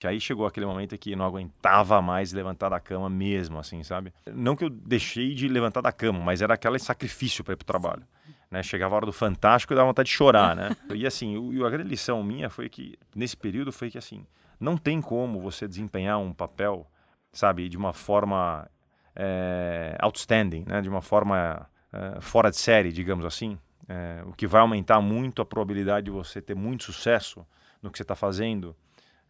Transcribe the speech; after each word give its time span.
Que 0.00 0.06
aí 0.06 0.18
chegou 0.18 0.46
aquele 0.46 0.64
momento 0.64 0.96
que 0.96 1.14
não 1.14 1.26
aguentava 1.26 2.00
mais 2.00 2.32
levantar 2.32 2.70
da 2.70 2.80
cama 2.80 3.10
mesmo, 3.10 3.58
assim, 3.58 3.82
sabe? 3.82 4.14
Não 4.32 4.56
que 4.56 4.64
eu 4.64 4.70
deixei 4.70 5.34
de 5.34 5.46
levantar 5.46 5.82
da 5.82 5.92
cama, 5.92 6.18
mas 6.18 6.40
era 6.40 6.54
aquele 6.54 6.78
sacrifício 6.78 7.44
para 7.44 7.52
ir 7.52 7.56
pro 7.56 7.66
trabalho. 7.66 8.02
Né? 8.50 8.62
Chegava 8.62 8.94
a 8.94 8.96
hora 8.96 9.04
do 9.04 9.12
fantástico 9.12 9.74
e 9.74 9.76
dava 9.76 9.88
vontade 9.88 10.08
de 10.08 10.14
chorar, 10.14 10.56
né? 10.56 10.74
e 10.96 11.06
assim, 11.06 11.36
o, 11.36 11.66
a 11.66 11.68
grande 11.68 11.90
lição 11.90 12.22
minha 12.22 12.48
foi 12.48 12.70
que, 12.70 12.98
nesse 13.14 13.36
período, 13.36 13.70
foi 13.70 13.90
que 13.90 13.98
assim, 13.98 14.24
não 14.58 14.74
tem 14.74 15.02
como 15.02 15.38
você 15.38 15.68
desempenhar 15.68 16.18
um 16.18 16.32
papel, 16.32 16.90
sabe, 17.30 17.68
de 17.68 17.76
uma 17.76 17.92
forma 17.92 18.66
é, 19.14 19.98
outstanding, 20.00 20.64
né? 20.66 20.80
De 20.80 20.88
uma 20.88 21.02
forma 21.02 21.68
é, 21.92 22.22
fora 22.22 22.50
de 22.50 22.56
série, 22.56 22.90
digamos 22.90 23.26
assim. 23.26 23.58
É, 23.86 24.22
o 24.24 24.32
que 24.32 24.46
vai 24.46 24.62
aumentar 24.62 24.98
muito 25.02 25.42
a 25.42 25.44
probabilidade 25.44 26.06
de 26.06 26.10
você 26.10 26.40
ter 26.40 26.54
muito 26.54 26.84
sucesso 26.84 27.46
no 27.82 27.90
que 27.90 27.98
você 27.98 28.02
está 28.02 28.16
fazendo 28.16 28.74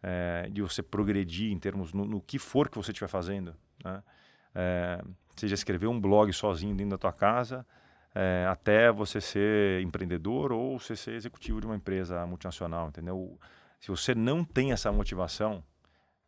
é, 0.01 0.49
de 0.51 0.61
você 0.61 0.81
progredir 0.81 1.51
em 1.51 1.59
termos 1.59 1.93
no, 1.93 2.05
no, 2.05 2.21
que 2.21 2.39
for 2.39 2.69
que 2.69 2.77
você 2.77 2.91
estiver 2.91 3.07
fazendo, 3.07 3.55
né? 3.83 4.03
é, 4.55 5.01
seja 5.35 5.53
escrever 5.53 5.87
um 5.87 5.99
blog 5.99 6.31
sozinho 6.33 6.75
dentro 6.75 6.91
da 6.91 6.97
tua 6.97 7.13
casa, 7.13 7.65
é, 8.13 8.45
até 8.49 8.91
você 8.91 9.21
ser 9.21 9.81
empreendedor 9.81 10.51
ou 10.51 10.79
você 10.79 10.95
ser 10.95 11.13
executivo 11.13 11.61
de 11.61 11.67
uma 11.67 11.75
empresa 11.75 12.25
multinacional, 12.25 12.89
entendeu? 12.89 13.39
Se 13.79 13.89
você 13.89 14.13
não 14.13 14.43
tem 14.43 14.71
essa 14.71 14.91
motivação, 14.91 15.63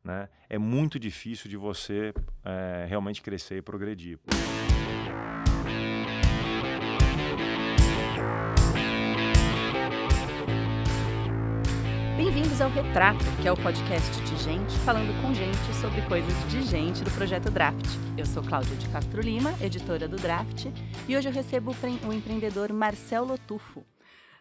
né, 0.03 0.29
é 0.49 0.57
muito 0.57 0.99
difícil 0.99 1.49
de 1.49 1.55
você 1.55 2.13
realmente 2.87 3.21
crescer 3.21 3.57
e 3.57 3.61
progredir. 3.61 4.19
Bem-vindos 12.53 12.77
ao 12.77 12.83
Retrato, 12.85 13.25
que 13.41 13.47
é 13.47 13.51
o 13.51 13.57
podcast 13.57 14.21
de 14.21 14.43
gente 14.43 14.77
falando 14.85 15.11
com 15.23 15.33
gente 15.33 15.73
sobre 15.81 16.03
coisas 16.03 16.51
de 16.51 16.61
gente 16.61 17.03
do 17.03 17.09
projeto 17.09 17.49
Draft. 17.49 17.87
Eu 18.15 18.27
sou 18.27 18.43
Cláudia 18.43 18.75
de 18.75 18.87
Castro 18.89 19.21
Lima, 19.21 19.55
editora 19.59 20.07
do 20.07 20.17
Draft, 20.17 20.67
e 21.07 21.17
hoje 21.17 21.29
eu 21.29 21.33
recebo 21.33 21.75
o 22.07 22.13
empreendedor 22.13 22.71
Marcel 22.71 23.25
Lotufo. 23.25 23.83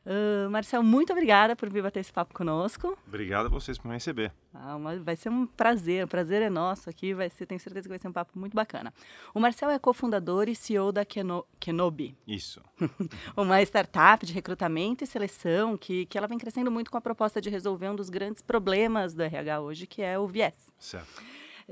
Uh, 0.05 0.50
Marcel, 0.50 0.83
muito 0.83 1.12
obrigada 1.12 1.55
por 1.55 1.70
vir 1.70 1.83
bater 1.83 2.00
esse 2.00 2.12
papo 2.12 2.34
conosco. 2.34 2.98
Obrigado 3.06 3.47
a 3.47 3.48
vocês 3.48 3.78
por 3.78 3.86
me 3.86 3.95
receber. 3.95 4.33
Ah, 4.53 4.77
vai 5.00 5.14
ser 5.14 5.28
um 5.28 5.47
prazer, 5.47 6.05
o 6.05 6.08
prazer 6.08 6.42
é 6.42 6.50
nosso 6.50 6.91
aqui, 6.91 7.14
vai 7.14 7.31
ser, 7.31 7.47
tenho 7.47 7.61
certeza 7.61 7.84
que 7.84 7.89
vai 7.89 7.98
ser 7.98 8.08
um 8.08 8.12
papo 8.12 8.36
muito 8.39 8.55
bacana. 8.55 8.92
O 9.33 9.39
Marcel 9.39 9.70
é 9.70 9.78
cofundador 9.78 10.48
e 10.48 10.55
CEO 10.56 10.91
da 10.91 11.05
Keno, 11.05 11.47
Kenobi. 11.61 12.17
Isso. 12.27 12.61
uma 13.36 13.62
startup 13.62 14.27
de 14.27 14.33
recrutamento 14.33 15.05
e 15.05 15.06
seleção 15.06 15.77
que, 15.77 16.05
que 16.06 16.19
ela 16.19 16.27
vem 16.27 16.39
crescendo 16.39 16.70
muito 16.70 16.91
com 16.91 16.97
a 16.97 17.00
proposta 17.00 17.41
de 17.41 17.48
resolver 17.48 17.89
um 17.89 17.97
dos 17.97 18.11
grandes 18.11 18.42
problemas 18.42 19.14
do 19.14 19.23
RH 19.23 19.61
hoje, 19.61 19.86
que 19.86 20.03
é 20.03 20.19
o 20.19 20.27
viés. 20.27 20.73
Certo. 20.78 21.23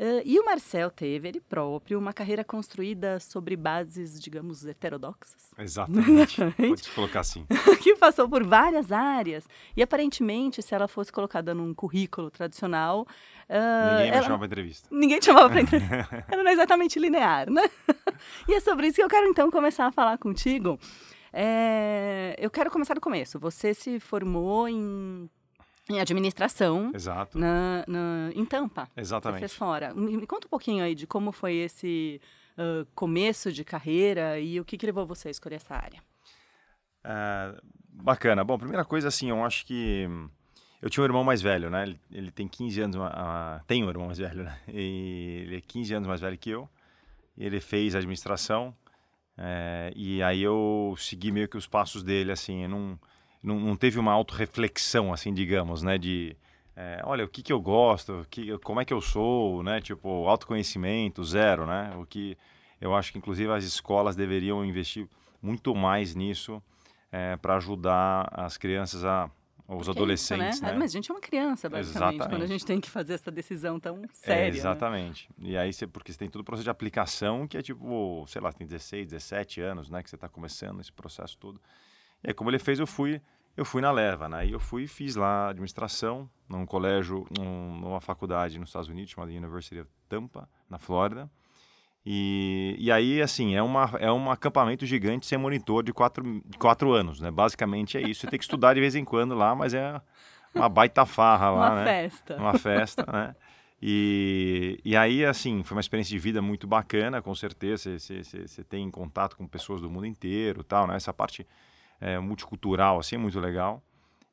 Uh, 0.01 0.23
e 0.25 0.41
o 0.41 0.45
Marcel 0.47 0.91
teve, 0.91 1.29
ele 1.29 1.41
próprio, 1.43 1.98
uma 1.98 2.15
carreira 2.15 2.43
construída 2.43 3.20
sobre 3.20 3.55
bases, 3.55 4.19
digamos, 4.19 4.65
heterodoxas. 4.65 5.51
Exatamente. 5.59 6.41
Pode 6.57 6.91
colocar 6.92 7.20
assim. 7.20 7.45
que 7.83 7.95
passou 7.97 8.27
por 8.27 8.42
várias 8.42 8.91
áreas. 8.91 9.47
E 9.77 9.83
aparentemente, 9.83 10.62
se 10.62 10.75
ela 10.75 10.89
fosse 10.89 11.12
colocada 11.12 11.53
num 11.53 11.75
currículo 11.75 12.31
tradicional. 12.31 13.07
Uh, 13.47 13.98
ninguém 13.98 14.09
ela... 14.09 14.23
chamava 14.23 14.39
para 14.39 14.47
entrevista. 14.47 14.89
Ninguém 14.91 15.20
chamava 15.20 15.51
para 15.51 15.61
entrevista. 15.61 16.25
Ela 16.33 16.42
não 16.45 16.51
é 16.51 16.55
exatamente 16.55 16.98
linear, 16.98 17.51
né? 17.51 17.69
e 18.48 18.55
é 18.55 18.61
sobre 18.61 18.87
isso 18.87 18.97
que 18.97 19.03
eu 19.03 19.09
quero 19.09 19.27
então 19.27 19.51
começar 19.51 19.87
a 19.87 19.92
falar 19.92 20.17
contigo. 20.17 20.79
É... 21.31 22.35
Eu 22.39 22.48
quero 22.48 22.70
começar 22.70 22.95
do 22.95 23.03
começo. 23.03 23.39
Você 23.39 23.75
se 23.75 24.01
formou 24.01 24.67
em 24.67 25.29
em 25.91 26.00
administração. 26.00 26.91
Exato. 26.94 27.38
Na, 27.38 27.84
na, 27.86 28.30
em 28.34 28.44
Tampa. 28.44 28.88
Exatamente. 28.96 29.48
Fora. 29.48 29.94
Me, 29.94 30.16
me, 30.16 30.27
conta 30.27 30.46
um 30.46 30.50
pouquinho 30.50 30.84
aí 30.84 30.94
de 30.94 31.06
como 31.06 31.33
foi 31.33 31.56
esse 31.56 32.20
uh, 32.56 32.86
começo 32.94 33.52
de 33.52 33.64
carreira 33.64 34.38
e 34.38 34.61
o 34.61 34.64
que, 34.64 34.78
que 34.78 34.86
levou 34.86 35.06
você 35.06 35.28
a 35.28 35.30
escolher 35.30 35.56
essa 35.56 35.74
área. 35.74 36.00
Uh, 37.05 37.61
bacana. 37.89 38.45
Bom, 38.45 38.58
primeira 38.58 38.84
coisa, 38.84 39.08
assim, 39.08 39.30
eu 39.30 39.45
acho 39.45 39.67
que 39.67 40.08
eu 40.80 40.89
tinha 40.89 41.02
um 41.02 41.06
irmão 41.06 41.24
mais 41.24 41.42
velho, 41.42 41.68
né? 41.68 41.83
Ele, 41.83 42.00
ele 42.12 42.30
tem 42.30 42.46
15 42.46 42.80
anos, 42.80 42.96
uh, 42.96 43.64
tem 43.67 43.84
um 43.84 43.89
irmão 43.89 44.06
mais 44.06 44.18
velho, 44.18 44.45
né? 44.45 44.58
E 44.68 45.42
ele 45.45 45.56
é 45.56 45.61
15 45.61 45.95
anos 45.95 46.08
mais 46.08 46.20
velho 46.20 46.39
que 46.39 46.50
eu. 46.50 46.68
Ele 47.36 47.61
fez 47.61 47.95
administração 47.95 48.74
é, 49.42 49.90
e 49.96 50.23
aí 50.23 50.42
eu 50.42 50.95
segui 50.98 51.33
meio 51.33 51.48
que 51.48 51.56
os 51.56 51.67
passos 51.67 52.02
dele, 52.02 52.30
assim, 52.30 52.64
eu 52.64 52.68
não 52.68 53.00
não, 53.42 53.58
não 53.58 53.77
teve 53.77 53.98
uma 53.98 54.12
autorreflexão, 54.12 55.12
assim, 55.12 55.33
digamos, 55.33 55.83
né? 55.83 55.98
De, 55.98 56.36
é, 56.77 57.01
olha, 57.05 57.24
o 57.24 57.28
que, 57.28 57.42
que 57.42 57.52
eu 57.52 57.61
gosto, 57.61 58.27
que, 58.30 58.56
como 58.58 58.80
é 58.80 58.84
que 58.84 58.92
eu 58.92 59.01
sou, 59.01 59.62
né? 59.62 59.80
Tipo, 59.80 60.28
autoconhecimento, 60.28 61.24
zero, 61.24 61.67
né? 61.67 61.95
O 61.96 62.06
que 62.06 62.36
eu 62.80 62.95
acho 62.95 63.12
que, 63.12 63.18
inclusive, 63.18 63.50
as 63.52 63.64
escolas 63.64 64.17
deveriam 64.17 64.64
investir 64.64 65.06
muito 65.42 65.74
mais 65.74 66.14
nisso 66.14 66.62
é, 67.11 67.36
para 67.36 67.56
ajudar 67.56 68.29
as 68.33 68.56
crianças 68.56 69.05
a 69.05 69.30
os 69.77 69.86
Porque 69.86 70.00
adolescentes, 70.00 70.45
é 70.45 70.50
isso, 70.50 70.62
né? 70.62 70.73
né? 70.73 70.79
Mas 70.79 70.90
a 70.90 70.95
gente 70.95 71.11
é 71.11 71.14
uma 71.14 71.20
criança, 71.20 71.68
basicamente, 71.68 72.14
exatamente. 72.14 72.29
quando 72.29 72.42
a 72.42 72.46
gente 72.46 72.67
tem 72.67 72.80
que 72.80 72.90
fazer 72.90 73.14
essa 73.14 73.30
decisão 73.30 73.79
tão 73.79 74.02
séria. 74.12 74.42
É, 74.42 74.48
exatamente. 74.48 75.29
Né? 75.39 75.50
E 75.50 75.56
aí, 75.56 75.73
você, 75.73 75.86
porque 75.86 76.12
você 76.12 76.18
tem 76.18 76.29
todo 76.29 76.40
o 76.40 76.45
processo 76.45 76.64
de 76.64 76.70
aplicação 76.70 77.46
que 77.46 77.56
é 77.56 77.62
tipo, 77.62 78.24
sei 78.27 78.42
lá, 78.42 78.52
tem 78.52 78.67
16, 78.67 79.06
17 79.06 79.61
anos, 79.61 79.89
né? 79.89 80.02
Que 80.02 80.11
você 80.11 80.17
está 80.17 80.29
começando 80.29 80.80
esse 80.80 80.90
processo 80.90 81.39
todo. 81.39 81.61
E 82.23 82.29
aí, 82.29 82.35
como 82.35 82.51
ele 82.51 82.58
fez, 82.58 82.79
eu 82.79 82.86
fui, 82.86 83.20
eu 83.57 83.64
fui 83.64 83.81
na 83.81 83.91
leva, 83.91 84.29
né? 84.29 84.47
E 84.47 84.53
eu 84.53 84.61
fui 84.61 84.86
fiz 84.86 85.17
lá 85.17 85.48
administração 85.48 86.29
num 86.48 86.67
colégio, 86.67 87.27
num, 87.39 87.79
numa 87.79 88.01
faculdade 88.01 88.58
nos 88.58 88.69
Estados 88.69 88.89
Unidos 88.89 89.13
chamada 89.13 89.33
University 89.33 89.81
of 89.81 89.91
Tampa, 90.08 90.48
na 90.69 90.79
Flórida. 90.79 91.30
E, 92.05 92.77
e 92.79 92.91
aí, 92.91 93.20
assim, 93.20 93.55
é, 93.55 93.63
uma, 93.63 93.91
é 93.98 94.11
um 94.11 94.30
acampamento 94.30 94.86
gigante 94.86 95.27
sem 95.27 95.36
monitor 95.36 95.83
de 95.83 95.92
quatro, 95.92 96.42
de 96.47 96.59
quatro 96.59 96.92
anos, 96.92 97.20
né? 97.20 97.30
Basicamente 97.30 97.98
é 97.98 98.03
isso. 98.03 98.23
Você 98.23 98.27
tem 98.27 98.39
que 98.39 98.45
estudar 98.45 98.75
de 98.75 98.80
vez 98.80 98.95
em 98.95 99.05
quando 99.05 99.35
lá, 99.35 99.55
mas 99.55 99.75
é 99.75 100.01
uma 100.55 100.69
baita 100.69 101.05
farra 101.05 101.51
lá, 101.51 101.70
uma 101.70 101.75
né? 101.77 101.85
festa. 101.85 102.36
Uma 102.36 102.59
festa, 102.59 103.07
né? 103.13 103.35
E, 103.83 104.79
e 104.85 104.97
aí, 104.97 105.25
assim, 105.25 105.63
foi 105.63 105.75
uma 105.77 105.80
experiência 105.80 106.11
de 106.11 106.19
vida 106.19 106.42
muito 106.42 106.67
bacana, 106.67 107.23
com 107.23 107.35
certeza. 107.35 107.98
Você, 107.98 108.23
você, 108.23 108.47
você 108.47 108.64
tem 108.64 108.91
contato 108.91 109.36
com 109.36 109.47
pessoas 109.47 109.80
do 109.80 109.91
mundo 109.91 110.07
inteiro 110.07 110.63
tal, 110.63 110.86
né? 110.86 110.97
Essa 110.97 111.13
parte 111.13 111.47
é, 112.00 112.18
multicultural, 112.18 112.98
assim, 112.98 113.16
é 113.16 113.18
muito 113.18 113.38
legal. 113.38 113.83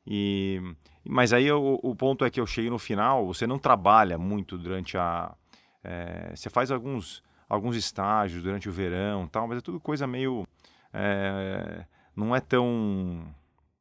E, 0.05 0.61
mas 1.03 1.33
aí 1.33 1.51
o, 1.51 1.79
o, 1.83 1.95
ponto 1.95 2.23
é 2.23 2.29
que 2.29 2.39
eu 2.39 2.47
cheguei 2.47 2.69
no 2.69 2.79
final, 2.79 3.27
você 3.27 3.45
não 3.45 3.59
trabalha 3.59 4.17
muito 4.17 4.57
durante 4.57 4.97
a... 4.97 5.35
É, 5.83 6.31
você 6.33 6.49
faz 6.49 6.71
alguns, 6.71 7.21
alguns 7.49 7.75
estágios 7.75 8.41
durante 8.41 8.69
o 8.69 8.71
verão 8.71 9.27
tal, 9.27 9.47
mas 9.47 9.57
é 9.57 9.61
tudo 9.61 9.79
coisa 9.79 10.07
meio... 10.07 10.47
É, 10.93 11.85
não 12.15 12.35
é 12.35 12.39
tão... 12.39 13.27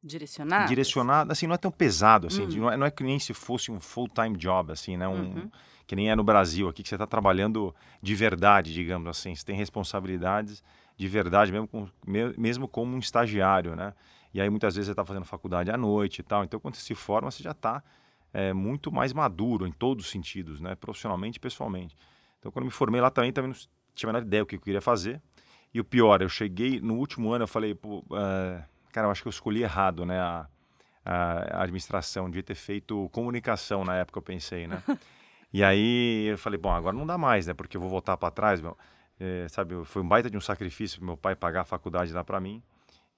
Direcionado? 0.03 0.67
Direcionado, 0.67 1.31
assim, 1.31 1.47
não 1.47 1.55
é 1.55 1.57
tão 1.57 1.71
pesado, 1.71 2.27
assim, 2.27 2.43
uhum. 2.43 2.57
não, 2.57 2.71
é, 2.71 2.77
não 2.77 2.85
é 2.85 2.91
que 2.91 3.03
nem 3.03 3.17
se 3.19 3.33
fosse 3.33 3.71
um 3.71 3.79
full-time 3.79 4.37
job, 4.37 4.71
assim, 4.71 4.95
né? 4.95 5.07
Um, 5.07 5.13
uhum. 5.13 5.51
Que 5.85 5.95
nem 5.95 6.09
é 6.09 6.15
no 6.15 6.23
Brasil, 6.23 6.67
aqui 6.67 6.83
que 6.83 6.89
você 6.89 6.95
está 6.95 7.07
trabalhando 7.07 7.73
de 8.01 8.13
verdade, 8.13 8.73
digamos 8.73 9.07
assim, 9.07 9.33
você 9.33 9.45
tem 9.45 9.55
responsabilidades 9.55 10.61
de 10.97 11.07
verdade, 11.07 11.51
mesmo, 11.51 11.67
com, 11.67 11.87
mesmo 12.05 12.67
como 12.67 12.95
um 12.95 12.99
estagiário, 12.99 13.75
né? 13.75 13.93
E 14.33 14.41
aí 14.41 14.49
muitas 14.49 14.75
vezes 14.75 14.87
você 14.87 14.91
está 14.91 15.05
fazendo 15.05 15.25
faculdade 15.25 15.71
à 15.71 15.77
noite 15.77 16.19
e 16.19 16.23
tal. 16.23 16.43
Então, 16.43 16.59
quando 16.59 16.75
você 16.75 16.81
se 16.81 16.95
forma, 16.95 17.29
você 17.29 17.43
já 17.43 17.51
está 17.51 17.83
é, 18.33 18.51
muito 18.51 18.91
mais 18.91 19.13
maduro 19.13 19.67
em 19.67 19.71
todos 19.71 20.05
os 20.05 20.11
sentidos, 20.11 20.59
né? 20.59 20.75
Profissionalmente 20.75 21.37
e 21.37 21.39
pessoalmente. 21.39 21.95
Então, 22.39 22.51
quando 22.51 22.65
me 22.65 22.71
formei 22.71 22.99
lá 22.99 23.09
também, 23.09 23.31
também 23.31 23.51
não 23.51 23.57
tinha 23.93 24.09
a 24.09 24.13
menor 24.13 24.25
ideia 24.25 24.43
do 24.43 24.47
que 24.47 24.55
eu 24.55 24.59
queria 24.59 24.81
fazer. 24.81 25.21
E 25.73 25.79
o 25.79 25.83
pior, 25.83 26.21
eu 26.21 26.29
cheguei 26.29 26.79
no 26.79 26.95
último 26.95 27.31
ano, 27.31 27.43
eu 27.43 27.47
falei, 27.47 27.75
pô, 27.75 27.99
uh, 27.99 28.63
cara, 28.91 29.07
eu 29.07 29.11
acho 29.11 29.21
que 29.21 29.27
eu 29.27 29.31
escolhi 29.31 29.61
errado, 29.61 30.05
né? 30.05 30.19
A, 30.19 30.47
a, 31.05 31.63
administração, 31.63 32.25
devia 32.25 32.43
ter 32.43 32.55
feito 32.55 33.09
comunicação 33.09 33.83
na 33.83 33.95
época, 33.95 34.17
eu 34.17 34.23
pensei, 34.23 34.67
né? 34.67 34.81
e 35.53 35.63
aí 35.63 36.27
eu 36.27 36.37
falei, 36.37 36.59
bom, 36.59 36.71
agora 36.71 36.95
não 36.95 37.05
dá 37.05 37.17
mais, 37.17 37.47
né? 37.47 37.53
Porque 37.53 37.77
eu 37.77 37.81
vou 37.81 37.89
voltar 37.89 38.17
para 38.17 38.31
trás, 38.31 38.59
meu. 38.59 38.77
É, 39.19 39.47
sabe, 39.49 39.83
foi 39.85 40.01
um 40.01 40.07
baita 40.07 40.29
de 40.29 40.37
um 40.37 40.41
sacrifício 40.41 41.03
meu 41.03 41.17
pai 41.17 41.35
pagar 41.35 41.61
a 41.61 41.65
faculdade 41.65 42.13
lá 42.13 42.23
para 42.23 42.39
mim. 42.39 42.61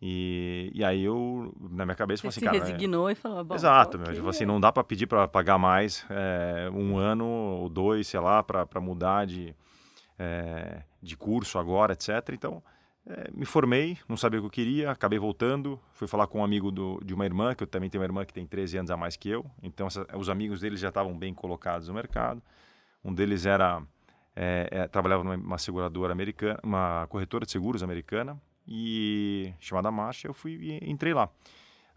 E, 0.01 0.71
e 0.73 0.83
aí 0.83 1.03
eu, 1.03 1.53
na 1.59 1.85
minha 1.85 1.95
cabeça, 1.95 2.21
Você 2.23 2.39
falei 2.39 2.61
assim, 2.61 2.67
se 2.67 2.71
resignou 2.71 3.09
é... 3.09 3.11
e 3.11 3.15
falou, 3.15 3.43
bom, 3.43 3.53
Exato, 3.53 3.97
okay. 3.97 4.07
meu, 4.07 4.15
tipo 4.15 4.29
assim, 4.29 4.45
não 4.45 4.59
dá 4.59 4.71
para 4.71 4.83
pedir 4.83 5.07
para 5.07 5.27
pagar 5.27 5.57
mais 5.57 6.05
é, 6.09 6.69
um 6.71 6.97
ano 6.97 7.25
ou 7.25 7.67
dois, 7.67 8.07
sei 8.07 8.19
lá, 8.19 8.41
para 8.41 8.79
mudar 8.79 9.25
de, 9.25 9.53
é, 10.17 10.83
de 11.01 11.17
curso 11.17 11.59
agora, 11.59 11.91
etc. 11.91 12.29
Então, 12.31 12.63
é, 13.05 13.29
me 13.33 13.45
formei, 13.45 13.97
não 14.07 14.15
sabia 14.15 14.39
o 14.39 14.43
que 14.43 14.47
eu 14.47 14.51
queria, 14.51 14.91
acabei 14.91 15.19
voltando, 15.19 15.77
fui 15.91 16.07
falar 16.07 16.27
com 16.27 16.39
um 16.39 16.43
amigo 16.45 16.71
do, 16.71 17.01
de 17.03 17.13
uma 17.13 17.25
irmã, 17.25 17.53
que 17.53 17.63
eu 17.63 17.67
também 17.67 17.89
tenho 17.89 18.01
uma 18.01 18.07
irmã 18.07 18.23
que 18.23 18.33
tem 18.33 18.45
13 18.45 18.77
anos 18.77 18.91
a 18.91 18.95
mais 18.95 19.17
que 19.17 19.27
eu, 19.29 19.45
então 19.61 19.87
essa, 19.87 20.05
os 20.15 20.29
amigos 20.29 20.61
deles 20.61 20.79
já 20.79 20.89
estavam 20.89 21.17
bem 21.17 21.33
colocados 21.33 21.89
no 21.89 21.93
mercado. 21.93 22.41
Um 23.03 23.13
deles 23.13 23.45
era 23.45 23.81
é, 24.41 24.69
é, 24.71 24.87
trabalhava 24.87 25.21
numa 25.21 25.57
seguradora 25.57 26.13
americana, 26.13 26.57
uma 26.63 27.05
corretora 27.09 27.45
de 27.45 27.51
seguros 27.51 27.83
americana, 27.83 28.41
e 28.65 29.53
chamada 29.59 29.91
Marcha, 29.91 30.29
eu 30.29 30.33
fui 30.33 30.53
e 30.53 30.89
entrei 30.89 31.13
lá. 31.13 31.29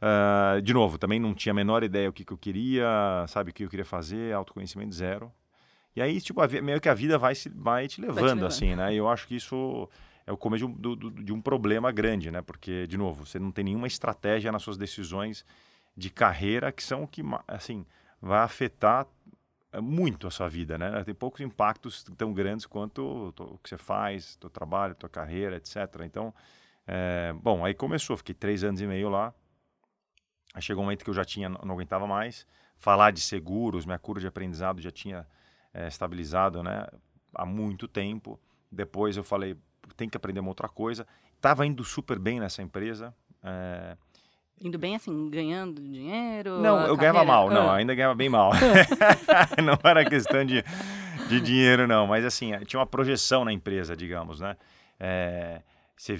Uh, 0.00 0.60
de 0.60 0.74
novo, 0.74 0.98
também 0.98 1.20
não 1.20 1.32
tinha 1.34 1.52
a 1.52 1.54
menor 1.54 1.84
ideia 1.84 2.10
o 2.10 2.12
que, 2.12 2.24
que 2.24 2.32
eu 2.32 2.36
queria, 2.36 3.24
sabe, 3.28 3.52
o 3.52 3.54
que 3.54 3.62
eu 3.62 3.68
queria 3.68 3.84
fazer, 3.84 4.34
autoconhecimento 4.34 4.92
zero. 4.92 5.30
E 5.94 6.02
aí, 6.02 6.20
tipo, 6.20 6.40
a, 6.40 6.48
meio 6.48 6.80
que 6.80 6.88
a 6.88 6.94
vida 6.94 7.16
vai, 7.16 7.36
se, 7.36 7.48
vai 7.48 7.86
te 7.86 8.00
levando, 8.00 8.14
vai 8.16 8.24
te 8.24 8.34
levando. 8.34 8.46
assim, 8.46 8.74
né? 8.74 8.92
E 8.92 8.96
eu 8.96 9.08
acho 9.08 9.28
que 9.28 9.36
isso 9.36 9.88
é 10.26 10.32
o 10.32 10.36
começo 10.36 10.66
de 10.66 10.88
um, 10.88 10.96
de 10.96 11.32
um 11.32 11.40
problema 11.40 11.92
grande, 11.92 12.32
né? 12.32 12.42
Porque, 12.42 12.88
de 12.88 12.96
novo, 12.96 13.24
você 13.24 13.38
não 13.38 13.52
tem 13.52 13.66
nenhuma 13.66 13.86
estratégia 13.86 14.50
nas 14.50 14.62
suas 14.64 14.76
decisões 14.76 15.44
de 15.96 16.10
carreira 16.10 16.72
que 16.72 16.82
são 16.82 17.04
o 17.04 17.06
que, 17.06 17.22
assim, 17.46 17.86
vai 18.20 18.40
afetar 18.40 19.06
muito 19.80 20.26
a 20.26 20.30
sua 20.30 20.48
vida, 20.48 20.76
né? 20.76 21.02
Tem 21.04 21.14
poucos 21.14 21.40
impactos 21.40 22.04
tão 22.16 22.32
grandes 22.32 22.66
quanto 22.66 23.32
o 23.38 23.58
que 23.58 23.68
você 23.68 23.78
faz, 23.78 24.36
teu 24.36 24.50
trabalho, 24.50 24.94
tua 24.94 25.08
carreira, 25.08 25.56
etc. 25.56 25.76
Então, 26.04 26.34
é, 26.86 27.32
bom, 27.34 27.64
aí 27.64 27.74
começou, 27.74 28.16
fiquei 28.16 28.34
três 28.34 28.62
anos 28.64 28.80
e 28.80 28.86
meio 28.86 29.08
lá, 29.08 29.32
Aí 30.54 30.60
chegou 30.60 30.82
um 30.82 30.86
momento 30.86 31.04
que 31.04 31.10
eu 31.10 31.14
já 31.14 31.24
tinha, 31.24 31.48
não 31.48 31.72
aguentava 31.72 32.06
mais. 32.06 32.46
Falar 32.76 33.10
de 33.10 33.20
seguros, 33.20 33.86
minha 33.86 33.98
curva 33.98 34.20
de 34.20 34.26
aprendizado 34.26 34.80
já 34.80 34.90
tinha 34.90 35.26
é, 35.72 35.88
estabilizado 35.88 36.62
né, 36.62 36.86
há 37.34 37.46
muito 37.46 37.88
tempo. 37.88 38.38
Depois 38.70 39.16
eu 39.16 39.24
falei, 39.24 39.56
tem 39.96 40.08
que 40.08 40.16
aprender 40.16 40.40
uma 40.40 40.50
outra 40.50 40.68
coisa. 40.68 41.06
Estava 41.34 41.66
indo 41.66 41.84
super 41.84 42.18
bem 42.18 42.38
nessa 42.38 42.62
empresa. 42.62 43.14
É... 43.42 43.96
Indo 44.62 44.78
bem 44.78 44.94
assim, 44.94 45.28
ganhando 45.28 45.82
dinheiro? 45.82 46.60
Não, 46.60 46.76
eu 46.76 46.96
carreira? 46.96 46.96
ganhava 46.96 47.24
mal, 47.24 47.50
não, 47.50 47.68
ah. 47.68 47.76
ainda 47.76 47.94
ganhava 47.94 48.14
bem 48.14 48.28
mal. 48.28 48.52
não 49.62 49.78
era 49.82 50.04
questão 50.04 50.44
de, 50.44 50.64
de 51.28 51.40
dinheiro, 51.40 51.88
não, 51.88 52.06
mas 52.06 52.24
assim, 52.24 52.52
tinha 52.64 52.78
uma 52.78 52.86
projeção 52.86 53.44
na 53.44 53.52
empresa, 53.52 53.96
digamos, 53.96 54.40
né? 54.40 54.56
É, 55.00 55.62
você, 55.96 56.16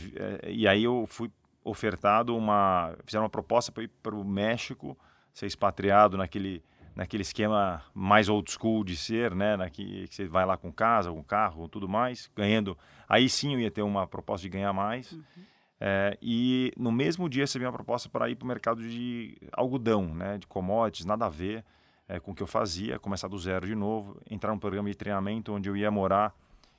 e 0.48 0.66
aí 0.66 0.82
eu 0.82 1.04
fui 1.06 1.30
ofertado 1.64 2.36
uma. 2.36 2.94
Fizeram 3.04 3.24
uma 3.24 3.30
proposta 3.30 3.70
para 3.70 3.84
ir 3.84 3.88
para 4.02 4.14
o 4.14 4.24
México, 4.24 4.98
ser 5.32 5.46
expatriado 5.46 6.16
naquele, 6.16 6.62
naquele 6.94 7.22
esquema 7.22 7.82
mais 7.94 8.28
old 8.28 8.50
school 8.50 8.84
de 8.84 8.96
ser, 8.96 9.34
né? 9.34 9.56
Na 9.56 9.70
que, 9.70 10.08
que 10.08 10.14
você 10.14 10.26
vai 10.26 10.44
lá 10.44 10.56
com 10.56 10.72
casa, 10.72 11.10
com 11.10 11.22
carro, 11.22 11.62
com 11.62 11.68
tudo 11.68 11.88
mais, 11.88 12.30
ganhando. 12.34 12.76
Aí 13.08 13.28
sim 13.28 13.54
eu 13.54 13.60
ia 13.60 13.70
ter 13.70 13.82
uma 13.82 14.06
proposta 14.06 14.42
de 14.42 14.48
ganhar 14.48 14.72
mais. 14.72 15.12
Uhum. 15.12 15.22
É, 15.84 16.16
e 16.22 16.72
no 16.76 16.92
mesmo 16.92 17.28
dia 17.28 17.42
recebi 17.42 17.64
uma 17.64 17.72
proposta 17.72 18.08
para 18.08 18.30
ir 18.30 18.36
para 18.36 18.44
o 18.44 18.46
mercado 18.46 18.80
de 18.80 19.36
algodão, 19.50 20.14
né? 20.14 20.38
De 20.38 20.46
commodities, 20.46 21.04
nada 21.04 21.26
a 21.26 21.28
ver 21.28 21.64
é, 22.08 22.20
com 22.20 22.30
o 22.30 22.34
que 22.36 22.40
eu 22.40 22.46
fazia, 22.46 23.00
começar 23.00 23.26
do 23.26 23.36
zero 23.36 23.66
de 23.66 23.74
novo, 23.74 24.16
entrar 24.30 24.52
num 24.52 24.60
programa 24.60 24.88
de 24.88 24.94
treinamento 24.94 25.52
onde 25.52 25.68
eu 25.68 25.76
ia 25.76 25.90
morar 25.90 26.32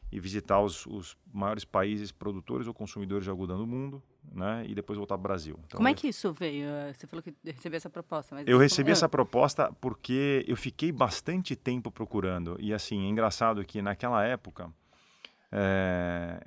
e 0.09 0.21
visitar 0.21 0.61
os, 0.61 0.85
os, 0.85 1.17
maiores 1.33 1.65
países 1.65 2.13
produtores 2.13 2.65
ou 2.65 2.73
consumidores 2.73 3.25
de 3.25 3.29
algodão 3.29 3.57
do 3.57 3.67
mundo, 3.67 4.01
né? 4.31 4.63
E 4.69 4.73
depois 4.73 4.95
voltar 4.95 5.17
para 5.17 5.19
o 5.19 5.23
Brasil. 5.23 5.59
Então, 5.65 5.77
como 5.79 5.89
é 5.89 5.93
que 5.93 6.07
isso 6.07 6.31
veio? 6.31 6.65
Você 6.93 7.05
falou 7.05 7.21
que 7.21 7.35
recebeu 7.43 7.75
essa 7.75 7.89
proposta. 7.89 8.41
eu 8.45 8.57
recebi 8.57 8.91
essa 8.91 9.09
proposta 9.09 9.69
porque 9.81 10.45
eu 10.47 10.55
fiquei 10.55 10.93
bastante 10.93 11.57
tempo 11.57 11.91
procurando. 11.91 12.55
E 12.57 12.73
assim, 12.73 13.05
é 13.05 13.09
engraçado 13.09 13.65
que 13.65 13.81
naquela 13.81 14.23
época 14.23 14.71
é, 15.51 16.39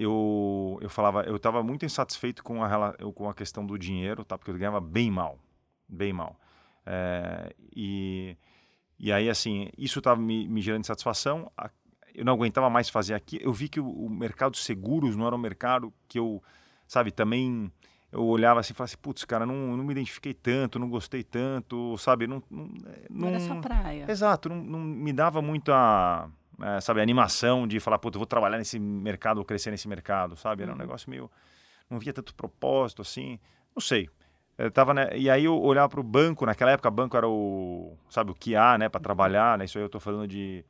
eu, 0.00 0.78
eu 0.80 0.88
falava, 0.88 1.22
eu 1.22 1.34
estava 1.34 1.60
muito 1.60 1.84
insatisfeito 1.84 2.44
com 2.44 2.62
a, 2.62 2.92
com 3.12 3.28
a 3.28 3.34
questão 3.34 3.66
do 3.66 3.76
dinheiro, 3.76 4.24
tá? 4.24 4.38
Porque 4.38 4.52
eu 4.52 4.56
ganhava 4.56 4.80
bem 4.80 5.10
mal, 5.10 5.40
bem 5.88 6.12
mal. 6.12 6.38
É, 6.86 7.52
e, 7.74 8.36
e 8.96 9.12
aí, 9.12 9.28
assim, 9.28 9.68
isso 9.76 9.98
estava 9.98 10.20
me, 10.20 10.46
me 10.46 10.60
gerando 10.60 10.82
insatisfação. 10.82 11.50
A, 11.58 11.68
eu 12.14 12.24
não 12.24 12.32
aguentava 12.32 12.70
mais 12.70 12.88
fazer 12.88 13.14
aqui. 13.14 13.40
Eu 13.42 13.52
vi 13.52 13.68
que 13.68 13.80
o, 13.80 13.90
o 13.90 14.08
mercado 14.08 14.52
de 14.52 14.58
seguros 14.58 15.16
não 15.16 15.26
era 15.26 15.34
um 15.34 15.38
mercado 15.38 15.92
que 16.06 16.16
eu, 16.16 16.40
sabe, 16.86 17.10
também 17.10 17.68
eu 18.12 18.24
olhava 18.24 18.60
assim 18.60 18.72
e 18.72 18.76
falava 18.76 18.92
assim, 18.92 19.02
putz, 19.02 19.24
cara, 19.24 19.44
não, 19.44 19.76
não 19.76 19.82
me 19.82 19.90
identifiquei 19.90 20.32
tanto, 20.32 20.78
não 20.78 20.88
gostei 20.88 21.24
tanto, 21.24 21.98
sabe? 21.98 22.28
Não, 22.28 22.40
não, 22.48 22.66
não, 22.66 22.70
não 23.10 23.28
era 23.28 23.40
sua 23.40 23.60
praia. 23.60 24.06
Exato, 24.08 24.48
não, 24.48 24.62
não 24.62 24.78
me 24.78 25.12
dava 25.12 25.42
muita, 25.42 26.30
é, 26.62 26.80
sabe, 26.80 27.00
animação 27.00 27.66
de 27.66 27.80
falar, 27.80 27.98
putz, 27.98 28.16
eu 28.16 28.20
vou 28.20 28.26
trabalhar 28.26 28.58
nesse 28.58 28.78
mercado, 28.78 29.36
vou 29.36 29.44
crescer 29.44 29.70
nesse 29.70 29.88
mercado, 29.88 30.36
sabe? 30.36 30.62
Era 30.62 30.72
um 30.72 30.74
uhum. 30.74 30.80
negócio 30.80 31.08
meio, 31.10 31.30
não 31.88 31.98
via 31.98 32.12
tanto 32.12 32.34
propósito 32.34 33.02
assim, 33.02 33.38
não 33.74 33.80
sei. 33.80 34.08
Eu 34.56 34.70
tava, 34.70 34.92
né, 34.92 35.16
e 35.16 35.30
aí 35.30 35.44
eu 35.44 35.56
olhava 35.60 35.88
para 35.88 36.00
o 36.00 36.02
banco, 36.02 36.44
naquela 36.44 36.72
época 36.72 36.88
o 36.88 36.92
banco 36.92 37.16
era 37.16 37.28
o, 37.28 37.96
sabe, 38.10 38.32
o 38.32 38.34
que 38.34 38.56
há, 38.56 38.76
né, 38.76 38.88
para 38.88 38.98
uhum. 38.98 39.02
trabalhar, 39.02 39.56
né? 39.58 39.64
Isso 39.64 39.78
aí 39.78 39.82
eu 39.82 39.86
estou 39.86 40.00
falando 40.00 40.26
de 40.26 40.64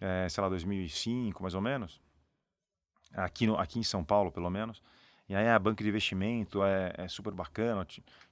é, 0.00 0.28
sei 0.28 0.42
lá, 0.42 0.48
2005, 0.48 1.42
mais 1.42 1.54
ou 1.54 1.60
menos, 1.60 2.00
aqui, 3.12 3.46
no, 3.46 3.56
aqui 3.58 3.78
em 3.78 3.82
São 3.82 4.04
Paulo, 4.04 4.30
pelo 4.30 4.50
menos. 4.50 4.82
E 5.26 5.34
aí 5.34 5.48
a 5.48 5.58
banca 5.58 5.82
de 5.82 5.88
investimento 5.88 6.62
é, 6.62 6.92
é 6.98 7.08
super 7.08 7.32
bacana, 7.32 7.86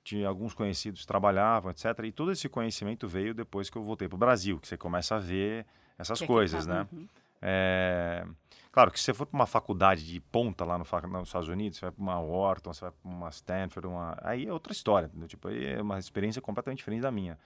tinha 0.05 0.29
alguns 0.29 0.53
conhecidos 0.53 1.07
trabalhavam, 1.07 1.71
etc. 1.71 1.87
E 2.05 2.13
todo 2.13 2.31
esse 2.31 2.49
conhecimento 2.49 3.09
veio 3.09 3.33
depois 3.33 3.71
que 3.71 3.79
eu 3.79 3.83
voltei 3.83 4.09
para 4.09 4.17
o 4.17 4.19
Brasil, 4.19 4.61
que 4.61 4.69
você 4.69 4.77
começa 4.77 5.17
a 5.17 5.19
ver 5.19 5.67
essas 6.03 6.21
que 6.21 6.27
coisas, 6.27 6.67
né? 6.67 6.87
Uhum. 6.93 7.07
É, 7.41 8.25
claro 8.71 8.91
que 8.91 8.99
se 8.99 9.07
você 9.07 9.15
for 9.15 9.27
para 9.27 9.37
uma 9.37 9.47
faculdade 9.47 10.07
de 10.07 10.21
ponta 10.21 10.65
lá 10.65 10.79
no, 10.79 10.85
nos 10.85 11.29
Estados 11.29 11.49
Unidos, 11.49 11.79
você 11.79 11.87
vai 11.87 11.93
para 11.93 12.03
uma 12.03 12.21
Wharton, 12.21 12.73
você 12.73 12.81
vai 12.83 12.91
para 12.91 13.11
uma 13.11 13.29
Stanford, 13.31 13.87
uma, 13.89 14.17
aí 14.23 14.47
é 14.47 14.53
outra 14.53 14.73
história, 14.73 15.07
entendeu? 15.07 15.29
tipo, 15.29 15.49
é 15.49 15.81
uma 15.81 15.99
experiência 15.99 16.41
completamente 16.41 16.79
diferente 16.79 17.03
da 17.03 17.11
minha. 17.11 17.39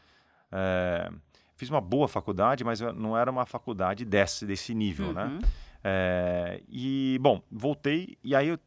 É, 0.53 1.11
fiz 1.57 1.71
uma 1.71 1.81
boa 1.81 2.07
faculdade, 2.07 2.63
mas 2.63 2.81
não 2.81 3.17
era 3.17 3.31
uma 3.31 3.47
faculdade 3.47 4.05
desse, 4.05 4.45
desse 4.45 4.75
nível, 4.75 5.13
né? 5.13 5.25
uhum. 5.25 5.39
né? 5.39 5.49
É, 5.89 6.63
e, 6.69 7.17
bom, 7.21 7.41
voltei 7.51 8.19
e 8.23 8.35
aí 8.35 8.49
eu 8.49 8.59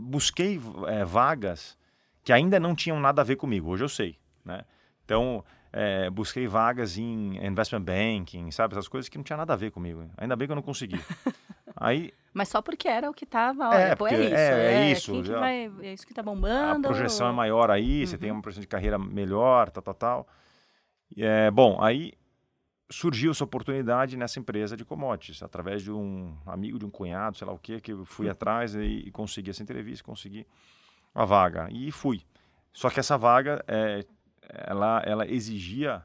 busquei 0.00 0.60
é, 0.88 1.04
vagas 1.04 1.78
que 2.24 2.32
ainda 2.32 2.58
não 2.58 2.74
tinham 2.74 2.98
nada 2.98 3.22
a 3.22 3.24
ver 3.24 3.36
comigo, 3.36 3.70
hoje 3.70 3.84
eu 3.84 3.88
sei, 3.88 4.18
né? 4.44 4.64
Então, 5.04 5.44
é, 5.72 6.10
busquei 6.10 6.46
vagas 6.46 6.98
em 6.98 7.44
investment 7.44 7.82
banking, 7.82 8.50
sabe? 8.50 8.74
Essas 8.74 8.88
coisas 8.88 9.08
que 9.08 9.16
não 9.16 9.24
tinha 9.24 9.36
nada 9.36 9.52
a 9.52 9.56
ver 9.56 9.70
comigo. 9.70 10.08
Ainda 10.16 10.36
bem 10.36 10.46
que 10.46 10.52
eu 10.52 10.56
não 10.56 10.62
consegui. 10.62 11.00
Aí, 11.76 12.12
Mas 12.34 12.48
só 12.48 12.60
porque 12.60 12.88
era 12.88 13.08
o 13.08 13.14
que 13.14 13.24
estava, 13.24 13.74
é, 13.74 13.94
pô, 13.96 14.06
é 14.06 14.20
isso. 14.20 14.34
É, 14.34 14.50
é, 14.50 14.74
é 14.74 14.92
isso. 14.92 15.22
Que 15.22 15.30
vai, 15.30 15.72
é 15.80 15.92
isso 15.94 16.06
que 16.06 16.12
tá 16.12 16.22
bombando. 16.22 16.86
A 16.86 16.90
projeção 16.90 17.28
é 17.28 17.32
maior 17.32 17.70
aí, 17.70 18.00
uhum. 18.00 18.06
você 18.06 18.18
tem 18.18 18.30
uhum. 18.30 18.36
uma 18.36 18.42
projeção 18.42 18.60
de 18.60 18.66
carreira 18.66 18.98
melhor, 18.98 19.70
tal, 19.70 19.82
tal, 19.82 19.94
tal. 19.94 20.28
É, 21.16 21.50
bom, 21.50 21.82
aí 21.82 22.12
surgiu 22.90 23.30
essa 23.30 23.44
oportunidade 23.44 24.16
nessa 24.16 24.38
empresa 24.38 24.76
de 24.76 24.84
commodities, 24.84 25.42
através 25.42 25.82
de 25.82 25.92
um 25.92 26.36
amigo, 26.44 26.78
de 26.78 26.84
um 26.84 26.90
cunhado, 26.90 27.36
sei 27.36 27.46
lá 27.46 27.52
o 27.52 27.58
que, 27.58 27.80
que 27.80 27.92
eu 27.92 28.04
fui 28.04 28.28
atrás 28.28 28.74
e, 28.74 28.80
e, 28.80 29.10
consegui 29.10 29.50
essa 29.50 29.62
entrevista, 29.62 30.04
consegui 30.04 30.46
a 31.14 31.24
vaga. 31.24 31.68
E 31.70 31.90
fui. 31.92 32.22
Só 32.72 32.90
que 32.90 33.00
essa 33.00 33.16
vaga, 33.16 33.64
é, 33.66 34.04
ela, 34.52 35.02
ela 35.04 35.26
exigia 35.26 36.02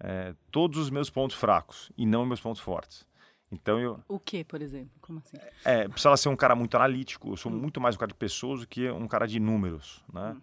é, 0.00 0.34
todos 0.50 0.78
os 0.78 0.90
meus 0.90 1.10
pontos 1.10 1.36
fracos 1.36 1.90
e 1.96 2.06
não 2.06 2.24
meus 2.24 2.40
pontos 2.40 2.60
fortes. 2.60 3.06
Então 3.50 3.78
eu. 3.80 4.00
O 4.08 4.18
que, 4.18 4.44
por 4.44 4.60
exemplo? 4.60 4.90
Como 5.00 5.18
assim? 5.18 5.36
É, 5.64 5.88
precisava 5.88 6.16
ser 6.16 6.28
um 6.28 6.36
cara 6.36 6.54
muito 6.54 6.76
analítico. 6.76 7.30
Eu 7.30 7.36
sou 7.36 7.50
hum. 7.50 7.56
muito 7.56 7.80
mais 7.80 7.96
um 7.96 7.98
cara 7.98 8.08
de 8.08 8.14
pessoas 8.14 8.60
do 8.60 8.66
que 8.66 8.90
um 8.90 9.08
cara 9.08 9.26
de 9.26 9.40
números, 9.40 10.04
né? 10.12 10.36
Hum. 10.36 10.40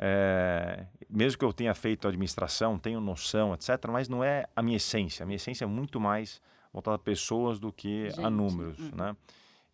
É, 0.00 0.86
mesmo 1.10 1.38
que 1.38 1.44
eu 1.44 1.52
tenha 1.52 1.74
feito 1.74 2.06
administração, 2.06 2.78
tenho 2.78 3.00
noção, 3.00 3.52
etc., 3.52 3.70
mas 3.90 4.08
não 4.08 4.22
é 4.22 4.46
a 4.54 4.62
minha 4.62 4.76
essência. 4.76 5.24
A 5.24 5.26
minha 5.26 5.36
essência 5.36 5.64
é 5.64 5.66
muito 5.66 5.98
mais 6.00 6.40
voltada 6.72 6.96
a 6.96 6.98
pessoas 6.98 7.58
do 7.58 7.72
que 7.72 8.10
Gente. 8.10 8.24
a 8.24 8.30
números, 8.30 8.78
uhum. 8.78 8.90
né? 8.94 9.16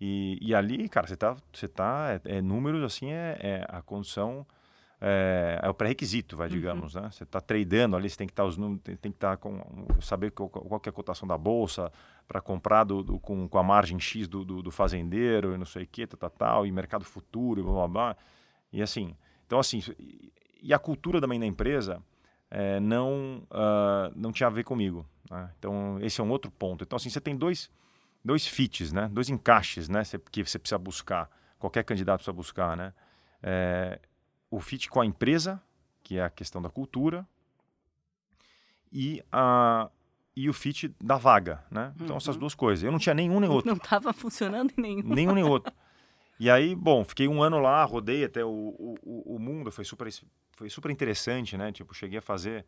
E, 0.01 0.39
e, 0.41 0.55
ali, 0.55 0.89
cara, 0.89 1.07
você 1.07 1.17
tá, 1.17 1.37
você 1.53 1.69
tá, 1.69 2.21
é, 2.25 2.39
é 2.39 2.43
números 2.43 2.83
assim 2.83 3.13
é, 3.13 3.39
é, 3.41 3.67
a 3.69 3.81
condição, 3.81 4.47
é, 5.01 5.61
é 5.63 5.69
o 5.69 5.75
pré-requisito, 5.75 6.37
vai, 6.37 6.49
uhum. 6.49 6.55
digamos, 6.55 6.95
né? 6.95 7.11
Você 7.11 7.25
está 7.25 7.41
tradando 7.41 7.97
ali, 7.97 8.09
você 8.09 8.17
tem 8.17 8.27
que 8.27 8.33
estar 8.33 8.45
tá 8.45 8.49
os 8.49 8.57
números, 8.57 8.83
tem, 8.83 8.97
tem 8.97 9.13
que 9.13 9.17
estar 9.17 9.31
tá 9.31 9.37
com, 9.37 9.61
saber 10.01 10.31
qual, 10.31 10.49
qual 10.49 10.81
é 10.85 10.89
a 10.89 10.93
cotação 10.93 11.27
da 11.27 11.37
bolsa 11.37 11.93
para 12.27 12.41
comprar 12.41 12.85
do, 12.85 13.03
do, 13.03 13.19
com, 13.19 13.49
com 13.49 13.59
a 13.59 13.63
margem 13.63 13.99
X 13.99 14.27
do, 14.29 14.45
do, 14.45 14.63
do 14.63 14.71
fazendeiro 14.71 15.55
e 15.55 15.59
não 15.59 15.67
sei 15.67 15.85
o 15.85 15.87
que, 15.87 16.07
tal, 16.07 16.19
tal, 16.19 16.31
tal, 16.31 16.67
e 16.67 16.73
mercado 16.73 17.05
futuro, 17.05 17.61
e 17.61 17.65
blá, 17.65 17.73
blá, 17.73 17.89
blá. 17.89 18.17
E 18.73 18.83
assim, 18.83 19.15
então, 19.47 19.59
assim, 19.59 19.83
e 20.63 20.73
a 20.73 20.79
cultura 20.79 21.21
também 21.21 21.39
da 21.39 21.47
empresa 21.47 22.03
é, 22.51 22.81
não, 22.81 23.43
uh, 23.51 24.13
não 24.17 24.33
tinha 24.33 24.47
a 24.47 24.51
ver 24.51 24.65
comigo. 24.65 25.07
Né? 25.31 25.51
Então, 25.59 25.99
esse 26.01 26.21
é 26.21 26.25
um 26.25 26.31
outro 26.31 26.51
ponto. 26.51 26.85
Então, 26.85 26.97
assim, 26.97 27.11
você 27.11 27.21
tem 27.21 27.37
dois, 27.37 27.71
dois 28.25 28.47
fits, 28.47 28.93
né? 28.93 29.09
dois 29.13 29.29
encaixes 29.29 29.89
né? 29.89 30.03
que 30.31 30.45
você 30.45 30.59
precisa 30.59 30.79
buscar, 30.79 31.31
qualquer 31.59 31.85
candidato 31.85 32.19
precisa 32.19 32.33
buscar. 32.33 32.77
Né? 32.77 32.93
É, 33.43 34.01
o 34.55 34.61
fit 34.61 34.89
com 34.89 35.01
a 35.01 35.07
empresa, 35.07 35.61
que 36.03 36.19
é 36.19 36.23
a 36.23 36.31
questão 36.31 36.63
da 36.63 36.71
cultura, 36.71 37.27
e, 38.93 39.23
a, 39.33 39.91
e 40.37 40.49
o 40.49 40.53
fit 40.53 40.95
da 41.03 41.17
vaga. 41.17 41.65
Né? 41.71 41.93
Então, 41.97 42.11
uhum. 42.11 42.17
essas 42.17 42.37
duas 42.37 42.55
coisas. 42.55 42.85
Eu 42.85 42.93
não 42.93 42.99
tinha 42.99 43.15
nenhum 43.15 43.41
nem 43.41 43.51
outro. 43.51 43.69
Não 43.69 43.77
estava 43.77 44.13
funcionando 44.13 44.73
em 44.77 44.81
nenhum. 44.81 45.03
Nenhum 45.03 45.35
nem 45.35 45.45
outro. 45.45 45.73
E 46.37 46.51
aí, 46.51 46.75
bom, 46.75 47.05
fiquei 47.05 47.29
um 47.29 47.41
ano 47.41 47.61
lá, 47.61 47.85
rodei 47.85 48.25
até 48.25 48.45
o, 48.45 48.51
o, 48.51 49.37
o 49.37 49.39
mundo, 49.39 49.71
foi 49.71 49.85
super, 49.85 50.09
foi 50.51 50.69
super 50.69 50.91
interessante, 50.91 51.57
né? 51.57 51.71
Tipo, 51.71 51.95
cheguei 51.95 52.19
a 52.19 52.21
fazer 52.21 52.67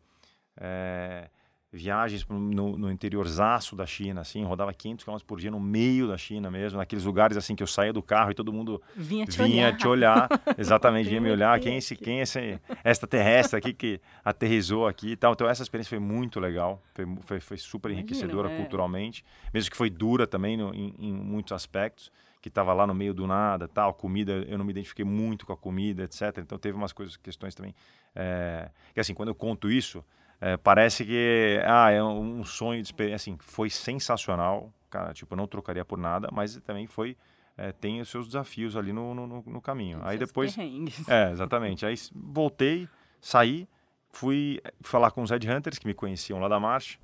é, 0.55 1.29
viagens 1.71 2.25
no, 2.27 2.77
no 2.77 2.91
interiorzaço 2.91 3.75
da 3.75 3.85
China, 3.85 4.21
assim, 4.21 4.43
rodava 4.43 4.73
500 4.73 5.03
km 5.03 5.17
por 5.25 5.39
dia 5.39 5.51
no 5.51 5.59
meio 5.59 6.07
da 6.07 6.17
China 6.17 6.49
mesmo, 6.49 6.77
naqueles 6.77 7.03
lugares 7.03 7.35
assim 7.35 7.55
que 7.55 7.63
eu 7.63 7.67
saía 7.67 7.91
do 7.91 8.01
carro 8.01 8.31
e 8.31 8.33
todo 8.33 8.53
mundo 8.53 8.81
vinha 8.95 9.25
te 9.25 9.37
vinha 9.37 9.67
olhar. 9.67 9.77
te 9.77 9.87
olhar, 9.87 10.29
exatamente, 10.57 11.09
vinha 11.09 11.19
me 11.19 11.29
olhar, 11.29 11.59
quem 11.59 11.75
é 11.75 11.77
esse, 11.77 11.95
quem 11.95 12.19
é 12.19 12.23
esse 12.23 12.59
extraterrestre 12.85 13.57
aqui 13.57 13.73
que 13.73 13.99
aterrizou 14.23 14.87
aqui 14.87 15.11
e 15.11 15.15
tal. 15.17 15.33
Então 15.33 15.47
essa 15.47 15.61
experiência 15.61 15.89
foi 15.89 15.99
muito 15.99 16.39
legal, 16.39 16.81
foi, 16.93 17.05
foi, 17.21 17.39
foi 17.41 17.57
super 17.57 17.91
enriquecedora 17.91 18.49
é. 18.49 18.57
culturalmente, 18.57 19.25
mesmo 19.53 19.69
que 19.69 19.77
foi 19.77 19.89
dura 19.89 20.25
também 20.25 20.55
no, 20.55 20.73
em, 20.73 20.93
em 20.97 21.11
muitos 21.11 21.51
aspectos, 21.51 22.11
que 22.41 22.47
estava 22.47 22.73
lá 22.73 22.87
no 22.87 22.93
meio 22.93 23.13
do 23.13 23.27
nada, 23.27 23.67
tal, 23.67 23.93
comida, 23.93 24.31
eu 24.47 24.57
não 24.57 24.63
me 24.63 24.71
identifiquei 24.71 25.03
muito 25.03 25.45
com 25.45 25.51
a 25.51 25.57
comida, 25.57 26.03
etc. 26.03 26.37
Então 26.37 26.57
teve 26.57 26.77
umas 26.77 26.93
coisas, 26.93 27.17
questões 27.17 27.53
também, 27.53 27.75
é, 28.15 28.69
que 28.93 29.01
assim, 29.01 29.13
quando 29.13 29.29
eu 29.29 29.35
conto 29.35 29.69
isso, 29.69 30.01
é, 30.39 30.55
parece 30.57 31.03
que 31.05 31.59
ah, 31.65 31.89
é 31.91 32.03
um 32.03 32.43
sonho 32.43 32.81
de 32.81 32.87
experiência. 32.87 33.15
Assim, 33.31 33.37
foi 33.41 33.69
sensacional, 33.69 34.71
cara. 34.89 35.13
Tipo, 35.13 35.33
eu 35.33 35.37
não 35.37 35.47
trocaria 35.47 35.83
por 35.83 35.97
nada, 35.97 36.29
mas 36.31 36.55
também 36.61 36.87
foi. 36.87 37.17
é, 37.57 37.71
tem 37.71 37.99
os 38.01 38.09
seus 38.09 38.27
desafios 38.27 38.75
ali 38.77 38.93
no, 38.93 39.13
no, 39.15 39.27
no- 39.45 39.61
caminho. 39.61 39.99
Aí 40.03 40.17
Seus 40.17 40.29
depois. 40.29 40.55
perrengues. 40.55 41.07
É, 41.09 41.31
exatamente. 41.31 41.85
Aí 41.85 41.95
voltei, 42.15 42.87
saí, 43.19 43.67
fui 44.11 44.61
falar 44.81 45.09
com 45.11 45.23
os 45.23 45.31
Headhunters 45.31 45.79
que 45.79 45.87
me 45.87 45.93
conheciam 45.93 46.39
lá 46.39 46.47
da 46.47 46.59
marcha. 46.59 46.99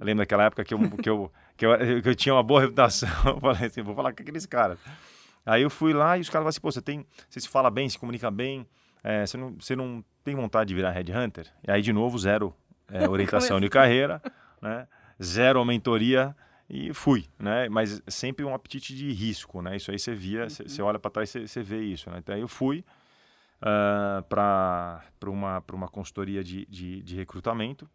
Eu 0.00 0.04
lembro 0.06 0.22
daquela 0.22 0.44
época 0.44 0.64
que 0.64 0.72
eu, 0.74 0.78
que 1.02 1.08
eu, 1.10 1.32
que 1.56 1.66
eu, 1.66 2.02
que 2.02 2.08
eu 2.08 2.14
tinha 2.14 2.34
uma 2.34 2.42
boa 2.42 2.60
reputação. 2.60 3.08
Eu 3.26 3.40
falei 3.40 3.66
assim, 3.66 3.82
vou 3.82 3.94
falar 3.94 4.12
com 4.12 4.22
aqueles 4.22 4.46
caras. 4.46 4.78
Aí 5.46 5.62
eu 5.62 5.70
fui 5.70 5.92
lá 5.94 6.18
e 6.18 6.20
os 6.20 6.28
caras 6.28 6.32
falaram 6.42 6.48
assim, 6.50 6.60
pô, 6.60 6.70
você 6.70 6.82
tem, 6.82 7.06
você 7.28 7.40
se 7.40 7.48
fala 7.48 7.70
bem, 7.70 7.88
se 7.88 7.98
comunica 7.98 8.30
bem, 8.30 8.66
é, 9.02 9.24
você, 9.24 9.36
não, 9.38 9.54
você 9.58 9.74
não 9.74 10.04
tem 10.22 10.34
vontade 10.34 10.68
de 10.68 10.74
virar 10.74 10.90
Headhunter? 10.90 11.46
E 11.66 11.70
aí, 11.70 11.80
de 11.80 11.92
novo, 11.92 12.18
zero 12.18 12.54
é, 12.90 13.06
orientação 13.08 13.60
de 13.60 13.68
carreira, 13.68 14.22
né? 14.60 14.86
Zero 15.22 15.64
mentoria 15.64 16.34
e 16.68 16.92
fui, 16.92 17.26
né? 17.38 17.68
Mas 17.68 18.02
sempre 18.08 18.44
um 18.44 18.54
apetite 18.54 18.94
de 18.94 19.10
risco, 19.12 19.62
né? 19.62 19.76
Isso 19.76 19.90
aí 19.90 19.98
você 19.98 20.14
via, 20.14 20.48
você 20.48 20.62
você 20.62 20.82
olha 20.82 20.98
para 20.98 21.10
trás 21.10 21.34
e 21.34 21.48
você 21.48 21.62
vê 21.62 21.82
isso, 21.82 22.10
né? 22.10 22.18
Então 22.18 22.34
aí 22.34 22.40
eu 22.40 22.48
fui 22.48 22.84
para 24.28 25.02
uma, 25.26 25.60
pra 25.60 25.74
uma 25.74 25.88
consultoria 25.88 26.44
de, 26.44 26.64
de, 26.66 27.02
de 27.02 27.16
recrutamento 27.16 27.88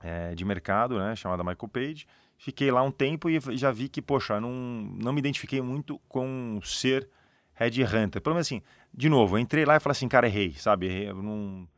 é, 0.00 0.34
de 0.34 0.44
mercado, 0.44 0.98
né? 0.98 1.14
Chamada 1.16 1.44
Michael 1.44 1.68
Page. 1.68 2.06
Fiquei 2.36 2.70
lá 2.70 2.82
um 2.82 2.90
tempo 2.90 3.28
e 3.28 3.40
já 3.56 3.70
vi 3.70 3.88
que, 3.88 4.00
poxa, 4.00 4.40
não, 4.40 4.50
não 4.50 5.12
me 5.12 5.18
identifiquei 5.18 5.60
muito 5.60 5.98
com 6.08 6.60
ser 6.62 7.08
headhunter. 7.54 8.22
Pelo 8.22 8.34
menos 8.34 8.46
assim, 8.46 8.62
de 8.94 9.08
novo, 9.08 9.36
eu 9.36 9.40
entrei 9.40 9.64
lá 9.64 9.76
e 9.76 9.80
falei 9.80 9.92
assim, 9.92 10.08
cara, 10.08 10.28
errei, 10.28 10.52
sabe? 10.52 10.86
Errei, 10.86 11.12
não, 11.12 11.68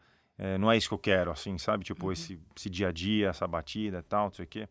é, 0.42 0.56
não 0.56 0.72
é 0.72 0.76
isso 0.76 0.88
que 0.88 0.94
eu 0.94 0.98
quero, 0.98 1.30
assim, 1.30 1.58
sabe? 1.58 1.84
Tipo, 1.84 2.10
esse, 2.10 2.40
esse 2.56 2.70
dia 2.70 2.88
a 2.88 2.92
dia, 2.92 3.28
essa 3.28 3.46
batida 3.46 3.98
e 3.98 4.02
tal, 4.02 4.24
não 4.26 4.32
sei 4.32 4.44
o 4.46 4.48
quê. 4.48 4.68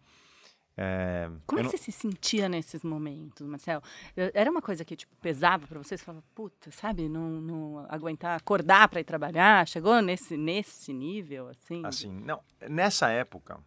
É, 0.81 1.29
Como 1.45 1.59
eu 1.59 1.61
é 1.61 1.63
não- 1.65 1.71
que 1.71 1.77
você 1.77 1.83
se 1.83 1.91
sentia 1.91 2.47
nesses 2.47 2.83
momentos, 2.83 3.45
Marcel? 3.45 3.81
Eu- 4.15 4.31
Era 4.33 4.49
uma 4.49 4.61
coisa 4.61 4.85
que 4.85 4.95
tipo, 4.95 5.13
pesava 5.17 5.67
para 5.67 5.77
você? 5.77 5.97
Você 5.97 6.03
falava, 6.05 6.23
puta, 6.33 6.71
sabe, 6.71 7.09
não, 7.09 7.29
não 7.41 7.85
aguentar 7.89 8.38
acordar 8.38 8.88
para 8.88 9.01
ir 9.01 9.03
trabalhar? 9.03 9.67
Chegou 9.67 10.01
nesse, 10.01 10.38
nesse 10.38 10.93
nível, 10.93 11.49
assim? 11.49 11.81
Assim, 11.85 12.11
não, 12.11 12.41
nessa 12.69 13.09
época, 13.09 13.59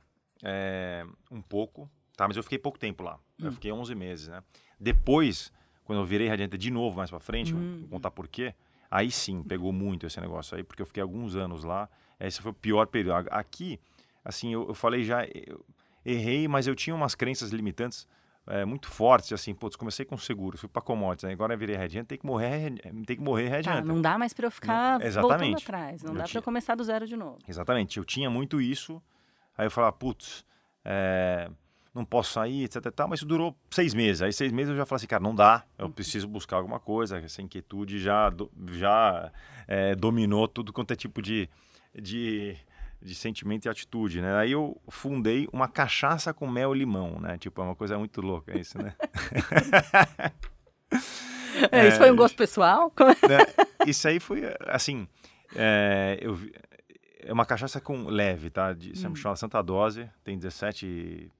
é, 0.42 1.04
um 1.30 1.42
pouco, 1.42 1.88
tá? 2.16 2.26
Mas 2.26 2.36
eu 2.36 2.42
fiquei 2.42 2.58
pouco 2.58 2.78
tempo 2.78 3.02
lá. 3.02 3.18
Eu 3.38 3.48
Hum. 3.48 3.52
fiquei 3.52 3.70
11 3.72 3.94
meses, 3.94 4.28
né? 4.28 4.42
Depois, 4.80 5.52
quando 5.84 5.98
eu 6.00 6.06
virei 6.06 6.28
radiante 6.28 6.56
de 6.56 6.70
novo 6.70 6.96
mais 6.96 7.10
pra 7.10 7.20
frente, 7.20 7.54
Hum. 7.54 7.78
vou 7.80 7.88
contar 7.90 8.10
por 8.10 8.26
quê, 8.26 8.54
aí 8.92 9.10
sim, 9.10 9.42
pegou 9.42 9.72
muito 9.72 10.06
esse 10.06 10.20
negócio 10.20 10.56
aí, 10.56 10.62
porque 10.62 10.82
eu 10.82 10.86
fiquei 10.86 11.02
alguns 11.02 11.34
anos 11.34 11.64
lá. 11.64 11.88
Esse 12.20 12.40
foi 12.42 12.50
o 12.52 12.54
pior 12.54 12.86
período. 12.86 13.26
Aqui, 13.30 13.80
assim, 14.24 14.52
eu, 14.52 14.68
eu 14.68 14.74
falei 14.74 15.02
já, 15.02 15.24
eu 15.24 15.64
errei, 16.04 16.46
mas 16.46 16.66
eu 16.66 16.74
tinha 16.74 16.94
umas 16.94 17.14
crenças 17.14 17.50
limitantes 17.50 18.06
é, 18.46 18.64
muito 18.64 18.88
fortes, 18.88 19.32
assim, 19.32 19.54
putz, 19.54 19.76
comecei 19.76 20.04
com 20.04 20.16
seguros, 20.18 20.60
fui 20.60 20.68
pra 20.68 20.82
commodities, 20.82 21.24
né? 21.28 21.32
agora 21.32 21.54
eu 21.54 21.58
virei 21.58 21.76
headhunter, 21.76 22.06
tem 22.06 22.18
que 22.18 22.26
morrer, 22.26 22.72
tem 23.06 23.16
que 23.16 23.22
morrer 23.22 23.48
Tá, 23.48 23.56
headhunter. 23.56 23.84
não 23.84 24.00
dá 24.02 24.18
mais 24.18 24.32
para 24.32 24.46
eu 24.46 24.50
ficar 24.50 24.98
voltando 24.98 25.06
exatamente. 25.06 25.62
atrás. 25.62 26.02
Não 26.02 26.12
Eu 26.12 26.18
dá 26.18 26.24
para 26.24 26.38
eu 26.38 26.42
começar 26.42 26.74
do 26.74 26.82
zero 26.84 27.06
de 27.06 27.16
novo. 27.16 27.38
Exatamente, 27.48 27.98
eu 27.98 28.04
tinha 28.04 28.28
muito 28.28 28.60
isso. 28.60 29.00
Aí 29.56 29.66
eu 29.66 29.70
falava, 29.70 29.92
putz, 29.92 30.44
é, 30.84 31.48
não 31.94 32.04
posso 32.04 32.32
sair, 32.32 32.64
etc. 32.64 32.86
e 32.86 32.90
tal, 32.90 33.08
mas 33.08 33.18
isso 33.18 33.26
durou 33.26 33.56
seis 33.70 33.92
meses. 33.92 34.22
Aí 34.22 34.32
seis 34.32 34.50
meses 34.50 34.70
eu 34.70 34.76
já 34.76 34.86
falei 34.86 34.96
assim, 34.96 35.06
cara, 35.06 35.22
não 35.22 35.34
dá, 35.34 35.64
eu 35.78 35.90
preciso 35.90 36.26
buscar 36.26 36.56
alguma 36.56 36.80
coisa. 36.80 37.18
Essa 37.18 37.42
inquietude 37.42 37.98
já, 37.98 38.32
já 38.70 39.30
é, 39.68 39.94
dominou 39.94 40.48
tudo 40.48 40.72
quanto 40.72 40.92
é 40.92 40.96
tipo 40.96 41.20
de, 41.20 41.48
de, 41.94 42.56
de 43.00 43.14
sentimento 43.14 43.66
e 43.66 43.68
atitude, 43.68 44.22
né? 44.22 44.36
Aí 44.36 44.52
eu 44.52 44.80
fundei 44.88 45.48
uma 45.52 45.68
cachaça 45.68 46.32
com 46.32 46.48
mel 46.48 46.74
e 46.74 46.78
limão, 46.78 47.20
né? 47.20 47.36
Tipo, 47.36 47.60
é 47.60 47.64
uma 47.64 47.76
coisa 47.76 47.98
muito 47.98 48.20
louca 48.22 48.58
isso, 48.58 48.78
né? 48.78 48.94
É, 51.70 51.88
Isso 51.88 51.98
foi 51.98 52.10
um 52.10 52.16
gosto 52.16 52.36
pessoal? 52.36 52.92
né? 53.28 53.38
Isso 53.86 54.08
aí 54.08 54.18
foi, 54.18 54.42
assim, 54.66 55.06
é, 55.54 56.18
eu 56.20 56.38
é 57.24 57.32
uma 57.32 57.46
cachaça 57.46 57.80
com 57.80 58.04
leve, 58.08 58.50
tá? 58.50 58.72
De, 58.72 58.98
se 58.98 59.06
chama 59.14 59.36
Santa 59.36 59.62
Dose, 59.62 60.10
tem 60.24 60.38
17% 60.38 61.30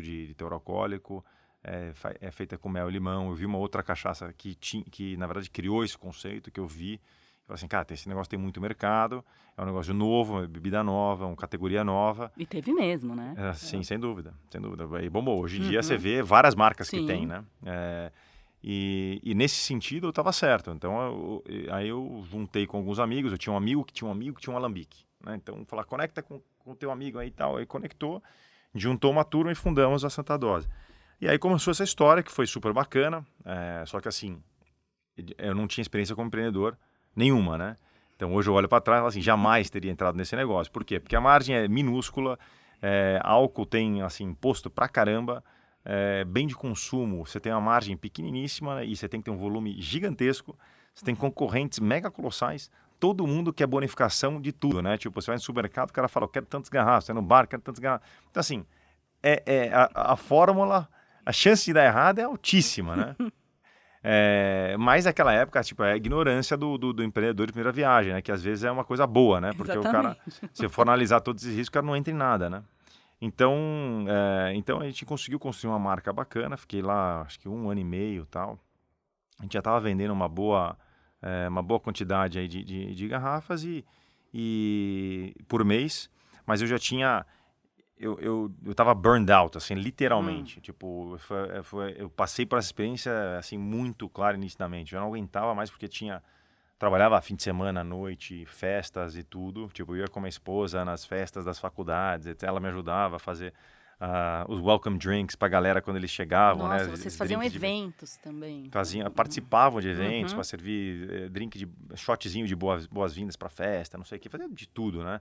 de, 0.00 0.28
de 0.28 0.34
teor 0.34 0.52
alcoólico, 0.52 1.24
é, 1.62 1.92
é 2.20 2.30
feita 2.30 2.56
com 2.58 2.68
mel 2.68 2.88
e 2.88 2.92
limão. 2.92 3.28
Eu 3.28 3.34
vi 3.34 3.46
uma 3.46 3.58
outra 3.58 3.82
cachaça 3.82 4.32
que, 4.32 4.54
tinha, 4.54 4.84
que 4.84 5.16
na 5.16 5.26
verdade, 5.26 5.50
criou 5.50 5.84
esse 5.84 5.96
conceito, 5.96 6.50
que 6.50 6.60
eu 6.60 6.66
vi. 6.66 6.94
Eu 6.94 7.48
falei 7.48 7.56
assim, 7.56 7.68
cara, 7.68 7.86
esse 7.90 8.08
negócio 8.08 8.30
tem 8.30 8.38
muito 8.38 8.58
mercado, 8.60 9.22
é 9.56 9.62
um 9.62 9.66
negócio 9.66 9.92
novo, 9.92 10.34
uma 10.34 10.46
bebida 10.46 10.82
nova, 10.82 11.26
uma 11.26 11.36
categoria 11.36 11.84
nova. 11.84 12.32
E 12.36 12.46
teve 12.46 12.72
mesmo, 12.72 13.14
né? 13.14 13.34
É, 13.36 13.52
sim, 13.54 13.82
sem 13.82 13.98
dúvida, 13.98 14.34
sem 14.50 14.60
dúvida. 14.60 14.84
E 15.02 15.10
bombou. 15.10 15.40
Hoje 15.42 15.58
em 15.58 15.62
dia 15.62 15.78
Uhum. 15.78 15.82
você 15.82 15.96
vê 15.98 16.22
várias 16.22 16.54
marcas 16.54 16.88
que 16.88 17.00
Sim. 17.00 17.06
tem, 17.06 17.26
né? 17.26 17.44
É, 17.66 18.10
e, 18.62 19.20
e 19.22 19.34
nesse 19.34 19.56
sentido 19.56 20.06
eu 20.06 20.10
estava 20.10 20.32
certo. 20.32 20.70
Então 20.70 20.98
eu- 21.02 21.44
eu- 21.46 21.74
aí 21.74 21.88
eu 21.88 22.24
juntei 22.30 22.66
com 22.66 22.78
alguns 22.78 22.98
amigos. 22.98 23.30
Eu 23.30 23.36
tinha 23.38 23.52
um 23.52 23.56
amigo 23.58 23.84
que 23.84 23.92
tinha 23.92 24.08
um 24.08 24.12
amigo 24.12 24.36
que 24.36 24.42
tinha 24.42 24.54
um 24.54 24.56
alambique, 24.56 25.04
né? 25.22 25.34
Então 25.36 25.64
falar 25.66 25.84
conecta 25.84 26.22
com 26.22 26.40
o 26.64 26.74
teu 26.74 26.90
amigo 26.90 27.18
aí 27.18 27.28
e 27.28 27.30
tal. 27.30 27.58
Aí 27.58 27.66
conectou, 27.66 28.22
juntou 28.74 29.10
uma 29.10 29.24
turma 29.24 29.52
e 29.52 29.54
fundamos 29.54 30.04
a 30.04 30.10
Santa 30.10 30.36
Dose. 30.36 30.68
E 31.20 31.28
aí 31.28 31.38
começou 31.38 31.70
essa 31.70 31.84
história 31.84 32.22
que 32.22 32.30
foi 32.30 32.46
super 32.46 32.72
bacana. 32.72 33.24
é, 33.44 33.84
só 33.86 34.00
que 34.00 34.08
assim, 34.08 34.42
eu 35.38 35.54
não 35.54 35.66
tinha 35.66 35.82
experiência 35.82 36.14
como 36.14 36.28
empreendedor 36.28 36.76
nenhuma, 37.14 37.56
né? 37.56 37.76
Então 38.16 38.32
hoje 38.34 38.48
eu 38.48 38.54
olho 38.54 38.68
para 38.68 38.80
trás 38.80 38.98
e 38.98 39.00
falo 39.00 39.08
assim, 39.08 39.20
jamais 39.20 39.70
teria 39.70 39.90
entrado 39.90 40.16
nesse 40.16 40.34
negócio. 40.36 40.72
Por 40.72 40.84
quê? 40.84 41.00
Porque 41.00 41.16
a 41.16 41.20
margem 41.20 41.56
é 41.56 41.68
minúscula, 41.68 42.38
é, 42.82 43.20
álcool 43.22 43.66
tem 43.66 44.02
assim 44.02 44.24
imposto 44.24 44.68
pra 44.68 44.88
caramba, 44.88 45.42
é, 45.84 46.24
bem 46.24 46.46
de 46.46 46.54
consumo 46.54 47.26
você 47.26 47.38
tem 47.38 47.52
uma 47.52 47.60
margem 47.60 47.96
pequeniníssima 47.96 48.76
né, 48.76 48.86
e 48.86 48.96
você 48.96 49.08
tem 49.08 49.20
que 49.20 49.24
ter 49.24 49.30
um 49.30 49.36
volume 49.36 49.80
gigantesco, 49.80 50.58
você 50.94 51.04
tem 51.04 51.14
concorrentes 51.14 51.78
mega 51.78 52.10
colossais, 52.10 52.70
todo 53.04 53.26
mundo 53.26 53.52
quer 53.52 53.66
bonificação 53.66 54.40
de 54.40 54.50
tudo, 54.50 54.80
né? 54.80 54.96
Tipo, 54.96 55.20
você 55.20 55.26
vai 55.26 55.36
no 55.36 55.42
supermercado, 55.42 55.90
o 55.90 55.92
cara 55.92 56.08
fala, 56.08 56.24
eu 56.24 56.30
quero 56.30 56.46
tantos 56.46 56.70
garrafas, 56.70 57.04
você 57.04 57.12
vai 57.12 57.20
no 57.20 57.28
bar, 57.28 57.46
quero 57.46 57.60
tantos 57.60 57.78
garrafas. 57.78 58.08
Então 58.30 58.40
assim, 58.40 58.64
é, 59.22 59.42
é 59.44 59.74
a, 59.74 59.90
a 60.12 60.16
fórmula, 60.16 60.88
a 61.26 61.30
chance 61.30 61.66
de 61.66 61.74
dar 61.74 61.84
errado 61.84 62.18
é 62.18 62.22
altíssima, 62.22 62.96
né? 62.96 63.16
É, 64.06 64.76
mas 64.78 65.06
naquela 65.06 65.32
época, 65.32 65.62
tipo, 65.62 65.82
é 65.82 65.92
a 65.92 65.96
ignorância 65.96 66.58
do, 66.58 66.76
do, 66.76 66.92
do 66.92 67.02
empreendedor 67.02 67.46
de 67.46 67.54
primeira 67.54 67.72
viagem, 67.72 68.12
né? 68.12 68.20
Que 68.20 68.30
às 68.30 68.42
vezes 68.42 68.62
é 68.62 68.70
uma 68.70 68.84
coisa 68.84 69.06
boa, 69.06 69.40
né? 69.40 69.54
Porque 69.56 69.78
o 69.78 69.82
cara, 69.82 70.14
Exatamente. 70.26 70.58
se 70.58 70.68
for 70.68 70.82
analisar 70.82 71.22
todos 71.22 71.42
esses 71.42 71.56
riscos, 71.56 71.70
o 71.70 71.72
cara 71.72 71.86
não 71.86 71.96
entra 71.96 72.12
em 72.12 72.16
nada, 72.16 72.50
né? 72.50 72.62
Então, 73.18 74.04
é, 74.06 74.52
então 74.54 74.78
a 74.78 74.84
gente 74.84 75.06
conseguiu 75.06 75.38
construir 75.38 75.70
uma 75.70 75.78
marca 75.78 76.12
bacana. 76.12 76.54
Fiquei 76.54 76.82
lá, 76.82 77.22
acho 77.22 77.40
que 77.40 77.48
um 77.48 77.70
ano 77.70 77.80
e 77.80 77.84
meio 77.84 78.26
tal. 78.26 78.58
A 79.38 79.44
gente 79.44 79.54
já 79.54 79.60
estava 79.60 79.80
vendendo 79.80 80.12
uma 80.12 80.28
boa, 80.28 80.76
é, 81.24 81.48
uma 81.48 81.62
boa 81.62 81.80
quantidade 81.80 82.38
aí 82.38 82.46
de, 82.46 82.62
de, 82.62 82.94
de 82.94 83.08
garrafas 83.08 83.64
e, 83.64 83.84
e 84.32 85.34
por 85.48 85.64
mês. 85.64 86.10
Mas 86.46 86.60
eu 86.60 86.66
já 86.66 86.78
tinha, 86.78 87.24
eu, 87.98 88.18
eu, 88.20 88.52
eu 88.66 88.74
tava 88.74 88.94
burned 88.94 89.32
out, 89.32 89.56
assim, 89.56 89.74
literalmente. 89.74 90.60
Tipo, 90.60 91.16
foi, 91.18 91.62
foi- 91.62 91.94
eu 91.98 92.10
passei 92.10 92.44
por 92.44 92.58
essa 92.58 92.68
experiência, 92.68 93.12
assim, 93.38 93.56
muito 93.56 94.08
clara 94.08 94.36
e 94.36 94.40
nitidamente. 94.40 94.94
Eu 94.94 95.00
não 95.00 95.08
aguentava 95.08 95.54
mais 95.54 95.70
porque 95.70 95.88
tinha... 95.88 96.22
Trabalhava 96.76 97.18
fim 97.22 97.36
de 97.36 97.42
semana, 97.42 97.80
à 97.80 97.84
noite, 97.84 98.44
festas 98.46 99.16
e 99.16 99.22
tudo. 99.22 99.68
Tipo, 99.72 99.94
eu 99.94 100.00
ia 100.02 100.08
com 100.08 100.18
a 100.18 100.22
minha 100.22 100.28
esposa 100.28 100.84
nas 100.84 101.04
festas 101.04 101.44
das 101.44 101.58
faculdades. 101.58 102.26
Ela 102.42 102.60
me 102.60 102.68
ajudava 102.68 103.16
a 103.16 103.18
fazer 103.18 103.54
ah, 104.06 104.44
os 104.48 104.60
welcome 104.60 104.98
drinks 104.98 105.34
pra 105.34 105.48
galera 105.48 105.80
quando 105.80 105.96
eles 105.96 106.10
chegavam, 106.10 106.68
Nossa, 106.68 106.84
né? 106.84 106.90
vocês 106.96 107.16
faziam 107.16 107.40
de- 107.40 107.46
eventos 107.56 108.16
também. 108.18 108.68
faziam, 108.70 109.10
participavam 109.10 109.80
de 109.80 109.88
eventos 109.88 110.32
Uhum. 110.32 110.36
para 110.36 110.44
servir 110.44 111.10
eh, 111.10 111.28
drink 111.30 111.56
de 111.58 111.68
shotzinho 111.96 112.46
de 112.46 112.54
boas, 112.54 112.86
boas-vindas 112.86 113.34
para 113.36 113.48
festa, 113.48 113.96
não 113.96 114.04
sei 114.04 114.18
o 114.18 114.20
que, 114.20 114.28
fazia 114.28 114.48
de 114.48 114.68
tudo, 114.68 115.02
né? 115.02 115.20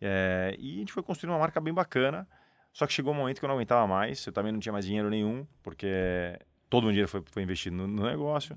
Eh, 0.00 0.56
e 0.58 0.76
a 0.76 0.78
gente 0.78 0.92
foi 0.92 1.02
construindo 1.02 1.32
uma 1.34 1.38
marca 1.40 1.60
bem 1.60 1.74
bacana. 1.74 2.26
Só 2.72 2.86
que 2.86 2.92
chegou 2.94 3.12
um 3.12 3.16
momento 3.16 3.38
que 3.38 3.44
eu 3.44 3.48
não 3.48 3.56
aguentava 3.56 3.86
mais, 3.86 4.24
eu 4.26 4.32
também 4.32 4.50
não 4.50 4.58
tinha 4.58 4.72
mais 4.72 4.86
dinheiro 4.86 5.10
nenhum, 5.10 5.46
porque 5.62 6.38
todo 6.70 6.84
o 6.86 6.88
dinheiro 6.88 7.06
foi, 7.08 7.22
foi 7.30 7.42
investido 7.42 7.76
no, 7.76 7.86
no 7.86 8.04
negócio. 8.04 8.56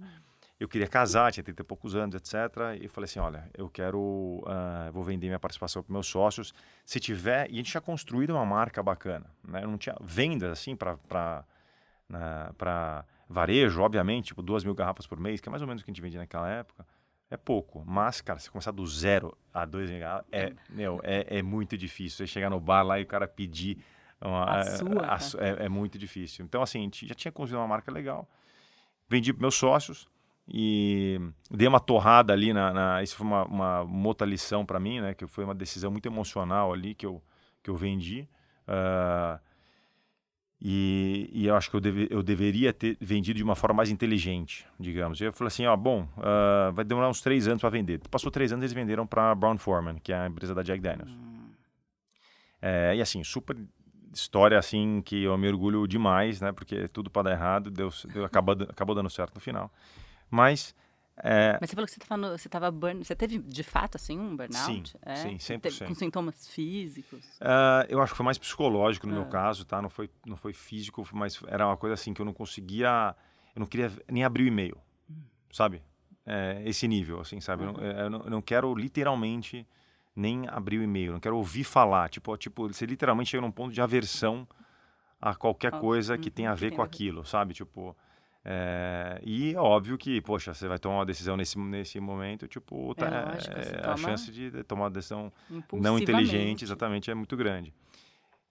Eu 0.60 0.70
queria 0.70 0.88
casar, 0.88 1.32
tinha 1.32 1.44
30 1.44 1.62
e 1.62 1.66
poucos 1.66 1.96
anos, 1.96 2.16
etc. 2.16 2.80
E 2.82 2.88
falei 2.88 3.06
assim, 3.06 3.20
olha, 3.20 3.50
eu 3.54 3.70
quero, 3.70 4.00
uh, 4.00 4.92
vou 4.94 5.04
vender 5.04 5.28
minha 5.28 5.40
participação 5.40 5.84
para 5.84 5.92
meus 5.92 6.08
sócios. 6.08 6.54
Se 6.86 7.00
tiver, 7.00 7.50
e 7.50 7.54
a 7.54 7.58
gente 7.58 7.72
tinha 7.72 7.82
construído 7.82 8.32
uma 8.32 8.46
marca 8.46 8.82
bacana, 8.82 9.26
né? 9.46 9.64
Eu 9.64 9.68
não 9.68 9.78
tinha 9.78 9.96
vendas 10.02 10.52
assim 10.52 10.76
para 10.76 10.98
para 12.58 13.04
varejo, 13.28 13.82
obviamente, 13.82 14.28
tipo 14.28 14.42
duas 14.42 14.64
mil 14.64 14.76
garrafas 14.76 15.08
por 15.08 15.20
mês, 15.20 15.42
que 15.42 15.50
é 15.50 15.52
mais 15.52 15.62
ou 15.62 15.68
menos 15.68 15.82
o 15.82 15.86
que 15.86 15.92
a 15.92 15.94
gente 15.94 16.02
vendia 16.02 16.20
naquela 16.20 16.50
época. 16.50 16.86
É 17.30 17.36
pouco, 17.36 17.84
mas, 17.86 18.22
cara, 18.22 18.38
você 18.40 18.50
começar 18.50 18.72
do 18.72 18.86
zero 18.86 19.36
a 19.52 19.66
dois 19.66 19.90
mil 19.90 20.00
garrafas, 20.00 20.28
é, 20.32 20.54
meu, 20.70 21.02
é, 21.04 21.40
é 21.40 21.42
muito 21.42 21.78
difícil. 21.78 22.18
Você 22.18 22.28
chegar 22.28 22.50
no 22.50 22.60
bar 22.60 22.84
lá 22.84 23.00
e 23.00 23.04
o 23.04 23.08
cara 23.08 23.28
pedir 23.28 23.84
uma, 24.22 24.44
a 24.44 24.66
sua, 24.78 25.06
a, 25.06 25.18
é, 25.44 25.66
é 25.66 25.70
muito 25.70 25.98
difícil. 25.98 26.46
Então, 26.46 26.62
assim, 26.62 26.80
a 26.80 26.84
gente 26.84 27.08
já 27.08 27.16
tinha 27.16 27.32
construído 27.32 27.62
uma 27.62 27.68
marca 27.68 27.92
legal. 27.92 28.30
Vendi 29.10 29.34
para 29.34 29.42
meus 29.42 29.56
sócios, 29.56 30.08
e 30.48 31.20
dei 31.50 31.68
uma 31.68 31.80
torrada 31.80 32.32
ali 32.32 32.54
na, 32.54 32.72
na 32.72 33.04
isso 33.04 33.16
foi 33.16 33.26
uma, 33.26 33.46
uma, 33.46 33.82
uma 33.82 34.08
outra 34.08 34.28
lição 34.28 34.64
para 34.64 34.80
mim 34.80 35.00
né 35.00 35.14
que 35.16 35.26
foi 35.26 35.44
uma 35.44 35.56
decisão 35.56 35.90
muito 35.90 36.06
emocional 36.06 36.72
ali 36.72 36.94
que 36.94 37.06
eu 37.06 37.22
que 37.64 37.70
eu 37.72 37.76
vendi. 37.76 38.28
Uh, 38.68 39.40
e, 40.62 41.30
e, 41.34 41.48
eu 41.48 41.56
acho 41.56 41.70
que 41.70 41.76
eu, 41.76 41.82
deve, 41.82 42.08
eu 42.10 42.24
deveria 42.24 42.72
ter 42.72 42.98
vendido 43.02 43.38
de 43.38 43.44
uma 43.44 43.56
forma 43.56 43.78
mais 43.78 43.90
inteligente 43.90 44.66
digamos. 44.80 45.20
E 45.20 45.26
eu 45.26 45.34
falei 45.34 45.48
assim 45.48 45.66
ó 45.66 45.76
bom 45.76 46.08
uh, 46.18 46.72
vai 46.74 46.86
demorar 46.86 47.10
uns 47.10 47.22
três 47.22 47.48
anos 47.48 47.62
para 47.62 47.70
vender. 47.72 48.00
Passou 48.10 48.30
três 48.30 48.52
anos 48.54 48.64
eles 48.64 48.74
venderam 48.74 49.06
para 49.08 49.34
Brown 49.34 49.58
Forman 49.58 49.96
que 49.96 50.14
é 50.14 50.18
a 50.18 50.28
empresa 50.28 50.54
da 50.54 50.62
Jack 50.62 50.80
Daniels. 50.80 51.12
Hum. 51.12 51.50
é, 52.62 52.96
e 52.96 53.02
assim 53.02 53.24
super 53.24 53.58
história 54.14 54.58
assim 54.58 55.02
que 55.04 55.24
eu 55.24 55.36
me 55.38 55.48
orgulho 55.48 55.88
demais 55.88 56.40
né 56.40 56.52
porque 56.52 56.88
tudo 56.88 57.10
para 57.10 57.24
dar 57.24 57.32
errado 57.32 57.70
deu, 57.70 57.90
deu 58.14 58.24
acabou, 58.24 58.56
acabou 58.70 58.96
dando 58.96 59.10
certo 59.10 59.36
no 59.36 59.42
final 59.42 59.72
mas. 60.30 60.76
É... 61.18 61.58
Mas 61.62 61.70
você 61.70 61.76
falou 61.76 61.86
que 61.88 61.94
você 61.94 62.00
estava 62.00 62.38
você 62.38 62.50
tava 62.50 62.72
burn... 62.72 63.04
Você 63.04 63.16
teve 63.16 63.38
de 63.40 63.64
fato 63.64 63.96
assim 63.96 64.20
um 64.20 64.36
burnout? 64.36 64.90
Sim, 64.90 64.98
é? 65.02 65.16
sim, 65.16 65.38
100%. 65.38 65.88
Com 65.88 65.96
sintomas 65.96 66.48
físicos? 66.48 67.24
Uh, 67.40 67.88
eu 67.88 68.02
acho 68.02 68.14
que 68.14 68.18
foi 68.18 68.26
mais 68.26 68.38
psicológico 68.38 69.08
no 69.08 69.14
meu 69.14 69.24
ah. 69.24 69.28
caso, 69.28 69.64
tá? 69.64 69.82
Não 69.82 69.90
foi, 69.90 70.10
não 70.26 70.36
foi 70.36 70.52
físico, 70.52 71.08
mas 71.14 71.40
era 71.48 71.66
uma 71.66 71.78
coisa 71.78 71.94
assim 71.94 72.14
que 72.14 72.22
eu 72.22 72.26
não 72.26 72.34
conseguia. 72.34 73.16
Eu 73.56 73.62
não 73.62 73.66
queria 73.66 73.92
nem 74.10 74.26
abrir 74.26 74.44
o 74.44 74.48
e-mail, 74.48 74.78
hum. 75.10 75.16
sabe? 75.52 75.82
É, 76.26 76.62
esse 76.66 76.88
nível, 76.88 77.22
assim, 77.22 77.40
sabe? 77.40 77.64
Uhum. 77.64 77.70
Eu, 77.70 77.74
não, 77.74 77.84
eu, 77.84 78.10
não, 78.10 78.20
eu, 78.22 78.30
não, 78.32 78.42
quero 78.42 78.74
literalmente 78.76 79.66
nem 80.16 80.48
abrir 80.50 80.80
o 80.80 80.84
e-mail, 80.84 81.14
não 81.14 81.20
quero 81.20 81.38
ouvir 81.38 81.64
falar. 81.64 82.10
Tipo, 82.10 82.36
tipo, 82.36 82.68
você 82.68 82.86
literalmente 82.86 83.30
chega 83.30 83.42
num 83.42 83.52
ponto 83.52 83.74
de 83.74 83.80
aversão 83.80 84.48
a 85.22 85.34
qualquer 85.34 85.72
coisa 85.72 86.18
que 86.18 86.30
tenha 86.30 86.52
a 86.52 86.56
ver 86.56 86.72
com 86.72 86.82
aquilo, 86.82 87.26
sabe? 87.26 87.54
Tipo. 87.54 87.96
É, 88.48 89.20
e 89.24 89.56
óbvio 89.56 89.98
que, 89.98 90.22
poxa, 90.22 90.54
você 90.54 90.68
vai 90.68 90.78
tomar 90.78 90.98
uma 90.98 91.06
decisão 91.06 91.36
nesse, 91.36 91.58
nesse 91.58 92.00
momento, 92.00 92.48
tipo, 92.48 92.94
tá, 92.94 93.08
é, 93.08 93.26
lógico, 93.26 93.56
é, 93.58 93.90
a 93.90 93.98
chance 93.98 94.32
de 94.32 94.64
tomar 94.66 94.84
uma 94.84 94.92
decisão 94.92 95.34
não 95.74 95.98
inteligente, 95.98 96.64
exatamente, 96.64 97.10
é 97.10 97.16
muito 97.16 97.36
grande. 97.36 97.74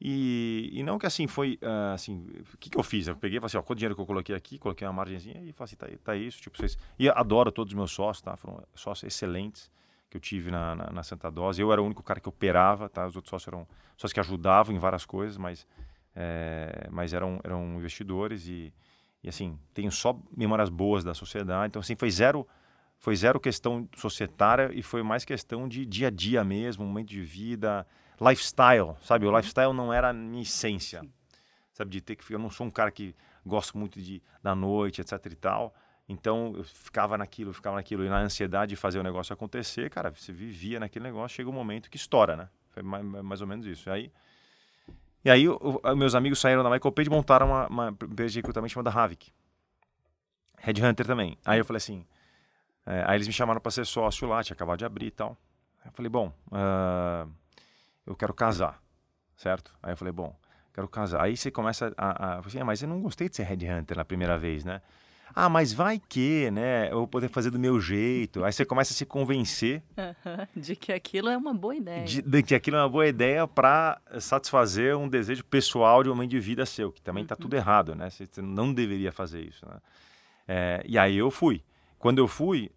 E, 0.01 0.69
e 0.73 0.83
não 0.83 0.99
que 0.99 1.07
assim 1.07 1.29
foi, 1.29 1.61
uh, 1.63 1.95
assim, 1.95 2.27
o 2.53 2.59
que, 2.59 2.69
que 2.71 2.77
eu 2.77 2.83
fiz? 2.83 3.07
Eu 3.07 3.15
peguei 3.15 3.39
e 3.39 3.41
falei 3.41 3.47
assim, 3.47 3.57
ó, 3.57 3.63
qual 3.63 3.75
o 3.75 3.77
dinheiro 3.77 3.95
que 3.95 4.01
eu 4.01 4.07
coloquei 4.07 4.35
aqui, 4.35 4.59
coloquei 4.59 4.85
uma 4.85 4.93
margenzinha 4.93 5.37
e 5.37 5.53
falei 5.53 5.65
assim, 5.65 5.77
tá, 5.77 5.87
tá 6.03 6.17
isso, 6.17 6.43
tipo, 6.43 6.59
vocês... 6.59 6.77
E 6.99 7.09
adoro 7.09 7.53
todos 7.53 7.73
os 7.73 7.77
meus 7.77 7.93
sócios, 7.93 8.21
tá? 8.21 8.37
Foram 8.37 8.65
sócios 8.75 9.05
excelentes 9.05 9.71
que 10.11 10.17
eu 10.17 10.21
tive 10.21 10.51
na, 10.51 10.75
na, 10.75 10.91
na, 10.91 11.03
Santa 11.05 11.31
Dose. 11.31 11.63
Eu 11.63 11.73
era 11.73 11.81
o 11.81 11.85
único 11.87 12.03
cara 12.03 12.19
que 12.19 12.29
operava, 12.29 12.89
tá? 12.89 13.07
Os 13.07 13.15
outros 13.15 13.31
sócios 13.31 13.47
eram 13.47 13.67
sócios 13.97 14.13
que 14.13 14.21
ajudavam 14.21 14.75
em 14.75 14.79
várias 14.79 15.07
coisas, 15.07 15.37
mas, 15.37 15.65
é, 16.17 16.89
mas 16.91 17.13
eram, 17.13 17.41
eram 17.45 17.77
investidores 17.77 18.49
e 18.49 18.75
e 19.25 19.29
assim, 19.31 19.59
tenho 19.73 19.91
só 19.91 20.21
memórias 20.37 20.69
boas 20.69 21.03
da 21.03 21.15
sociedade. 21.15 21.69
Então, 21.69 21.81
assim, 21.81 21.97
foi 21.97 22.11
zero, 22.11 22.47
foi 22.99 23.17
zero 23.17 23.41
questão 23.41 23.89
societária 23.97 24.71
e 24.75 24.83
foi 24.83 25.03
mais 25.03 25.25
questão 25.25 25.67
de 25.67 25.87
dia 25.87 26.09
a 26.09 26.11
dia 26.11 26.45
mesmo, 26.45 26.85
momento 26.85 27.09
de 27.09 27.23
vida, 27.23 27.87
lifestyle, 28.21 28.95
sabe? 29.03 29.25
O 29.25 29.31
uhum. 29.31 29.37
lifestyle 29.39 29.73
não 29.73 29.91
era 29.91 30.11
a 30.11 30.13
minha 30.13 30.43
essência, 30.43 31.03
sabe? 31.73 31.91
De 31.91 32.03
ter 32.03 32.17
que 32.17 32.35
eu 32.35 32.39
não 32.39 32.51
sou 32.51 32.67
um 32.67 32.71
cara 32.71 32.91
que 32.91 33.15
gosto 33.47 33.79
muito 33.79 33.99
de 33.99 34.23
da 34.43 34.55
noite, 34.55 35.01
etc 35.01 35.13
e 35.25 35.37
tal. 35.37 35.75
Então 36.07 36.53
eu 36.59 36.65
ficava 36.65 37.17
naquilo, 37.17 37.55
ficava 37.55 37.77
naquilo 37.77 38.05
e 38.05 38.11
na 38.11 38.21
ansiedade 38.21 38.71
de 38.71 38.77
fazer 38.77 38.99
o 38.99 39.03
negócio 39.03 39.33
acontecer, 39.33 39.89
cara, 39.89 40.11
você 40.11 40.35
vivia 40.35 40.79
naquele 40.79 41.07
negócio, 41.07 41.35
chega 41.35 41.49
um 41.49 41.53
momento 41.53 41.89
que 41.89 41.97
estoura, 41.97 42.37
né? 42.37 42.49
Foi 42.69 42.83
mais, 42.83 43.03
mais 43.03 43.41
ou 43.41 43.47
menos 43.47 43.65
isso. 43.65 43.89
E 43.89 43.91
aí 43.93 44.13
e 45.25 45.31
aí, 45.31 45.49
o, 45.49 45.81
meus 45.97 46.15
amigos 46.15 46.39
saíram 46.39 46.63
da 46.63 46.71
Michael 46.71 46.93
Page 46.93 47.09
e 47.09 47.13
montaram 47.13 47.47
uma, 47.47 47.67
uma 47.69 47.89
empresa 47.89 48.33
de 48.33 48.39
recrutamento 48.39 48.73
chamada 48.73 48.91
Havik. 48.91 49.33
Headhunter 50.59 51.07
também. 51.07 51.39
Aí 51.45 51.59
eu 51.59 51.65
falei 51.65 51.79
assim. 51.79 52.07
É, 52.87 53.03
aí 53.07 53.17
eles 53.17 53.27
me 53.27 53.33
chamaram 53.33 53.61
para 53.61 53.71
ser 53.71 53.87
sócio 53.87 54.29
lá, 54.29 54.43
tinha 54.43 54.55
acabado 54.55 54.79
de 54.79 54.85
abrir 54.85 55.07
e 55.07 55.11
tal. 55.11 55.37
Aí 55.83 55.89
eu 55.89 55.93
falei, 55.93 56.11
bom, 56.11 56.33
uh, 56.49 57.31
eu 58.07 58.15
quero 58.15 58.35
casar, 58.35 58.83
certo? 59.37 59.75
Aí 59.83 59.93
eu 59.93 59.97
falei, 59.97 60.13
bom, 60.13 60.37
quero 60.73 60.89
casar. 60.89 61.23
Aí 61.23 61.37
você 61.37 61.51
começa 61.51 61.95
a. 61.97 62.37
a 62.37 62.39
assim, 62.41 62.59
ah, 62.59 62.65
mas 62.65 62.83
eu 62.83 62.89
não 62.89 63.01
gostei 63.01 63.29
de 63.29 63.37
ser 63.37 63.45
headhunter 63.45 63.97
na 63.97 64.05
primeira 64.05 64.39
vez, 64.39 64.65
né? 64.65 64.83
Ah, 65.35 65.49
mas 65.49 65.73
vai 65.73 66.01
que, 66.01 66.51
né? 66.51 66.91
Eu 66.91 66.99
vou 66.99 67.09
poder 67.09 67.29
fazer 67.29 67.51
do 67.51 67.59
meu 67.59 67.81
jeito. 67.81 68.45
Aí 68.45 68.53
você 68.53 68.65
começa 68.65 68.93
a 68.93 68.97
se 68.97 69.05
convencer 69.07 69.83
de 70.55 70.77
que 70.77 70.93
aquilo 70.93 71.29
é 71.29 71.37
uma 71.37 71.55
boa 71.55 71.75
ideia. 71.75 72.05
De, 72.05 72.23
de 72.23 72.43
que 72.43 72.55
aquilo 72.55 72.77
é 72.77 72.81
uma 72.81 72.89
boa 72.89 73.07
ideia 73.07 73.47
para 73.47 74.01
satisfazer 74.21 74.97
um 74.97 75.09
desejo 75.09 75.45
pessoal 75.45 76.03
de 76.03 76.11
um 76.11 76.27
de 76.27 76.39
vida 76.41 76.65
seu, 76.65 76.93
que 76.93 77.03
também 77.03 77.23
está 77.23 77.35
uhum. 77.35 77.41
tudo 77.41 77.57
errado, 77.57 77.95
né? 77.95 78.09
Você 78.11 78.41
não 78.41 78.73
deveria 78.73 79.13
fazer 79.13 79.43
isso, 79.43 79.67
né? 79.67 79.79
É, 80.47 80.83
e 80.87 80.99
aí 80.99 81.17
eu 81.17 81.31
fui. 81.31 81.63
Quando 81.99 82.19
eu 82.19 82.29
fui, 82.29 82.71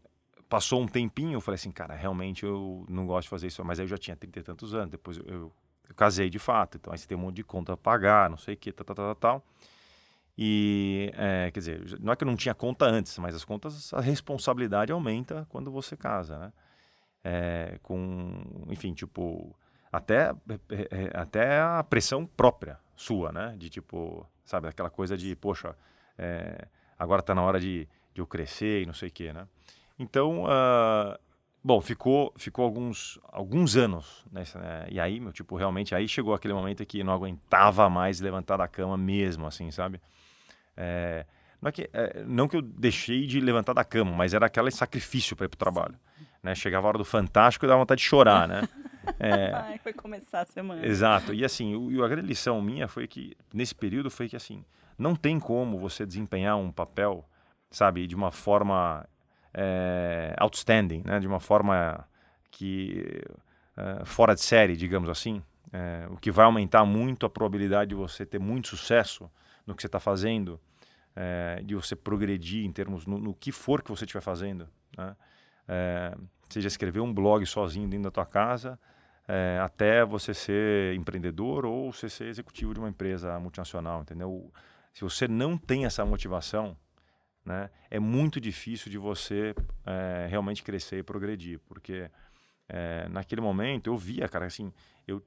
passou 0.50 0.82
um 0.82 0.88
tempinho, 0.88 1.34
eu 1.34 1.42
falei 1.42 1.56
assim, 1.56 1.72
cara, 1.72 1.94
realmente 1.94 2.44
eu 2.44 2.86
não 2.90 3.06
gosto 3.06 3.24
de 3.24 3.30
fazer 3.30 3.48
isso. 3.48 3.64
Mas 3.64 3.80
aí 3.80 3.86
eu 3.86 3.90
já 3.90 3.98
tinha 3.98 4.16
trinta 4.16 4.40
e 4.40 4.44
tantos 4.44 4.74
anos, 4.74 4.90
depois 4.90 5.18
eu, 5.18 5.26
eu, 5.26 5.54
eu 5.90 5.96
casei 5.96 6.30
de 6.30 6.40
fato. 6.40 6.78
Então 6.78 6.92
aí 6.92 6.98
você 6.98 7.08
tem 7.08 7.18
um 7.18 7.22
monte 7.22 7.36
de 7.36 7.44
conta 7.44 7.74
a 7.74 7.78
pagar, 7.78 8.30
não 8.30 8.38
sei 8.38 8.56
o 8.56 8.58
que, 8.58 8.72
tal, 8.72 8.86
tal, 8.86 8.96
tal, 8.96 9.16
tal. 9.16 9.46
E, 10.38 11.12
é, 11.16 11.50
quer 11.52 11.60
dizer, 11.60 12.00
não 12.00 12.14
é 12.14 12.16
que 12.16 12.24
eu 12.24 12.28
não 12.28 12.36
tinha 12.36 12.54
conta 12.54 12.86
antes, 12.86 13.18
mas 13.18 13.34
as 13.34 13.44
contas, 13.44 13.92
a 13.92 14.00
responsabilidade 14.00 14.92
aumenta 14.92 15.48
quando 15.50 15.72
você 15.72 15.98
casa, 15.98 16.38
né? 16.38 16.54
É, 17.24 17.80
com, 17.82 18.66
enfim, 18.70 18.94
tipo, 18.94 19.56
até, 19.92 20.36
é, 20.70 20.88
é, 20.92 21.12
até 21.16 21.60
a 21.60 21.84
pressão 21.84 22.26
própria 22.26 22.80
sua, 22.96 23.32
né? 23.32 23.56
De 23.58 23.68
tipo, 23.68 24.28
sabe, 24.46 24.68
aquela 24.68 24.92
coisa 24.92 25.18
de, 25.18 25.36
poxa, 25.36 25.76
é, 26.18 26.68
agora 27.00 27.22
está 27.22 27.34
na 27.34 27.42
hora 27.42 27.60
de, 27.60 27.88
de 28.14 28.22
eu 28.22 28.28
crescer 28.28 28.84
e 28.84 28.86
não 28.86 28.94
sei 28.94 29.10
o 29.10 29.12
quê, 29.12 29.34
né? 29.34 29.48
Então, 29.98 30.44
uh, 30.44 31.18
bom, 31.64 31.82
ficou, 31.82 32.32
ficou 32.38 32.64
alguns, 32.64 33.20
alguns 33.24 33.76
anos 33.76 34.24
nessa, 34.32 34.60
né? 34.60 34.88
E 34.92 35.00
aí, 35.00 35.20
meu, 35.20 35.34
tipo, 35.34 35.56
realmente, 35.56 35.96
aí 35.96 36.08
chegou 36.08 36.36
aquele 36.36 36.54
momento 36.54 36.86
que 36.86 37.04
não 37.04 37.12
aguentava 37.12 37.90
mais 37.90 38.20
levantar 38.20 38.58
da 38.58 38.68
cama 38.68 38.96
mesmo, 38.96 39.48
assim, 39.48 39.72
sabe? 39.72 40.00
É, 40.78 41.26
não, 41.62 41.70
é 41.70 41.72
que, 41.72 41.90
é, 41.92 42.24
não 42.26 42.48
que 42.48 42.56
eu 42.56 42.62
deixei 42.62 43.26
de 43.26 43.40
levantar 43.40 43.74
da 43.74 43.84
cama, 43.84 44.12
mas 44.12 44.34
era 44.34 44.46
aquele 44.46 44.72
sacrifício 44.72 45.36
para 45.36 45.46
ir 45.46 45.50
para 45.50 45.56
o 45.56 45.60
trabalho. 45.60 45.96
Né? 46.42 46.54
Chegava 46.56 46.88
a 46.88 46.90
hora 46.90 46.98
do 46.98 47.06
Fantástico 47.06 47.66
e 47.66 47.68
dava 47.68 47.80
vontade 47.80 48.02
de 48.02 48.08
chorar, 48.08 48.48
né? 48.48 48.68
É, 49.22 49.54
Ai, 49.54 49.78
foi 49.78 49.94
começar 49.94 50.42
a 50.42 50.46
semana. 50.46 50.86
Exato. 50.86 51.34
E 51.34 51.46
assim, 51.46 51.74
o, 51.78 52.04
a 52.04 52.10
grande 52.10 52.28
lição 52.28 52.62
minha 52.62 52.90
foi 52.90 53.08
que, 53.08 53.38
nesse 53.54 53.74
período, 53.74 54.12
foi 54.12 54.28
que 54.28 54.36
assim, 54.36 54.66
não 55.00 55.16
tem 55.16 55.40
como 55.40 55.80
você 55.80 56.06
desempenhar 56.06 56.58
um 56.58 56.74
papel, 56.74 57.24
sabe, 57.72 58.06
de 58.06 58.14
uma 58.14 58.34
forma 58.34 59.08
é, 59.54 60.36
outstanding, 60.38 61.04
né? 61.06 61.22
De 61.22 61.28
uma 61.28 61.40
forma 61.40 62.06
que... 62.52 63.24
É, 63.78 64.04
fora 64.04 64.34
de 64.34 64.42
série, 64.42 64.76
digamos 64.76 65.08
assim, 65.08 65.42
é, 65.72 66.08
o 66.10 66.18
que 66.18 66.32
vai 66.32 66.46
aumentar 66.46 66.84
muito 66.84 67.26
a 67.26 67.30
probabilidade 67.30 67.90
de 67.90 67.96
você 67.96 68.26
ter 68.26 68.40
muito 68.40 68.70
sucesso 68.70 69.30
no 69.66 69.76
que 69.76 69.82
você 69.82 69.88
está 69.88 70.00
fazendo, 70.00 70.60
é, 71.20 71.64
de 71.64 71.74
você 71.74 71.96
progredir 71.96 72.64
em 72.64 72.72
termos 72.72 73.08
no, 73.08 73.18
no, 73.18 73.34
que 73.34 73.52
for 73.52 73.82
que 73.82 73.90
você 73.90 74.06
estiver 74.06 74.22
fazendo, 74.22 74.70
né? 74.96 75.16
é, 75.68 76.16
seja 76.48 76.68
escrever 76.68 77.00
um 77.00 77.12
blog 77.12 77.44
sozinho 77.44 77.90
dentro 77.90 78.04
da 78.04 78.12
tua 78.12 78.26
casa, 78.26 78.80
é, 79.28 79.60
até 79.60 80.06
você 80.06 80.32
ser 80.32 80.94
empreendedor 80.94 81.66
ou 81.66 81.92
você 81.92 82.08
ser 82.08 82.26
executivo 82.26 82.72
de 82.72 82.80
uma 82.80 82.88
empresa 82.88 83.38
multinacional, 83.40 84.02
entendeu? 84.02 84.54
Se 84.94 85.02
você 85.02 85.28
não 85.28 85.58
tem 85.58 85.86
essa 85.86 86.06
motivação, 86.06 86.78
né, 87.44 87.72
é 87.90 88.00
muito 88.00 88.40
difícil 88.40 88.92
de 88.92 89.00
você 89.00 89.56
é, 89.88 90.28
realmente 90.30 90.62
crescer 90.62 91.00
e 91.00 91.04
progredir, 91.04 91.60
porque 91.68 92.12
é, 92.70 93.10
naquele 93.10 93.42
momento 93.42 93.88
eu 93.88 93.98
via, 93.98 94.30
cara, 94.30 94.46
assim, 94.46 94.72
eu 95.08 95.26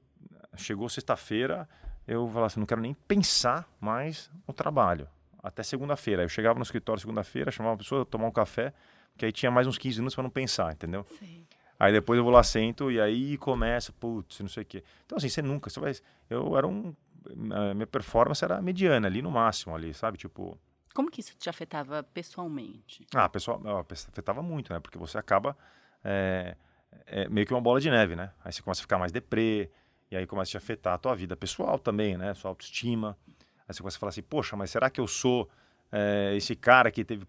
chegou 0.55 0.87
sexta-feira, 0.87 1.67
eu 2.07 2.27
falava 2.27 2.45
assim, 2.45 2.61
não 2.61 2.67
quero 2.67 2.79
nem 2.79 2.93
pensar 2.93 3.69
mais 3.79 4.31
no 4.47 4.53
trabalho. 4.53 5.07
Até 5.43 5.63
segunda-feira. 5.63 6.23
Eu 6.23 6.29
chegava 6.29 6.57
no 6.57 6.63
escritório 6.63 6.99
segunda-feira, 6.99 7.51
chamava 7.51 7.75
a 7.75 7.77
pessoa, 7.77 8.05
tomar 8.05 8.27
um 8.27 8.31
café, 8.31 8.73
que 9.17 9.25
aí 9.25 9.31
tinha 9.31 9.51
mais 9.51 9.67
uns 9.67 9.77
15 9.77 9.97
minutos 9.97 10.15
para 10.15 10.23
não 10.23 10.29
pensar, 10.29 10.71
entendeu? 10.71 11.05
Sim. 11.19 11.45
Aí 11.79 11.91
depois 11.91 12.17
eu 12.17 12.23
vou 12.23 12.31
lá, 12.31 12.43
sento 12.43 12.91
e 12.91 13.01
aí 13.01 13.37
começa, 13.37 13.91
putz, 13.91 14.39
não 14.39 14.47
sei 14.47 14.63
o 14.63 14.65
quê. 14.65 14.83
Então 15.05 15.17
assim, 15.17 15.29
você 15.29 15.41
nunca, 15.41 15.69
você 15.69 15.79
vai... 15.79 15.93
Eu 16.29 16.55
era 16.57 16.67
um... 16.67 16.95
Minha 17.35 17.87
performance 17.87 18.43
era 18.43 18.61
mediana 18.61 19.07
ali 19.07 19.21
no 19.21 19.31
máximo 19.31 19.75
ali, 19.75 19.93
sabe? 19.93 20.17
Tipo... 20.17 20.59
Como 20.93 21.09
que 21.09 21.21
isso 21.21 21.35
te 21.37 21.49
afetava 21.49 22.03
pessoalmente? 22.03 23.05
Ah, 23.13 23.29
pessoal, 23.29 23.61
afetava 23.89 24.41
muito, 24.43 24.73
né? 24.73 24.79
Porque 24.79 24.97
você 24.97 25.17
acaba 25.17 25.57
é, 26.03 26.55
é 27.05 27.29
meio 27.29 27.47
que 27.47 27.53
uma 27.53 27.61
bola 27.61 27.79
de 27.79 27.89
neve, 27.89 28.15
né? 28.15 28.31
Aí 28.43 28.51
você 28.51 28.61
começa 28.61 28.81
a 28.81 28.83
ficar 28.83 28.97
mais 28.97 29.11
deprê, 29.11 29.69
e 30.09 30.15
aí 30.15 30.27
começa 30.27 30.49
a 30.49 30.51
te 30.51 30.57
afetar 30.57 30.93
a 30.93 30.97
tua 30.97 31.15
vida 31.15 31.35
pessoal 31.37 31.79
também, 31.79 32.17
né? 32.17 32.33
Sua 32.33 32.49
autoestima. 32.49 33.17
Aí 33.71 33.75
você 33.75 33.81
começa 33.81 33.97
a 33.97 33.99
falar 33.99 34.09
assim, 34.09 34.21
poxa, 34.21 34.55
mas 34.55 34.69
será 34.69 34.89
que 34.89 34.99
eu 34.99 35.07
sou 35.07 35.49
é, 35.91 36.33
esse 36.35 36.55
cara 36.55 36.91
que 36.91 37.03
teve 37.03 37.25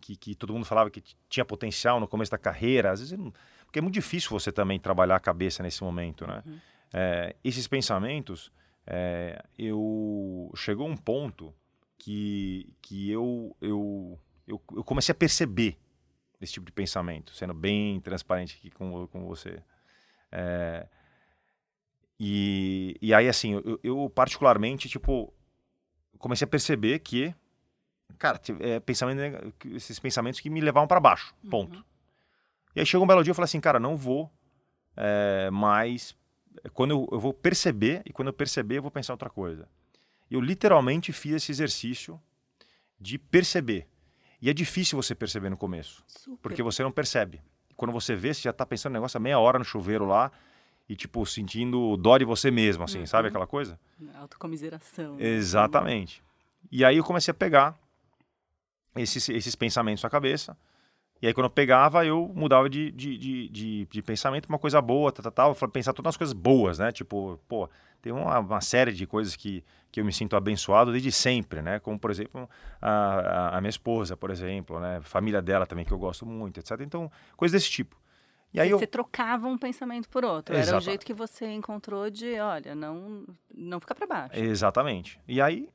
que, 0.00 0.16
que, 0.16 0.34
todo 0.34 0.52
mundo 0.52 0.64
falava 0.64 0.90
que 0.90 1.00
tinha 1.28 1.44
potencial 1.44 2.00
no 2.00 2.08
começo 2.08 2.30
da 2.30 2.38
carreira? 2.38 2.90
Às 2.90 3.00
vezes, 3.00 3.16
porque 3.64 3.78
é 3.78 3.82
muito 3.82 3.94
difícil 3.94 4.30
você 4.30 4.50
também 4.50 4.80
trabalhar 4.80 5.14
a 5.14 5.20
cabeça 5.20 5.62
nesse 5.62 5.82
momento, 5.84 6.26
né? 6.26 6.42
Uhum. 6.44 6.58
É, 6.92 7.36
esses 7.44 7.68
pensamentos, 7.68 8.50
é, 8.86 9.44
eu 9.56 10.50
chegou 10.56 10.88
um 10.88 10.96
ponto 10.96 11.54
que, 11.98 12.74
que 12.82 13.10
eu, 13.10 13.56
eu, 13.60 14.18
eu, 14.46 14.60
eu 14.74 14.82
comecei 14.82 15.12
a 15.12 15.16
perceber 15.16 15.76
esse 16.40 16.54
tipo 16.54 16.66
de 16.66 16.72
pensamento, 16.72 17.32
sendo 17.34 17.54
bem 17.54 18.00
transparente 18.00 18.56
aqui 18.58 18.70
com, 18.70 19.06
com 19.06 19.24
você. 19.24 19.62
É, 20.32 20.86
e, 22.18 22.96
e 23.00 23.12
aí, 23.12 23.28
assim, 23.28 23.52
eu, 23.52 23.78
eu, 23.82 24.10
particularmente, 24.14 24.88
tipo, 24.88 25.32
comecei 26.18 26.44
a 26.44 26.48
perceber 26.48 26.98
que, 27.00 27.34
cara, 28.18 28.40
é, 28.60 28.80
pensamento, 28.80 29.54
esses 29.66 29.98
pensamentos 29.98 30.40
que 30.40 30.50
me 30.50 30.60
levavam 30.60 30.86
para 30.86 31.00
baixo, 31.00 31.34
uhum. 31.44 31.50
ponto. 31.50 31.76
Uhum. 31.78 31.84
E 32.74 32.80
aí 32.80 32.86
chegou 32.86 33.04
um 33.04 33.08
belo 33.08 33.22
dia 33.22 33.30
eu 33.30 33.34
falei 33.34 33.46
assim, 33.46 33.60
cara, 33.60 33.80
não 33.80 33.96
vou 33.96 34.30
é, 34.96 35.50
mais. 35.50 36.16
Quando 36.72 36.90
eu, 36.90 37.08
eu 37.12 37.20
vou 37.20 37.32
perceber, 37.32 38.02
e 38.04 38.12
quando 38.12 38.28
eu 38.28 38.34
perceber, 38.34 38.78
eu 38.78 38.82
vou 38.82 38.90
pensar 38.90 39.12
outra 39.12 39.30
coisa. 39.30 39.68
Eu 40.30 40.40
literalmente 40.40 41.12
fiz 41.12 41.34
esse 41.34 41.52
exercício 41.52 42.20
de 42.98 43.18
perceber. 43.18 43.86
E 44.40 44.50
é 44.50 44.52
difícil 44.52 45.00
você 45.00 45.14
perceber 45.14 45.48
no 45.48 45.56
começo, 45.56 46.02
Super. 46.06 46.40
porque 46.42 46.62
você 46.62 46.82
não 46.82 46.92
percebe. 46.92 47.40
Quando 47.76 47.92
você 47.92 48.14
vê, 48.14 48.32
você 48.32 48.42
já 48.42 48.50
está 48.50 48.64
pensando 48.64 48.92
no 48.92 48.98
negócio 48.98 49.16
há 49.16 49.20
meia 49.20 49.38
hora 49.38 49.58
no 49.58 49.64
chuveiro 49.64 50.06
lá, 50.06 50.30
e, 50.88 50.94
tipo, 50.94 51.24
sentindo 51.26 51.96
dó 51.96 52.16
de 52.16 52.24
você 52.24 52.50
mesmo, 52.50 52.84
assim, 52.84 53.00
uhum. 53.00 53.06
sabe 53.06 53.28
aquela 53.28 53.46
coisa? 53.46 53.78
Autocomiseração. 54.14 55.18
Exatamente. 55.18 56.22
E 56.70 56.84
aí 56.84 56.96
eu 56.96 57.04
comecei 57.04 57.32
a 57.32 57.34
pegar 57.34 57.76
esses, 58.94 59.28
esses 59.28 59.54
pensamentos 59.54 60.02
na 60.02 60.10
cabeça. 60.10 60.56
E 61.20 61.26
aí, 61.26 61.32
quando 61.32 61.46
eu 61.46 61.50
pegava, 61.50 62.04
eu 62.04 62.30
mudava 62.34 62.68
de, 62.68 62.90
de, 62.92 63.16
de, 63.16 63.48
de, 63.48 63.86
de 63.86 64.02
pensamento 64.02 64.46
uma 64.46 64.58
coisa 64.58 64.80
boa, 64.82 65.10
tal, 65.10 65.30
tal, 65.30 65.54
tal. 65.54 65.68
Pensar 65.70 65.92
todas 65.92 66.10
as 66.10 66.16
coisas 66.16 66.34
boas, 66.34 66.78
né? 66.78 66.92
Tipo, 66.92 67.40
pô, 67.48 67.68
tem 68.02 68.12
uma, 68.12 68.38
uma, 68.38 68.60
série 68.60 68.92
de 68.92 69.06
coisas 69.06 69.34
que, 69.34 69.64
que 69.90 69.98
eu 69.98 70.04
me 70.04 70.12
sinto 70.12 70.36
abençoado 70.36 70.92
desde 70.92 71.10
sempre, 71.10 71.62
né? 71.62 71.80
Como, 71.80 71.98
por 71.98 72.10
exemplo, 72.10 72.48
a, 72.80 73.56
a, 73.56 73.60
minha 73.62 73.70
esposa, 73.70 74.14
por 74.14 74.30
exemplo, 74.30 74.78
né? 74.78 75.00
Família 75.02 75.40
dela 75.40 75.66
também, 75.66 75.86
que 75.86 75.92
eu 75.92 75.98
gosto 75.98 76.26
muito, 76.26 76.60
etc. 76.60 76.80
Então, 76.82 77.10
coisas 77.34 77.60
desse 77.60 77.72
tipo. 77.72 77.96
E 78.52 78.60
aí 78.60 78.68
você, 78.68 78.74
eu... 78.74 78.78
você 78.78 78.86
trocava 78.86 79.46
um 79.46 79.58
pensamento 79.58 80.08
por 80.08 80.24
outro. 80.24 80.56
Era 80.56 80.76
o 80.76 80.80
jeito 80.80 81.04
que 81.04 81.14
você 81.14 81.46
encontrou 81.46 82.08
de, 82.10 82.38
olha, 82.38 82.74
não, 82.74 83.24
não 83.54 83.80
ficar 83.80 83.94
para 83.94 84.06
baixo. 84.06 84.38
Exatamente. 84.38 85.20
E 85.28 85.40
aí, 85.40 85.68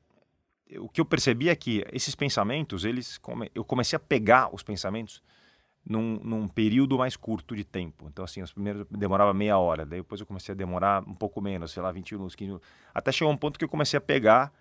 o 0.77 0.89
que 0.89 1.01
eu 1.01 1.05
percebi 1.05 1.49
é 1.49 1.55
que 1.55 1.85
esses 1.91 2.15
pensamentos, 2.15 2.85
eles 2.85 3.17
come... 3.17 3.51
eu 3.53 3.63
comecei 3.63 3.95
a 3.95 3.99
pegar 3.99 4.53
os 4.53 4.63
pensamentos 4.63 5.21
num, 5.85 6.19
num, 6.23 6.47
período 6.47 6.97
mais 6.97 7.15
curto 7.15 7.55
de 7.55 7.63
tempo. 7.63 8.07
Então, 8.07 8.23
assim, 8.23 8.41
os 8.41 8.53
primeiros 8.53 8.85
demorava 8.89 9.33
meia 9.33 9.57
hora, 9.57 9.85
daí 9.85 9.99
depois 9.99 10.21
eu 10.21 10.27
comecei 10.27 10.53
a 10.53 10.55
demorar 10.55 11.03
um 11.07 11.15
pouco 11.15 11.41
menos, 11.41 11.71
sei 11.71 11.81
lá, 11.81 11.91
20 11.91 12.13
minutos, 12.13 12.35
15 12.35 12.47
minutos. 12.47 12.69
Até 12.93 13.11
chegou 13.11 13.33
um 13.33 13.37
ponto 13.37 13.57
que 13.57 13.65
eu 13.65 13.69
comecei 13.69 13.97
a 13.97 14.01
pegar 14.01 14.51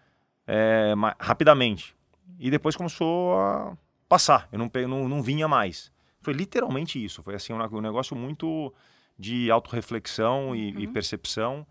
é, 0.47 0.95
rapidamente. 1.19 1.95
E 2.39 2.51
depois 2.51 2.77
começou 2.77 3.39
a 3.39 3.77
passar, 4.09 4.49
eu 4.51 4.59
não, 4.59 4.71
não, 4.89 5.09
não 5.09 5.23
vinha 5.23 5.47
mais. 5.47 5.93
Foi 6.21 6.33
literalmente 6.33 7.03
isso. 7.03 7.23
Foi 7.23 7.35
assim 7.35 7.53
um, 7.53 7.81
negócio 7.81 8.15
muito 8.15 8.73
de 9.19 9.51
autorreflexão 9.51 10.55
e, 10.55 10.73
uhum. 10.73 10.81
e 10.81 10.87
percepção. 10.87 11.67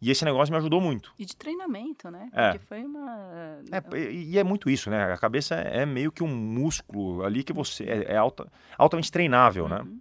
E 0.00 0.10
esse 0.10 0.24
negócio 0.24 0.52
me 0.52 0.58
ajudou 0.58 0.80
muito. 0.80 1.14
E 1.18 1.24
de 1.24 1.34
treinamento, 1.34 2.10
né? 2.10 2.28
É. 2.32 2.52
Porque 2.52 2.66
foi 2.66 2.84
uma. 2.84 3.60
É, 3.72 4.12
e 4.12 4.38
é 4.38 4.44
muito 4.44 4.68
isso, 4.68 4.90
né? 4.90 5.12
A 5.12 5.16
cabeça 5.16 5.54
é 5.54 5.86
meio 5.86 6.12
que 6.12 6.22
um 6.22 6.28
músculo 6.28 7.24
ali 7.24 7.42
que 7.42 7.52
você. 7.52 7.84
É, 7.84 8.12
é 8.12 8.16
alta, 8.16 8.50
altamente 8.76 9.10
treinável, 9.10 9.68
né? 9.68 9.78
uhum. 9.78 9.84
né? 9.84 9.98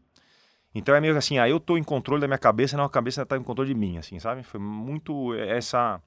Então 0.75 0.95
é 0.95 0.99
meio 0.99 1.13
que 1.13 1.19
assim, 1.19 1.37
aí 1.37 1.51
ah, 1.51 1.53
eu 1.53 1.59
tô 1.59 1.77
em 1.77 1.83
controle 1.83 2.19
da 2.19 2.27
minha 2.27 2.37
cabeça, 2.37 2.75
não 2.75 2.83
a 2.83 2.89
cabeça 2.89 3.23
tá 3.25 3.37
em 3.37 3.43
controle 3.43 3.71
de 3.71 3.79
mim, 3.79 3.97
assim, 3.97 4.19
sabe? 4.19 4.43
Foi 4.43 4.59
muito 4.59 5.33
essa. 5.35 6.01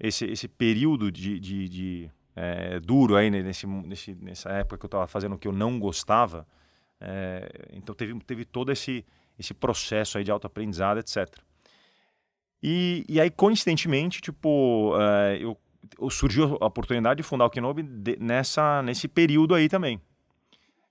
Esse, 0.00 0.24
esse 0.24 0.48
período 0.48 1.12
de, 1.12 1.38
de, 1.38 1.68
de 1.68 2.10
é, 2.34 2.80
duro 2.80 3.14
aí 3.14 3.30
nesse, 3.30 3.64
nesse, 3.66 4.14
nessa 4.16 4.50
época 4.50 4.76
que 4.78 4.84
eu 4.84 4.88
estava 4.88 5.06
fazendo 5.06 5.36
o 5.36 5.38
que 5.38 5.46
eu 5.46 5.52
não 5.52 5.78
gostava, 5.78 6.46
é, 7.06 7.68
então 7.72 7.94
teve, 7.94 8.18
teve 8.20 8.44
todo 8.46 8.72
esse, 8.72 9.04
esse 9.38 9.52
processo 9.52 10.16
aí 10.16 10.24
de 10.24 10.30
autoaprendizado, 10.30 10.98
etc. 10.98 11.28
E, 12.62 13.04
e 13.06 13.20
aí, 13.20 13.30
coincidentemente, 13.30 14.22
tipo, 14.22 14.94
é, 14.98 15.36
eu, 15.38 15.54
eu, 16.00 16.08
surgiu 16.08 16.56
a 16.62 16.66
oportunidade 16.66 17.18
de 17.18 17.22
fundar 17.22 17.44
o 17.44 17.50
Kenobi 17.50 17.82
de, 17.82 18.16
nessa, 18.18 18.80
nesse 18.82 19.06
período 19.06 19.54
aí 19.54 19.68
também. 19.68 20.00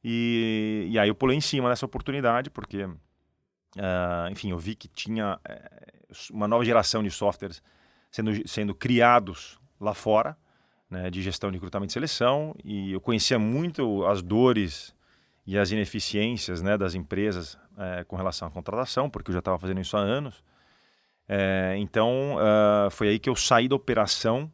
E, 0.03 0.87
e 0.91 0.99
aí 0.99 1.09
eu 1.09 1.15
pulei 1.15 1.35
em 1.35 1.41
cima 1.41 1.67
dessa 1.69 1.85
oportunidade, 1.85 2.51
porque, 2.51 2.83
uh, 2.83 4.29
enfim, 4.31 4.51
eu 4.51 4.59
vi 4.59 4.75
que 4.75 4.87
tinha 4.87 5.39
uh, 5.39 6.13
uma 6.31 6.47
nova 6.47 6.63
geração 6.63 7.01
de 7.01 7.09
softwares 7.09 7.63
sendo, 8.11 8.47
sendo 8.47 8.75
criados 8.75 9.57
lá 9.79 9.95
fora, 9.95 10.37
né, 10.89 11.09
de 11.09 11.23
gestão 11.23 11.49
de 11.49 11.57
recrutamento 11.57 11.89
e 11.89 11.93
seleção, 11.93 12.53
e 12.63 12.91
eu 12.91 13.01
conhecia 13.01 13.39
muito 13.39 14.05
as 14.05 14.21
dores 14.21 14.93
e 15.45 15.57
as 15.57 15.71
ineficiências 15.71 16.61
né, 16.61 16.77
das 16.77 16.95
empresas 16.95 17.57
é, 17.77 18.03
com 18.05 18.15
relação 18.15 18.47
à 18.47 18.51
contratação, 18.51 19.09
porque 19.09 19.29
eu 19.29 19.33
já 19.33 19.39
estava 19.39 19.59
fazendo 19.59 19.81
isso 19.81 19.97
há 19.97 19.99
anos. 19.99 20.43
É, 21.27 21.75
então, 21.77 22.35
uh, 22.35 22.91
foi 22.91 23.09
aí 23.09 23.19
que 23.19 23.29
eu 23.29 23.35
saí 23.35 23.67
da 23.67 23.75
operação 23.75 24.51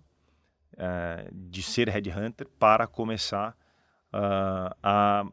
uh, 0.73 1.29
de 1.31 1.63
ser 1.63 1.89
headhunter 1.89 2.47
para 2.59 2.85
começar 2.87 3.55
uh, 4.13 4.75
a, 4.81 5.25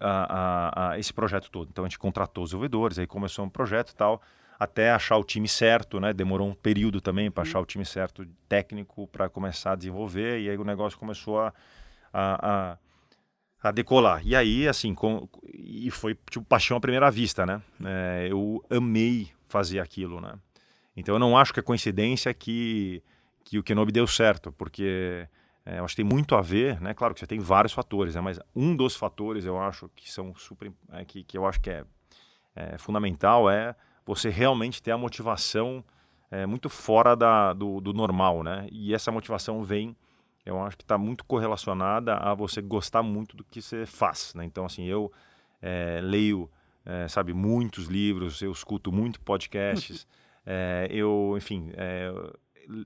a, 0.00 0.90
a, 0.90 0.98
esse 0.98 1.12
projeto 1.12 1.50
todo. 1.50 1.68
Então, 1.70 1.84
a 1.84 1.88
gente 1.88 1.98
contratou 1.98 2.44
os 2.44 2.50
desenvolvedores, 2.50 2.98
aí 2.98 3.06
começou 3.06 3.44
um 3.44 3.50
projeto 3.50 3.90
e 3.90 3.94
tal, 3.94 4.20
até 4.58 4.90
achar 4.90 5.18
o 5.18 5.24
time 5.24 5.46
certo, 5.46 6.00
né? 6.00 6.14
Demorou 6.14 6.48
um 6.48 6.54
período 6.54 7.00
também 7.00 7.30
para 7.30 7.42
uhum. 7.42 7.48
achar 7.48 7.60
o 7.60 7.66
time 7.66 7.84
certo 7.84 8.26
técnico 8.48 9.06
para 9.08 9.28
começar 9.28 9.72
a 9.72 9.76
desenvolver, 9.76 10.40
e 10.40 10.48
aí 10.48 10.56
o 10.56 10.64
negócio 10.64 10.98
começou 10.98 11.38
a, 11.38 11.52
a 12.12 12.72
a 12.72 12.78
decolar. 13.70 14.20
E 14.24 14.34
aí, 14.34 14.68
assim, 14.68 14.94
com, 14.94 15.28
e 15.52 15.90
foi 15.90 16.16
tipo 16.30 16.44
paixão 16.44 16.76
à 16.76 16.80
primeira 16.80 17.10
vista, 17.10 17.46
né? 17.46 17.62
É, 17.84 18.28
eu 18.30 18.64
amei 18.70 19.30
fazer 19.48 19.80
aquilo, 19.80 20.20
né? 20.20 20.34
Então 20.96 21.14
eu 21.14 21.18
não 21.18 21.36
acho 21.36 21.52
que 21.52 21.60
é 21.60 21.62
coincidência 21.62 22.32
que, 22.32 23.02
que 23.44 23.58
o 23.58 23.62
Kenobi 23.62 23.92
deu 23.92 24.06
certo, 24.06 24.50
porque 24.52 25.28
é, 25.64 25.78
eu 25.78 25.84
acho 25.84 25.94
que 25.94 26.02
tem 26.02 26.10
muito 26.10 26.34
a 26.34 26.40
ver, 26.40 26.80
né? 26.80 26.94
Claro 26.94 27.12
que 27.12 27.20
você 27.20 27.26
tem 27.26 27.38
vários 27.38 27.72
fatores, 27.72 28.14
né? 28.14 28.20
Mas 28.20 28.40
um 28.54 28.74
dos 28.74 28.96
fatores 28.96 29.44
eu 29.44 29.60
acho 29.60 29.90
que 29.94 30.10
são 30.10 30.34
super, 30.34 30.72
é, 30.92 31.04
que, 31.04 31.22
que 31.24 31.36
eu 31.36 31.44
acho 31.44 31.60
que 31.60 31.70
é, 31.70 31.84
é, 32.54 32.78
fundamental 32.78 33.50
é 33.50 33.74
você 34.04 34.30
realmente 34.30 34.82
ter 34.82 34.92
a 34.92 34.98
motivação 34.98 35.84
é, 36.30 36.46
muito 36.46 36.68
fora 36.68 37.16
da, 37.16 37.52
do, 37.52 37.80
do 37.80 37.92
normal, 37.92 38.42
né? 38.42 38.66
E 38.70 38.94
essa 38.94 39.10
motivação 39.10 39.62
vem 39.62 39.96
eu 40.46 40.62
acho 40.62 40.76
que 40.76 40.84
está 40.84 40.96
muito 40.96 41.24
correlacionada 41.24 42.14
a 42.14 42.32
você 42.32 42.62
gostar 42.62 43.02
muito 43.02 43.36
do 43.36 43.42
que 43.42 43.60
você 43.60 43.84
faz. 43.84 44.32
Né? 44.32 44.44
Então, 44.44 44.64
assim, 44.64 44.84
eu 44.84 45.12
é, 45.60 46.00
leio, 46.00 46.48
é, 46.84 47.08
sabe, 47.08 47.32
muitos 47.32 47.86
livros, 47.86 48.40
eu 48.40 48.52
escuto 48.52 48.92
muito 48.92 49.20
podcasts, 49.20 50.06
é, 50.46 50.86
eu, 50.94 51.34
enfim, 51.36 51.72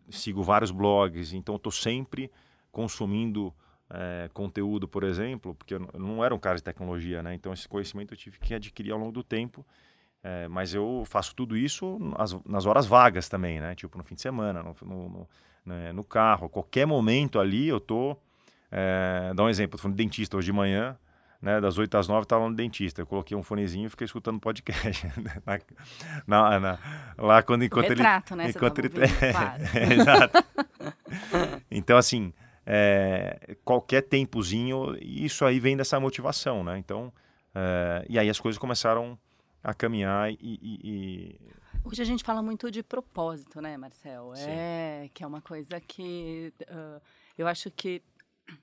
sigo 0.08 0.42
vários 0.42 0.70
blogs, 0.70 1.34
então 1.34 1.56
estou 1.56 1.70
sempre 1.70 2.30
consumindo 2.72 3.54
conteúdo, 4.32 4.86
por 4.86 5.02
exemplo, 5.02 5.52
porque 5.52 5.74
eu 5.74 5.80
não 5.98 6.24
era 6.24 6.32
um 6.32 6.38
cara 6.38 6.56
de 6.56 6.62
tecnologia, 6.62 7.24
né? 7.24 7.34
Então, 7.34 7.52
esse 7.52 7.68
conhecimento 7.68 8.14
eu 8.14 8.16
tive 8.16 8.38
que 8.38 8.54
adquirir 8.54 8.92
ao 8.92 8.98
longo 8.98 9.10
do 9.10 9.24
tempo. 9.24 9.66
mas 10.48 10.72
eu 10.72 11.02
faço 11.06 11.34
tudo 11.34 11.56
isso 11.56 11.98
nas, 11.98 12.32
nas, 12.44 12.66
horas 12.66 12.86
vagas 12.86 13.28
também, 13.28 13.58
né? 13.58 13.74
Tipo 13.74 13.98
no 13.98 14.04
fim 14.04 14.14
de 14.14 14.20
semana, 14.20 14.62
no, 14.62 14.76
no, 14.82 15.08
no 15.08 15.28
né, 15.64 15.92
no 15.92 16.04
carro, 16.04 16.46
a 16.46 16.48
qualquer 16.48 16.86
momento 16.86 17.38
ali 17.38 17.68
eu 17.68 17.80
tô. 17.80 18.16
É, 18.70 19.32
dá 19.34 19.44
um 19.44 19.48
exemplo, 19.48 19.76
eu 19.76 19.80
fui 19.80 19.90
no 19.90 19.96
dentista 19.96 20.36
hoje 20.36 20.46
de 20.46 20.52
manhã, 20.52 20.96
né, 21.42 21.60
das 21.60 21.78
8 21.78 21.96
às 21.96 22.06
9 22.08 22.22
estava 22.22 22.48
no 22.48 22.54
dentista. 22.54 23.00
Eu 23.00 23.06
coloquei 23.06 23.36
um 23.36 23.42
fonezinho 23.42 23.86
e 23.86 23.88
fiquei 23.88 24.04
escutando 24.04 24.38
podcast. 24.38 25.06
na, 26.26 26.50
na, 26.50 26.60
na, 26.60 26.78
lá 27.18 27.42
quando 27.42 27.64
enquanto 27.64 27.88
retrato, 27.88 28.34
ele. 28.34 28.42
Né, 28.42 28.50
enquanto 28.50 28.78
ele. 28.78 28.90
Claro. 28.90 29.62
é, 29.74 29.94
exato. 29.94 30.44
então, 31.70 31.96
assim, 31.96 32.32
é, 32.66 33.56
qualquer 33.64 34.02
tempozinho, 34.02 34.96
isso 35.00 35.44
aí 35.44 35.58
vem 35.58 35.76
dessa 35.76 35.98
motivação, 35.98 36.62
né? 36.62 36.78
Então, 36.78 37.12
é, 37.54 38.04
e 38.08 38.18
aí 38.18 38.28
as 38.28 38.38
coisas 38.38 38.58
começaram 38.58 39.18
a 39.62 39.74
caminhar 39.74 40.30
e, 40.30 40.38
e, 40.40 40.80
e 40.84 41.40
Hoje 41.84 42.02
a 42.02 42.04
gente 42.04 42.22
fala 42.22 42.42
muito 42.42 42.70
de 42.70 42.82
propósito, 42.82 43.60
né, 43.60 43.76
Marcel? 43.76 44.32
Sim. 44.34 44.44
É, 44.48 45.10
que 45.14 45.24
é 45.24 45.26
uma 45.26 45.40
coisa 45.40 45.80
que 45.80 46.52
uh, 46.62 47.00
eu 47.36 47.46
acho 47.46 47.70
que 47.70 48.02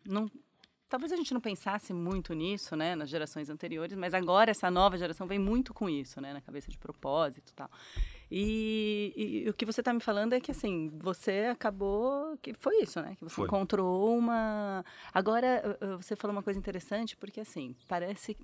não 0.05 0.29
talvez 0.89 1.11
a 1.11 1.15
gente 1.15 1.33
não 1.33 1.41
pensasse 1.41 1.93
muito 1.93 2.33
nisso, 2.33 2.75
né, 2.75 2.95
nas 2.95 3.09
gerações 3.09 3.49
anteriores, 3.49 3.95
mas 3.97 4.13
agora 4.13 4.51
essa 4.51 4.71
nova 4.71 4.97
geração 4.97 5.27
vem 5.27 5.39
muito 5.39 5.73
com 5.73 5.89
isso, 5.89 6.21
né, 6.21 6.33
na 6.33 6.41
cabeça 6.41 6.69
de 6.71 6.77
propósito 6.77 7.49
e 7.49 7.53
tal. 7.53 7.69
E, 8.29 9.13
e, 9.15 9.45
e 9.45 9.49
o 9.49 9.53
que 9.53 9.65
você 9.65 9.81
está 9.81 9.93
me 9.93 9.99
falando 9.99 10.33
é 10.33 10.39
que, 10.39 10.51
assim, 10.51 10.89
você 10.97 11.47
acabou, 11.51 12.37
que 12.41 12.53
foi 12.53 12.81
isso, 12.81 13.01
né, 13.01 13.15
que 13.15 13.23
você 13.23 13.35
Foi. 13.35 13.45
encontrou 13.45 14.17
uma... 14.17 14.83
Agora, 15.13 15.77
uh, 15.81 15.85
uh, 15.85 15.97
você 15.97 16.15
falou 16.15 16.35
uma 16.35 16.43
coisa 16.43 16.59
interessante, 16.59 17.15
porque, 17.15 17.41
assim, 17.41 17.75
parece... 17.87 18.37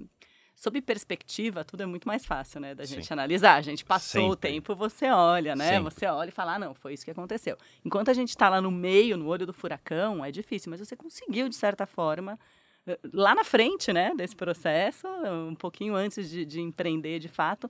Sob 0.55 0.79
perspectiva, 0.81 1.63
tudo 1.65 1.83
é 1.83 1.85
muito 1.85 2.07
mais 2.07 2.25
fácil, 2.25 2.59
né, 2.61 2.73
da 2.75 2.85
gente 2.85 3.07
Sim. 3.07 3.13
analisar. 3.13 3.55
A 3.55 3.61
gente 3.61 3.83
passou 3.83 4.27
o 4.27 4.31
Sempre. 4.33 4.51
tempo, 4.51 4.75
você 4.75 5.09
olha, 5.09 5.55
né, 5.55 5.69
Sempre. 5.69 5.83
você 5.83 6.05
olha 6.05 6.29
e 6.29 6.31
fala, 6.31 6.55
ah, 6.55 6.59
não, 6.59 6.73
foi 6.73 6.93
isso 6.93 7.03
que 7.03 7.11
aconteceu. 7.11 7.57
Enquanto 7.83 8.09
a 8.09 8.13
gente 8.13 8.29
está 8.29 8.47
lá 8.49 8.61
no 8.61 8.71
meio, 8.71 9.17
no 9.17 9.27
olho 9.27 9.45
do 9.45 9.51
furacão, 9.53 10.23
é 10.23 10.31
difícil, 10.31 10.69
mas 10.69 10.79
você 10.79 10.95
conseguiu, 10.95 11.49
de 11.49 11.55
certa 11.55 11.85
forma, 11.85 12.39
eh, 12.87 12.99
lá 13.11 13.33
na 13.35 13.43
frente, 13.43 13.91
né, 13.91 14.13
desse 14.15 14.35
processo, 14.35 15.07
um 15.49 15.55
pouquinho 15.55 15.95
antes 15.95 16.29
de, 16.29 16.45
de 16.45 16.61
empreender 16.61 17.19
de 17.19 17.27
fato, 17.27 17.69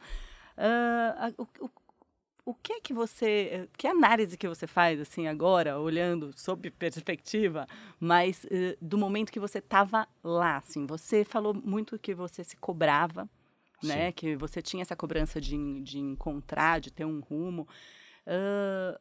a- 0.58 1.32
o, 1.38 1.48
o, 1.66 1.70
o 2.46 2.54
que 2.54 2.74
é 2.74 2.82
que 2.82 2.94
você, 2.94 3.50
eh, 3.52 3.68
que 3.78 3.88
análise 3.88 4.38
que 4.38 4.48
você 4.48 4.68
faz, 4.68 5.00
assim, 5.00 5.28
agora, 5.28 5.80
olhando 5.80 6.32
sob 6.36 6.70
perspectiva, 6.72 7.68
mas 8.00 8.46
eh, 8.52 8.78
do 8.82 8.98
momento 8.98 9.32
que 9.32 9.40
você 9.40 9.60
estava 9.60 10.08
lá, 10.24 10.58
assim, 10.58 10.86
você 10.86 11.24
falou 11.24 11.54
muito 11.54 11.98
que 11.98 12.14
você 12.14 12.44
se 12.44 12.58
cobrava, 12.58 13.30
né, 13.82 14.08
Sim. 14.08 14.12
que 14.14 14.36
você 14.36 14.62
tinha 14.62 14.82
essa 14.82 14.96
cobrança 14.96 15.40
de, 15.40 15.82
de 15.82 16.00
encontrar, 16.00 16.80
de 16.80 16.92
ter 16.92 17.06
um 17.06 17.20
rumo, 17.20 17.68
ah, 18.28 19.00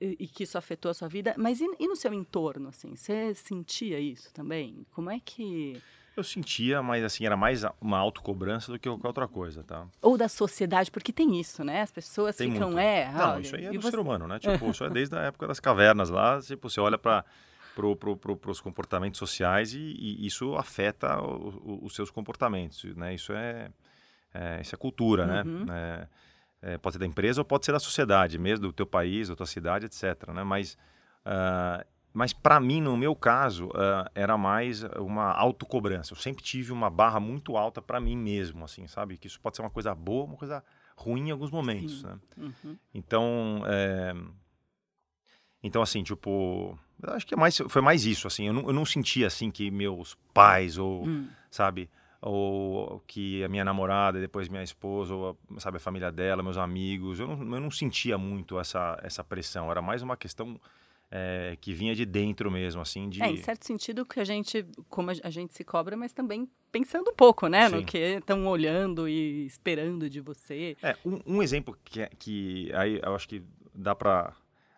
e, 0.00 0.16
e 0.20 0.28
que 0.28 0.44
isso 0.44 0.58
afetou 0.58 0.90
a 0.90 0.94
sua 0.94 1.08
vida, 1.08 1.34
mas 1.36 1.60
e, 1.60 1.66
e 1.78 1.86
no 1.86 1.96
seu 1.96 2.12
entorno, 2.12 2.68
assim, 2.68 2.94
você 2.96 3.34
sentia 3.34 3.98
isso 4.00 4.32
também? 4.32 4.86
Como 4.90 5.10
é 5.10 5.20
que... 5.20 5.80
Eu 6.16 6.22
sentia, 6.22 6.80
mas 6.82 7.02
assim, 7.02 7.26
era 7.26 7.36
mais 7.36 7.62
uma 7.80 7.98
autocobrança 7.98 8.70
do 8.70 8.78
que 8.78 8.88
qualquer 8.88 9.08
outra 9.08 9.26
coisa, 9.28 9.64
tá? 9.64 9.86
Ou 10.00 10.16
da 10.16 10.28
sociedade, 10.28 10.90
porque 10.90 11.12
tem 11.12 11.40
isso, 11.40 11.64
né? 11.64 11.82
As 11.82 11.90
pessoas 11.90 12.36
Tem 12.36 12.52
ficam, 12.52 12.68
muito. 12.70 12.78
é... 12.84 13.10
Não, 13.12 13.32
olha, 13.32 13.40
isso 13.40 13.56
aí 13.56 13.64
é 13.66 13.72
do 13.72 13.80
você- 13.82 13.90
ser 13.90 13.98
humano, 13.98 14.28
né? 14.28 14.38
Tipo, 14.62 14.70
isso 14.70 14.84
é 14.84 14.90
desde 14.90 15.16
a 15.16 15.22
época 15.22 15.46
das 15.48 15.58
cavernas 15.58 16.10
lá, 16.10 16.40
tipo, 16.40 16.70
você 16.70 16.80
olha 16.80 16.96
para 16.96 17.24
pro, 17.74 17.96
pro, 17.96 18.16
pro, 18.16 18.38
os 18.52 18.60
comportamentos 18.60 19.18
sociais 19.18 19.74
e, 19.74 19.78
e 19.80 20.24
isso 20.24 20.54
afeta 20.56 21.20
o- 21.20 21.48
o- 21.82 21.84
os 21.86 21.94
seus 21.96 22.10
comportamentos, 22.10 22.84
né? 22.94 23.12
Isso 23.14 23.32
é, 23.32 23.70
é, 24.32 24.60
isso 24.60 24.72
é 24.74 24.78
cultura, 24.78 25.42
Uhum. 25.44 25.64
né? 25.64 26.08
É, 26.62 26.74
é, 26.74 26.78
pode 26.78 26.94
ser 26.94 27.00
da 27.00 27.06
empresa 27.06 27.40
ou 27.40 27.44
pode 27.44 27.66
ser 27.66 27.72
da 27.72 27.80
sociedade, 27.80 28.38
mesmo 28.38 28.66
do 28.68 28.72
teu 28.72 28.86
país, 28.86 29.28
da 29.28 29.34
tua 29.34 29.46
cidade, 29.46 29.86
etc, 29.86 30.28
né? 30.32 30.44
Mas, 30.44 30.78
ah, 31.24 31.84
mas 32.14 32.32
para 32.32 32.60
mim, 32.60 32.80
no 32.80 32.96
meu 32.96 33.14
caso, 33.16 33.68
ah, 33.74 34.08
era 34.14 34.38
mais 34.38 34.84
uma 35.00 35.32
autocobrança. 35.32 36.12
Eu 36.12 36.16
sempre 36.16 36.42
tive 36.44 36.72
uma 36.72 36.88
barra 36.88 37.18
muito 37.18 37.56
alta 37.56 37.82
para 37.82 38.00
mim 38.00 38.16
mesmo, 38.16 38.64
assim, 38.64 38.86
sabe? 38.86 39.18
Que 39.18 39.26
isso 39.26 39.40
pode 39.40 39.56
ser 39.56 39.62
uma 39.62 39.70
coisa 39.70 39.92
boa, 39.94 40.24
uma 40.24 40.36
coisa 40.36 40.64
ruim 40.96 41.28
em 41.28 41.30
alguns 41.32 41.50
momentos, 41.50 42.02
Sim. 42.02 42.06
né? 42.06 42.18
Uhum. 42.38 42.76
Então, 42.94 43.62
é, 43.66 44.14
então 45.62 45.82
assim, 45.82 46.02
tipo, 46.02 46.78
acho 47.02 47.26
que 47.26 47.34
é 47.34 47.36
mais, 47.36 47.56
foi 47.68 47.82
mais 47.82 48.04
isso, 48.04 48.26
assim. 48.26 48.46
Eu 48.46 48.52
não, 48.52 48.66
eu 48.68 48.72
não 48.72 48.84
sentia 48.84 49.26
assim 49.26 49.50
que 49.50 49.70
meus 49.70 50.14
pais 50.32 50.76
ou, 50.78 51.06
Hum. 51.08 51.28
sabe, 51.50 51.90
ou 52.20 53.02
que 53.06 53.42
a 53.42 53.48
minha 53.48 53.64
namorada, 53.64 54.20
depois 54.20 54.48
minha 54.48 54.62
esposa, 54.62 55.14
ou 55.14 55.30
a- 55.56 55.60
sabe, 55.60 55.78
a 55.78 55.80
família 55.80 56.12
dela, 56.12 56.42
meus 56.42 56.56
amigos, 56.58 57.18
eu 57.18 57.26
não, 57.26 57.54
eu 57.56 57.60
não 57.60 57.70
sentia 57.70 58.16
muito 58.18 58.58
essa 58.58 58.98
essa 59.02 59.24
pressão. 59.24 59.70
Era 59.70 59.82
mais 59.82 60.02
uma 60.02 60.16
questão 60.16 60.60
é, 61.16 61.56
que 61.60 61.72
vinha 61.72 61.94
de 61.94 62.04
dentro 62.04 62.50
mesmo, 62.50 62.82
assim, 62.82 63.08
de 63.08 63.22
É, 63.22 63.30
em 63.30 63.36
certo 63.36 63.64
sentido 63.64 64.04
que 64.04 64.18
a 64.18 64.24
gente, 64.24 64.66
como 64.88 65.12
a 65.12 65.30
gente 65.30 65.54
se 65.54 65.62
cobra, 65.62 65.96
mas 65.96 66.12
também 66.12 66.48
pensando 66.72 67.08
um 67.08 67.14
pouco, 67.14 67.46
né? 67.46 67.68
No 67.68 67.78
Sim. 67.78 67.84
que 67.84 67.96
estão 67.98 68.44
olhando 68.48 69.08
e 69.08 69.46
esperando 69.46 70.10
de 70.10 70.20
você. 70.20 70.76
É, 70.82 70.96
um, 71.06 71.20
um 71.36 71.42
exemplo 71.42 71.78
que, 71.84 72.04
que 72.18 72.72
aí 72.74 72.98
eu 73.00 73.14
acho 73.14 73.28
que 73.28 73.44
dá 73.72 73.94
pra, 73.94 74.32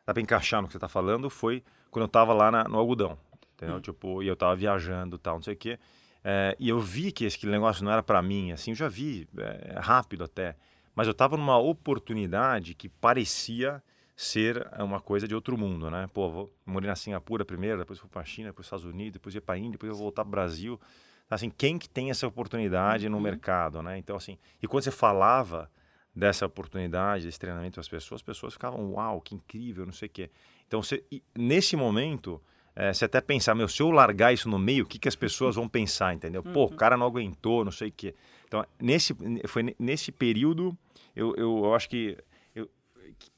dá 0.05 0.12
pra 0.12 0.22
encaixar 0.22 0.61
no 0.61 0.68
que 0.68 0.75
você 0.75 0.79
tá 0.79 0.88
falando 0.88 1.31
foi 1.31 1.62
quando 1.90 2.03
eu 2.03 2.09
tava 2.09 2.35
lá 2.35 2.51
na- 2.51 2.64
no 2.64 2.77
algodão, 2.77 3.18
entendeu? 3.55 3.77
Hum. 3.77 3.81
Tipo, 3.81 4.22
e 4.22 4.27
eu 4.29 4.37
tava 4.37 4.55
viajando 4.55 5.16
e 5.16 5.18
tal, 5.18 5.37
não 5.37 5.42
sei 5.42 5.55
o 5.55 5.57
quê. 5.57 5.79
É, 6.22 6.55
e 6.61 6.68
eu 6.68 6.79
vi 6.79 7.12
que 7.12 7.25
esse 7.25 7.46
negócio 7.46 7.83
não 7.83 7.90
era 7.90 8.03
pra 8.03 8.20
mim, 8.20 8.53
assim, 8.53 8.72
eu 8.72 8.77
já 8.77 8.88
vi 8.88 9.27
é, 9.38 9.79
rápido 9.81 10.22
até. 10.25 10.55
Mas 10.94 11.07
eu 11.07 11.14
tava 11.14 11.38
numa 11.38 11.57
oportunidade 11.57 12.75
que 12.75 12.90
parecia 12.90 13.83
ser 14.16 14.66
uma 14.79 14.98
coisa 15.00 15.29
de 15.29 15.35
outro 15.35 15.59
mundo, 15.59 15.90
né? 15.90 16.09
Pô, 16.12 16.31
vou, 16.31 16.52
morei 16.64 16.88
na 16.88 16.96
Singapura 16.96 17.44
primeiro, 17.44 17.79
depois 17.79 17.98
fui 17.98 18.09
pra 18.09 18.24
China, 18.24 18.48
depois 18.48 18.66
Estados 18.66 18.87
Unidos, 18.87 19.12
depois 19.14 19.35
ia 19.35 19.42
pra 19.42 19.59
Índia, 19.59 19.72
depois 19.72 19.90
eu 19.90 19.94
vou 19.94 20.05
voltar 20.05 20.22
pro 20.24 20.31
Brasil. 20.31 20.81
Assim, 21.29 21.50
quem 21.50 21.76
que 21.79 21.88
tem 21.88 22.09
essa 22.11 22.26
oportunidade 22.26 23.09
no 23.09 23.16
Uhum. 23.18 23.22
mercado, 23.22 23.83
né? 23.83 23.98
Então, 23.98 24.16
assim, 24.16 24.38
e 24.62 24.66
quando 24.66 24.85
você 24.85 24.90
falava 24.90 25.70
dessa 26.14 26.46
oportunidade, 26.46 27.26
desse 27.26 27.38
treinamento 27.38 27.74
para 27.74 27.81
as 27.83 27.88
pessoas, 27.88 28.20
as 28.20 28.22
pessoas 28.22 28.55
ficavam, 28.55 28.92
uau, 28.94 29.20
que 29.20 29.35
incrível, 29.35 29.85
não 29.85 29.92
sei 29.92 30.09
o 30.09 30.11
quê. 30.11 30.31
Então, 30.66 30.83
você, 30.83 31.05
nesse 31.37 31.76
momento, 31.76 32.40
eh, 32.74 32.94
você 32.94 33.05
até 33.05 33.20
pensar, 33.20 33.55
meu, 33.55 33.68
se 33.68 33.83
eu 33.83 33.90
largar 33.90 34.33
isso 34.33 34.48
no 34.48 34.59
meio, 34.59 34.85
o 34.85 34.87
que, 34.87 34.98
que 34.98 35.09
as 35.09 35.16
pessoas 35.16 35.57
vão 35.57 35.68
pensar, 35.68 36.14
entendeu? 36.14 36.42
Pô, 36.42 36.64
o 36.64 36.72
cara 36.74 36.96
não 36.96 37.05
aguentou, 37.07 37.64
não 37.66 37.72
sei 37.72 37.88
o 37.88 37.92
quê. 37.92 38.14
Então, 38.46 38.64
nesse, 38.81 39.14
foi 39.46 39.62
ne- 39.64 39.76
nesse 39.79 40.11
período, 40.11 40.74
eu, 41.14 41.35
eu, 41.37 41.64
eu 41.64 41.74
acho 41.74 41.88
que 41.90 42.16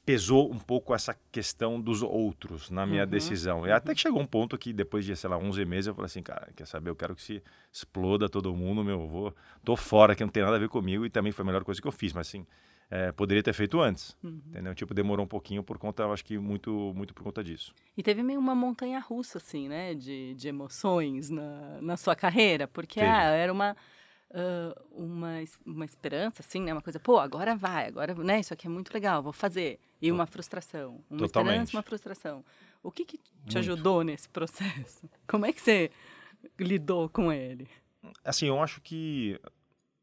pesou 0.05 0.51
um 0.51 0.57
pouco 0.59 0.93
essa 0.93 1.15
questão 1.31 1.79
dos 1.79 2.01
outros 2.01 2.69
na 2.69 2.85
minha 2.85 3.03
Uhum, 3.03 3.09
decisão. 3.09 3.67
E 3.67 3.71
até 3.71 3.93
que 3.93 4.01
chegou 4.01 4.19
um 4.21 4.25
ponto 4.25 4.57
que 4.57 4.73
depois 4.73 5.05
de, 5.05 5.15
sei 5.15 5.29
lá, 5.29 5.37
11 5.37 5.63
meses, 5.65 5.87
eu 5.87 5.93
falei 5.95 6.07
assim, 6.07 6.23
cara, 6.23 6.49
quer 6.55 6.65
saber, 6.65 6.89
eu 6.89 6.95
quero 6.95 7.15
que 7.15 7.21
se 7.21 7.43
exploda 7.71 8.27
todo 8.27 8.55
mundo, 8.55 8.83
meu, 8.83 9.01
eu 9.01 9.07
vou, 9.07 9.35
tô 9.63 9.75
fora, 9.75 10.15
que 10.15 10.23
não 10.23 10.31
tem 10.31 10.43
nada 10.43 10.55
a 10.55 10.59
ver 10.59 10.69
comigo 10.69 11.05
e 11.05 11.09
também 11.09 11.31
foi 11.31 11.43
a 11.43 11.45
melhor 11.45 11.63
coisa 11.63 11.81
que 11.81 11.87
eu 11.87 11.91
fiz, 11.91 12.11
mas 12.13 12.27
assim, 12.27 12.45
é, 12.89 13.11
poderia 13.11 13.43
ter 13.43 13.53
feito 13.53 13.79
antes, 13.79 14.17
Uhum. 14.23 14.41
entendeu? 14.47 14.73
Tipo, 14.73 14.95
demorou 14.95 15.23
um 15.23 15.27
pouquinho 15.27 15.61
por 15.63 15.77
conta, 15.77 16.01
eu 16.03 16.11
acho 16.11 16.25
que 16.25 16.39
muito, 16.39 16.91
muito 16.95 17.13
por 17.13 17.21
conta 17.23 17.43
disso. 17.43 17.71
E 17.95 18.01
teve 18.01 18.23
meio 18.23 18.39
uma 18.39 18.55
montanha 18.55 18.99
russa, 18.99 19.37
assim, 19.37 19.67
né? 19.69 19.93
De, 19.93 20.33
de 20.33 20.47
emoções 20.47 21.29
na, 21.29 21.79
na 21.81 21.95
sua 21.97 22.15
carreira. 22.15 22.67
Porque 22.67 22.99
ah, 22.99 23.25
era 23.29 23.53
uma, 23.53 23.77
ah, 24.33 24.81
uma, 24.91 25.35
uma 25.65 25.85
esperança, 25.85 26.41
assim, 26.41 26.61
né? 26.61 26.73
Uma 26.73 26.81
coisa, 26.81 26.99
pô, 26.99 27.17
agora 27.19 27.55
vai, 27.55 27.87
agora, 27.87 28.13
né? 28.15 28.39
Isso 28.39 28.53
aqui 28.53 28.67
é 28.67 28.69
muito 28.69 28.93
legal, 28.93 29.21
vou 29.23 29.33
fazer. 29.33 29.79
E 30.01 30.11
uma 30.11 30.25
frustração. 30.25 31.03
Uma 31.09 31.19
Totalmente. 31.19 31.53
esperança, 31.53 31.77
uma 31.77 31.83
frustração. 31.83 32.45
O 32.81 32.91
que, 32.91 33.03
que 33.05 33.17
te 33.17 33.23
Muito. 33.45 33.57
ajudou 33.59 34.03
nesse 34.03 34.29
processo? 34.29 35.09
Como 35.27 35.45
é 35.45 35.51
que 35.53 35.61
você 35.61 35.91
lidou 36.57 37.09
com 37.09 37.31
ele? 37.31 37.67
Assim, 38.23 38.47
eu 38.47 38.61
acho 38.61 38.79
que 38.81 39.39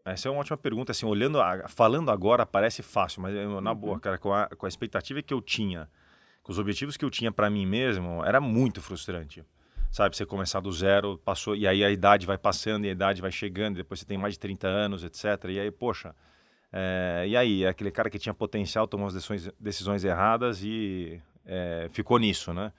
essa 0.04 0.28
é 0.28 0.30
uma 0.30 0.40
ótima 0.40 0.56
pergunta, 0.56 0.92
assim, 0.92 1.06
olhando, 1.06 1.40
a- 1.40 1.66
falando 1.68 2.10
agora 2.10 2.44
parece 2.46 2.82
fácil, 2.82 3.22
mas 3.22 3.34
eu, 3.34 3.60
na 3.60 3.70
Uhum. 3.70 3.76
boa, 3.76 3.98
cara, 4.00 4.18
com 4.18 4.32
a, 4.32 4.46
com 4.48 4.66
a 4.66 4.68
expectativa 4.68 5.22
que 5.22 5.32
eu 5.32 5.40
tinha, 5.40 5.88
com 6.42 6.52
os 6.52 6.58
objetivos 6.58 6.96
que 6.96 7.04
eu 7.04 7.10
tinha 7.10 7.32
para 7.32 7.48
mim 7.50 7.64
mesmo, 7.66 8.22
era 8.24 8.40
muito 8.40 8.80
frustrante. 8.82 9.42
Sabe, 9.90 10.14
você 10.14 10.26
começar 10.26 10.60
do 10.60 10.70
zero, 10.70 11.16
passou, 11.24 11.56
e 11.56 11.66
aí 11.66 11.82
a 11.82 11.90
idade 11.90 12.26
vai 12.26 12.36
passando, 12.36 12.84
e 12.84 12.88
a 12.88 12.92
idade 12.92 13.22
vai 13.22 13.32
chegando, 13.32 13.76
depois 13.76 14.00
você 14.00 14.06
tem 14.06 14.18
mais 14.18 14.34
de 14.34 14.40
30 14.40 14.68
anos, 14.68 15.02
etc. 15.02 15.24
E 15.48 15.58
aí, 15.58 15.70
poxa, 15.70 16.14
é, 16.70 17.24
e 17.26 17.36
aí, 17.36 17.66
aquele 17.66 17.90
cara 17.90 18.10
que 18.10 18.18
tinha 18.18 18.34
potencial 18.34 18.86
tomou 18.86 19.06
as 19.06 19.14
decisões, 19.14 19.50
decisões 19.58 20.04
erradas 20.04 20.62
e 20.62 21.18
é, 21.46 21.88
ficou 21.92 22.18
nisso, 22.18 22.52
né? 22.52 22.72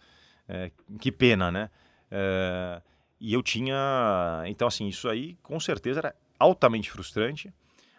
É, 0.47 0.71
que 0.99 1.11
pena, 1.11 1.51
né? 1.51 1.69
É, 2.11 2.81
e 3.19 3.33
eu 3.33 3.41
tinha. 3.41 4.43
Então, 4.45 4.67
assim, 4.67 4.87
isso 4.87 5.09
aí 5.09 5.35
com 5.41 5.59
certeza 5.59 5.99
era 6.01 6.15
altamente 6.37 6.91
frustrante, 6.91 7.51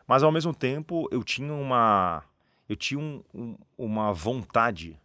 mas 0.07 0.23
ao 0.23 0.31
mesmo 0.31 0.55
tempo 0.55 1.09
eu 1.11 1.25
tinha 1.25 1.53
uma. 1.53 2.23
Eu 2.69 2.77
tinha 2.77 3.01
um- 3.01 3.25
um- 3.35 3.57
uma 3.77 4.13
vontade 4.13 5.01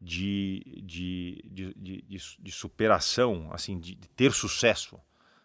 de, 0.00 0.62
de, 0.84 1.42
de, 1.50 1.74
de, 1.74 2.02
de 2.02 2.18
su- 2.18 2.42
de 2.42 2.52
superação, 2.52 3.48
assim, 3.52 3.78
de, 3.78 3.94
ter 4.16 4.32
sucesso, 4.32 4.98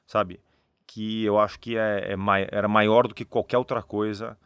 sabe? 0.06 0.40
Que 0.86 1.24
eu 1.24 1.40
acho 1.40 1.60
que 1.60 1.78
é, 1.78 2.14
é 2.14 2.16
era 2.52 2.68
maior 2.68 3.08
do 3.08 3.14
que 3.16 3.24
qualquer 3.26 3.58
outra 3.58 3.82
coisa 3.82 4.38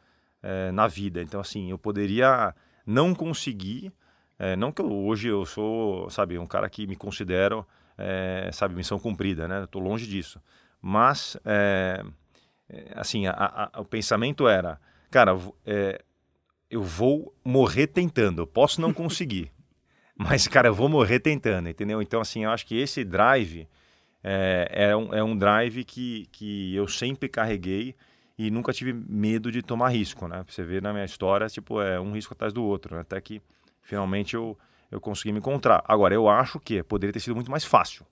eh, 0.44 0.72
na 0.72 0.88
vida. 0.88 1.22
Então, 1.22 1.40
assim, 1.42 1.72
eu 1.72 1.78
poderia 1.78 2.54
não 2.86 3.16
conseguir, 3.16 3.92
eh, 4.38 4.56
não 4.56 4.72
que 4.72 4.82
eu, 4.82 4.92
hoje 4.92 5.28
eu 5.28 5.44
sou, 5.46 6.08
sabe, 6.10 6.38
um 6.38 6.46
cara 6.46 6.70
que 6.70 6.86
me 6.86 6.96
considero, 6.96 7.66
eh, 7.98 8.50
sabe, 8.54 8.76
missão 8.76 9.00
cumprida, 9.00 9.48
né? 9.48 9.64
Estou 9.64 9.82
longe 9.82 10.06
disso. 10.06 10.40
Mas, 10.80 11.36
assim, 12.96 13.26
a- 13.28 13.70
a- 13.74 13.82
o 13.82 13.86
pensamento 13.86 14.48
era, 14.48 14.80
cara, 15.10 15.32
eh, 15.66 16.00
eu 16.70 16.84
vou 16.84 17.34
morrer 17.44 17.88
tentando, 17.88 18.42
eu 18.42 18.48
posso 18.48 18.80
não 18.82 18.94
conseguir. 18.94 19.52
Mas, 20.18 20.48
cara, 20.48 20.70
eu 20.70 20.74
vou 20.74 20.88
morrer 20.88 21.20
tentando, 21.20 21.70
entendeu? 21.70 22.02
Então, 22.02 22.22
assim, 22.22 22.46
eu 22.46 22.52
acho 22.52 22.66
que 22.66 22.78
esse 22.78 23.04
drive 23.04 23.68
é, 24.24 24.70
é, 24.72 24.96
um, 24.96 25.14
é 25.14 25.24
um 25.24 25.38
drive 25.38 25.84
que, 25.84 26.28
que 26.32 26.74
eu 26.76 26.88
sempre 26.88 27.28
carreguei 27.30 27.96
e 28.38 28.50
nunca 28.50 28.74
tive 28.74 28.94
medo 28.94 29.52
de 29.52 29.62
tomar 29.62 29.90
risco, 29.90 30.28
né? 30.28 30.44
Você 30.48 30.64
ver 30.64 30.82
na 30.82 30.92
minha 30.94 31.06
história, 31.06 31.48
tipo, 31.48 31.82
é 31.82 32.00
um 32.00 32.12
risco 32.14 32.34
atrás 32.34 32.54
do 32.54 32.64
outro, 32.64 32.96
né? 32.96 33.02
Até 33.02 33.20
que 33.22 33.42
finalmente 33.82 34.36
eu, 34.36 34.58
eu 34.90 35.02
consegui 35.02 35.32
me 35.32 35.40
encontrar. 35.40 35.84
Agora, 35.88 36.14
eu 36.14 36.30
acho 36.30 36.60
que 36.60 36.82
poderia 36.84 37.14
ter 37.14 37.20
sido 37.20 37.36
muito 37.36 37.52
mais 37.52 37.66
fácil, 37.66 38.06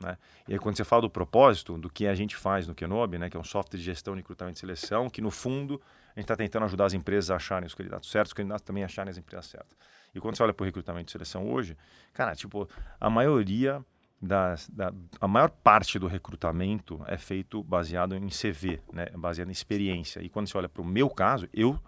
Né? 0.00 0.16
E 0.46 0.52
aí, 0.52 0.58
quando 0.58 0.76
você 0.76 0.84
fala 0.84 1.02
do 1.02 1.10
propósito, 1.10 1.76
do 1.78 1.90
que 1.90 2.06
a 2.06 2.14
gente 2.14 2.36
faz 2.36 2.66
no 2.68 2.74
Kenobi, 2.74 3.18
né, 3.18 3.28
que 3.30 3.36
é 3.36 3.40
um 3.40 3.44
software 3.44 3.78
de 3.78 3.84
gestão 3.84 4.14
de 4.14 4.20
recrutamento 4.20 4.58
e 4.58 4.60
seleção, 4.60 5.10
que 5.10 5.20
no 5.20 5.30
fundo 5.30 5.80
a 6.14 6.20
gente 6.20 6.24
está 6.24 6.36
tentando 6.36 6.64
ajudar 6.64 6.86
as 6.86 6.94
empresas 6.94 7.30
a 7.30 7.36
acharem 7.36 7.66
os 7.66 7.74
candidatos 7.74 8.10
certos, 8.10 8.30
os 8.30 8.34
candidatos 8.34 8.64
também 8.64 8.84
acharem 8.84 9.10
as 9.10 9.18
empresas 9.18 9.46
certas. 9.46 9.76
E 10.14 10.20
quando 10.20 10.36
você 10.36 10.42
olha 10.42 10.54
para 10.54 10.64
o 10.64 10.66
recrutamento 10.66 11.10
e 11.10 11.12
seleção 11.12 11.50
hoje, 11.50 11.76
cara, 12.12 12.34
tipo, 12.34 12.68
a 13.00 13.10
maioria 13.10 13.84
das, 14.20 14.68
da, 14.68 14.92
a 15.20 15.28
maior 15.28 15.50
parte 15.50 15.98
do 15.98 16.06
recrutamento 16.06 17.00
é 17.06 17.16
feito 17.16 17.62
baseado 17.62 18.16
em 18.16 18.28
CV, 18.28 18.80
né, 18.92 19.06
baseado 19.14 19.48
em 19.48 19.52
experiência. 19.52 20.20
E 20.20 20.28
quando 20.28 20.48
você 20.48 20.58
olha 20.58 20.68
para 20.68 20.82
o 20.82 20.84
meu 20.84 21.08
caso, 21.08 21.48
eu 21.52 21.78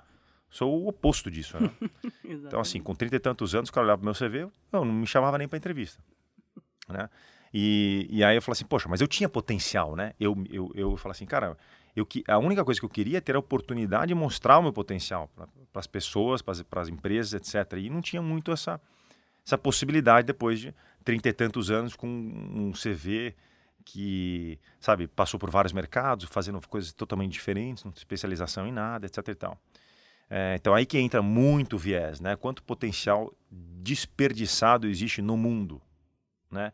sou 0.48 0.82
o 0.82 0.88
oposto 0.88 1.30
disso. 1.30 1.58
Né? 1.58 1.70
então, 2.24 2.60
assim, 2.60 2.80
com 2.80 2.94
trinta 2.94 3.16
e 3.16 3.20
tantos 3.20 3.54
anos, 3.54 3.68
o 3.68 3.72
cara 3.72 3.86
olhava 3.86 4.02
para 4.02 4.10
o 4.10 4.14
meu 4.14 4.14
CV, 4.14 4.52
eu 4.72 4.84
não 4.84 4.92
me 4.92 5.06
chamava 5.06 5.38
nem 5.38 5.48
para 5.48 5.58
entrevista. 5.58 6.02
Né? 6.88 7.08
E, 7.52 8.06
e 8.10 8.22
aí 8.22 8.36
eu 8.36 8.42
falei 8.42 8.52
assim, 8.52 8.64
poxa, 8.64 8.88
mas 8.88 9.00
eu 9.00 9.08
tinha 9.08 9.28
potencial, 9.28 9.96
né? 9.96 10.12
Eu, 10.20 10.36
eu, 10.50 10.70
eu 10.74 10.96
falei 10.96 11.12
assim, 11.12 11.26
cara, 11.26 11.56
eu, 11.94 12.06
a 12.28 12.38
única 12.38 12.64
coisa 12.64 12.80
que 12.80 12.86
eu 12.86 12.90
queria 12.90 13.18
é 13.18 13.20
ter 13.20 13.36
a 13.36 13.38
oportunidade 13.38 14.08
de 14.08 14.14
mostrar 14.14 14.58
o 14.58 14.62
meu 14.62 14.72
potencial 14.72 15.28
para 15.34 15.48
as 15.80 15.86
pessoas, 15.86 16.42
para 16.42 16.80
as 16.80 16.88
empresas, 16.88 17.34
etc. 17.34 17.78
E 17.78 17.90
não 17.90 18.00
tinha 18.00 18.22
muito 18.22 18.52
essa, 18.52 18.80
essa 19.44 19.58
possibilidade 19.58 20.26
depois 20.26 20.60
de 20.60 20.74
trinta 21.04 21.28
e 21.28 21.32
tantos 21.32 21.70
anos 21.70 21.96
com 21.96 22.06
um 22.06 22.72
CV 22.72 23.34
que, 23.84 24.58
sabe, 24.78 25.08
passou 25.08 25.40
por 25.40 25.50
vários 25.50 25.72
mercados, 25.72 26.26
fazendo 26.26 26.60
coisas 26.68 26.92
totalmente 26.92 27.32
diferentes, 27.32 27.82
não 27.84 27.92
especialização 27.96 28.66
em 28.66 28.72
nada, 28.72 29.06
etc 29.06 29.28
e 29.28 29.34
tal. 29.34 29.58
É, 30.28 30.54
então 30.54 30.74
aí 30.74 30.86
que 30.86 30.96
entra 30.96 31.20
muito 31.20 31.76
viés, 31.76 32.20
né? 32.20 32.36
Quanto 32.36 32.62
potencial 32.62 33.34
desperdiçado 33.50 34.86
existe 34.86 35.20
no 35.20 35.36
mundo, 35.36 35.82
né? 36.50 36.72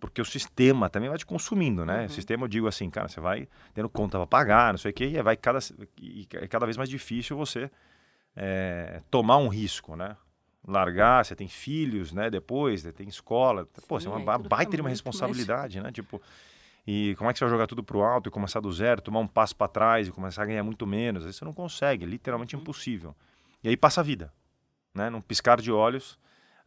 Porque 0.00 0.20
o 0.20 0.24
sistema 0.24 0.88
também 0.88 1.08
vai 1.08 1.18
te 1.18 1.26
consumindo, 1.26 1.84
né? 1.84 2.00
Uhum. 2.00 2.06
O 2.06 2.10
sistema, 2.10 2.44
eu 2.44 2.48
digo 2.48 2.66
assim, 2.68 2.88
cara, 2.88 3.08
você 3.08 3.20
vai 3.20 3.48
tendo 3.74 3.88
conta 3.88 4.16
para 4.18 4.26
pagar, 4.26 4.72
não 4.72 4.78
sei 4.78 4.90
o 4.90 4.94
quê, 4.94 5.06
e 5.06 5.22
vai 5.22 5.36
cada, 5.36 5.58
e 6.00 6.26
é 6.34 6.46
cada 6.46 6.66
vez 6.66 6.76
mais 6.76 6.88
difícil 6.88 7.36
você 7.36 7.70
é, 8.36 9.02
tomar 9.10 9.38
um 9.38 9.48
risco, 9.48 9.96
né? 9.96 10.16
Largar, 10.66 11.24
você 11.24 11.34
tem 11.34 11.48
filhos, 11.48 12.12
né? 12.12 12.30
Depois, 12.30 12.82
tem 12.82 13.08
escola. 13.08 13.66
Sim, 13.74 13.86
Pô, 13.88 13.98
você 13.98 14.06
é 14.06 14.10
uma 14.10 14.38
baita 14.38 14.76
de 14.76 14.80
uma 14.80 14.90
responsabilidade, 14.90 15.76
mais... 15.76 15.84
né? 15.84 15.92
Tipo, 15.92 16.20
e 16.86 17.14
como 17.16 17.28
é 17.28 17.32
que 17.32 17.38
você 17.38 17.44
vai 17.44 17.52
jogar 17.52 17.66
tudo 17.66 17.82
pro 17.82 18.02
alto 18.02 18.28
e 18.28 18.32
começar 18.32 18.60
do 18.60 18.72
zero, 18.72 19.02
tomar 19.02 19.20
um 19.20 19.26
passo 19.26 19.56
para 19.56 19.68
trás 19.68 20.08
e 20.08 20.12
começar 20.12 20.42
a 20.42 20.46
ganhar 20.46 20.62
muito 20.62 20.86
menos? 20.86 21.26
Aí 21.26 21.32
você 21.32 21.44
não 21.44 21.52
consegue, 21.52 22.04
é 22.04 22.08
literalmente 22.08 22.54
uhum. 22.54 22.62
impossível. 22.62 23.16
E 23.62 23.68
aí 23.68 23.76
passa 23.76 24.00
a 24.00 24.04
vida, 24.04 24.32
né? 24.94 25.10
Num 25.10 25.20
piscar 25.20 25.60
de 25.60 25.72
olhos, 25.72 26.18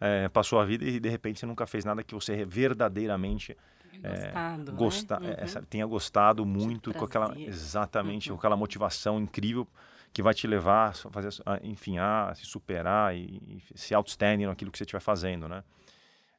é, 0.01 0.27
passou 0.29 0.59
a 0.59 0.65
vida 0.65 0.83
e 0.83 0.99
de 0.99 1.07
repente 1.07 1.39
você 1.39 1.45
nunca 1.45 1.67
fez 1.67 1.85
nada 1.85 2.03
que 2.03 2.15
você 2.15 2.43
verdadeiramente 2.43 3.55
gostado, 4.01 4.71
é, 4.71 4.75
gosta, 4.75 5.19
né? 5.19 5.29
uhum. 5.29 5.59
é, 5.59 5.61
tenha 5.69 5.85
gostado 5.85 6.43
muito 6.43 6.91
com 6.91 7.05
aquela 7.05 7.39
exatamente 7.39 8.31
uhum. 8.31 8.35
com 8.35 8.39
aquela 8.39 8.57
motivação 8.57 9.19
incrível 9.19 9.67
que 10.11 10.23
vai 10.23 10.33
te 10.33 10.47
levar 10.47 10.89
a 10.89 10.93
fazer 10.93 11.29
a, 11.45 11.59
enfim 11.61 11.99
a 11.99 12.33
se 12.33 12.45
superar 12.45 13.15
e, 13.15 13.39
e 13.47 13.77
se 13.77 13.93
outstanding 13.93 14.47
naquilo 14.47 14.71
que 14.71 14.77
você 14.79 14.85
estiver 14.85 15.01
fazendo 15.01 15.47
né 15.47 15.63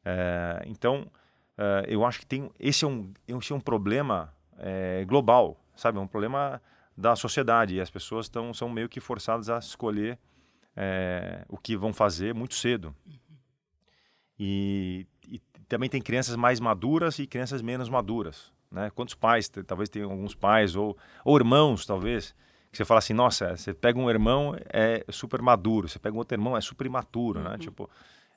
é, 0.05 0.65
então 0.67 1.07
eu 1.87 2.05
acho 2.05 2.19
que 2.19 2.27
tem 2.27 2.51
esse 2.59 2.85
é 2.85 2.89
um 2.89 3.13
esse 3.29 3.53
é 3.53 3.55
um 3.55 3.61
problema 3.61 4.35
global 5.07 5.57
sabe 5.77 5.99
é 5.99 6.01
um 6.01 6.09
problema 6.09 6.61
da 6.97 7.15
sociedade 7.15 7.77
e 7.77 7.81
as 7.81 7.91
pessoas 7.91 8.27
estão 8.27 8.53
são 8.53 8.69
meio 8.69 8.89
que 8.89 8.99
forçadas 8.99 9.49
a 9.49 9.59
escolher 9.59 10.19
o 11.49 11.57
que 11.57 11.77
vão 11.77 11.93
fazer 11.93 12.35
muito 12.35 12.55
cedo 12.55 12.93
e, 14.45 15.07
e, 15.31 15.41
também 15.69 15.89
tem 15.89 16.03
crianças 16.03 16.35
mais 16.35 16.59
maduras 16.59 17.17
e 17.21 17.29
crianças 17.29 17.63
menos 17.63 17.89
maduras. 17.89 18.53
Né? 18.73 18.91
Quantos 18.91 19.15
pais, 19.15 19.49
talvez 19.49 19.89
tenham 19.89 20.11
alguns 20.11 20.35
pais, 20.35 20.75
ou, 20.75 20.99
ou 21.25 21.37
irmãos, 21.37 21.87
talvez, 21.87 22.35
que 22.73 22.77
você 22.77 22.85
fala 22.85 22.99
assim, 22.99 23.13
nossa, 23.13 23.57
você 23.57 23.73
pega 23.73 24.01
um 24.01 24.11
irmão, 24.11 24.57
é 24.69 25.05
super 25.11 25.41
maduro, 25.41 25.89
você 25.89 25.97
pega 25.97 26.17
um 26.17 26.19
outro 26.19 26.35
irmão, 26.35 26.57
é 26.57 26.61
super 26.61 26.85
imaturo, 26.85 27.41
né? 27.41 27.53
uhum. 27.53 27.59
Tipo, 27.59 27.89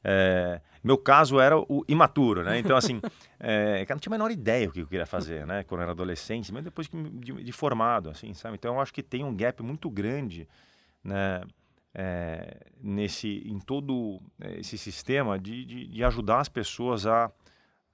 é, 0.04 0.62
meu 0.84 0.96
caso 0.96 1.40
era 1.40 1.58
o 1.58 1.84
imaturo, 1.88 2.44
né? 2.44 2.60
Então, 2.60 2.78
assim, 2.78 3.02
é, 3.40 3.84
eu 3.90 3.96
não 3.96 4.00
tinha 4.00 4.12
a 4.12 4.16
menor 4.16 4.30
ideia 4.30 4.70
o 4.70 4.72
que 4.72 4.82
eu 4.82 4.88
queria 4.88 5.08
fazer, 5.08 5.48
né? 5.48 5.64
Quando 5.64 5.80
eu 5.80 5.86
era 5.86 5.92
adolescente, 5.94 6.54
mas 6.54 6.64
depois 6.64 6.88
de, 6.88 7.44
de 7.44 7.52
formado, 7.52 8.12
assim, 8.12 8.32
sabe? 8.36 8.54
Então, 8.54 8.76
eu 8.76 8.80
acho 8.80 8.94
que 8.94 9.02
tem 9.02 9.24
um 9.24 9.36
gap 9.36 9.64
muito 9.64 9.90
grande, 9.90 10.48
né? 11.04 11.42
É, 11.96 12.58
nesse, 12.84 13.42
em 13.46 13.58
todo 13.58 14.22
é, 14.42 14.60
esse 14.60 14.78
sistema 14.78 15.40
de, 15.40 15.64
de, 15.64 15.88
de 15.88 16.04
ajudar 16.04 16.42
as 16.42 16.50
pessoas 16.50 17.08
a, 17.08 17.32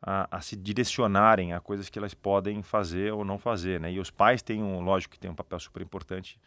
a, 0.02 0.38
a, 0.38 0.42
se 0.42 0.56
direcionarem 0.56 1.54
a 1.54 1.60
coisas 1.60 1.88
que 1.88 2.00
elas 2.00 2.16
podem 2.16 2.64
fazer 2.64 3.14
ou 3.14 3.24
não 3.24 3.38
fazer. 3.38 3.80
Né? 3.80 3.94
E 3.94 4.00
os 4.00 4.10
pais 4.10 4.42
têm, 4.42 4.64
um, 4.64 4.82
lógico 4.82 5.14
que 5.14 5.20
tem 5.20 5.30
um 5.30 5.36
papel 5.36 5.60
super 5.60 5.84
importante 5.84 6.40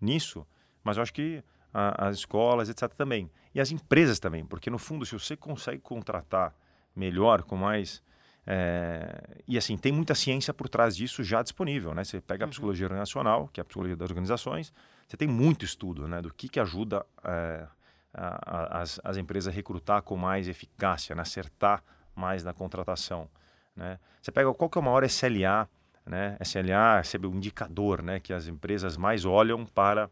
nisso, 0.00 0.46
mas 0.82 0.96
eu 0.96 1.02
acho 1.02 1.12
que 1.12 1.44
a, 1.72 2.08
as 2.08 2.16
escolas, 2.16 2.70
etc. 2.70 2.88
também. 2.94 3.30
E 3.54 3.60
as 3.60 3.70
empresas 3.70 4.18
também, 4.18 4.44
porque 4.44 4.70
no 4.70 4.78
fundo, 4.78 5.04
se 5.04 5.12
você 5.12 5.36
consegue 5.36 5.82
contratar 5.82 6.54
melhor, 6.96 7.42
com 7.42 7.56
mais. 7.56 8.02
É, 8.46 9.42
e 9.48 9.56
assim, 9.56 9.76
tem 9.76 9.90
muita 9.90 10.14
ciência 10.14 10.52
por 10.52 10.68
trás 10.68 10.96
disso 10.96 11.22
já 11.24 11.42
disponível. 11.42 11.94
Né? 11.94 12.04
Você 12.04 12.20
pega 12.20 12.44
a 12.44 12.46
uhum. 12.46 12.50
psicologia 12.50 12.86
organizacional, 12.86 13.48
que 13.52 13.60
é 13.60 13.62
a 13.62 13.64
psicologia 13.64 13.96
das 13.96 14.10
organizações, 14.10 14.72
você 15.06 15.16
tem 15.16 15.28
muito 15.28 15.64
estudo 15.64 16.08
né, 16.08 16.20
do 16.20 16.32
que, 16.32 16.48
que 16.48 16.60
ajuda 16.60 17.04
é, 17.22 17.66
a, 18.12 18.50
a, 18.56 18.82
as, 18.82 19.00
as 19.04 19.16
empresas 19.16 19.52
a 19.52 19.54
recrutar 19.54 20.02
com 20.02 20.16
mais 20.16 20.48
eficácia, 20.48 21.14
né, 21.14 21.22
acertar 21.22 21.82
mais 22.14 22.44
na 22.44 22.52
contratação. 22.52 23.28
Né? 23.76 23.98
Você 24.22 24.30
pega 24.30 24.52
qual 24.54 24.70
que 24.70 24.78
é 24.78 24.80
o 24.80 24.84
maior 24.84 25.04
SLA, 25.04 25.68
né? 26.06 26.36
SLA 26.40 27.00
é 27.00 27.26
o 27.26 27.34
indicador 27.34 28.02
né, 28.02 28.20
que 28.20 28.32
as 28.32 28.46
empresas 28.46 28.96
mais 28.96 29.24
olham 29.24 29.64
para, 29.64 30.10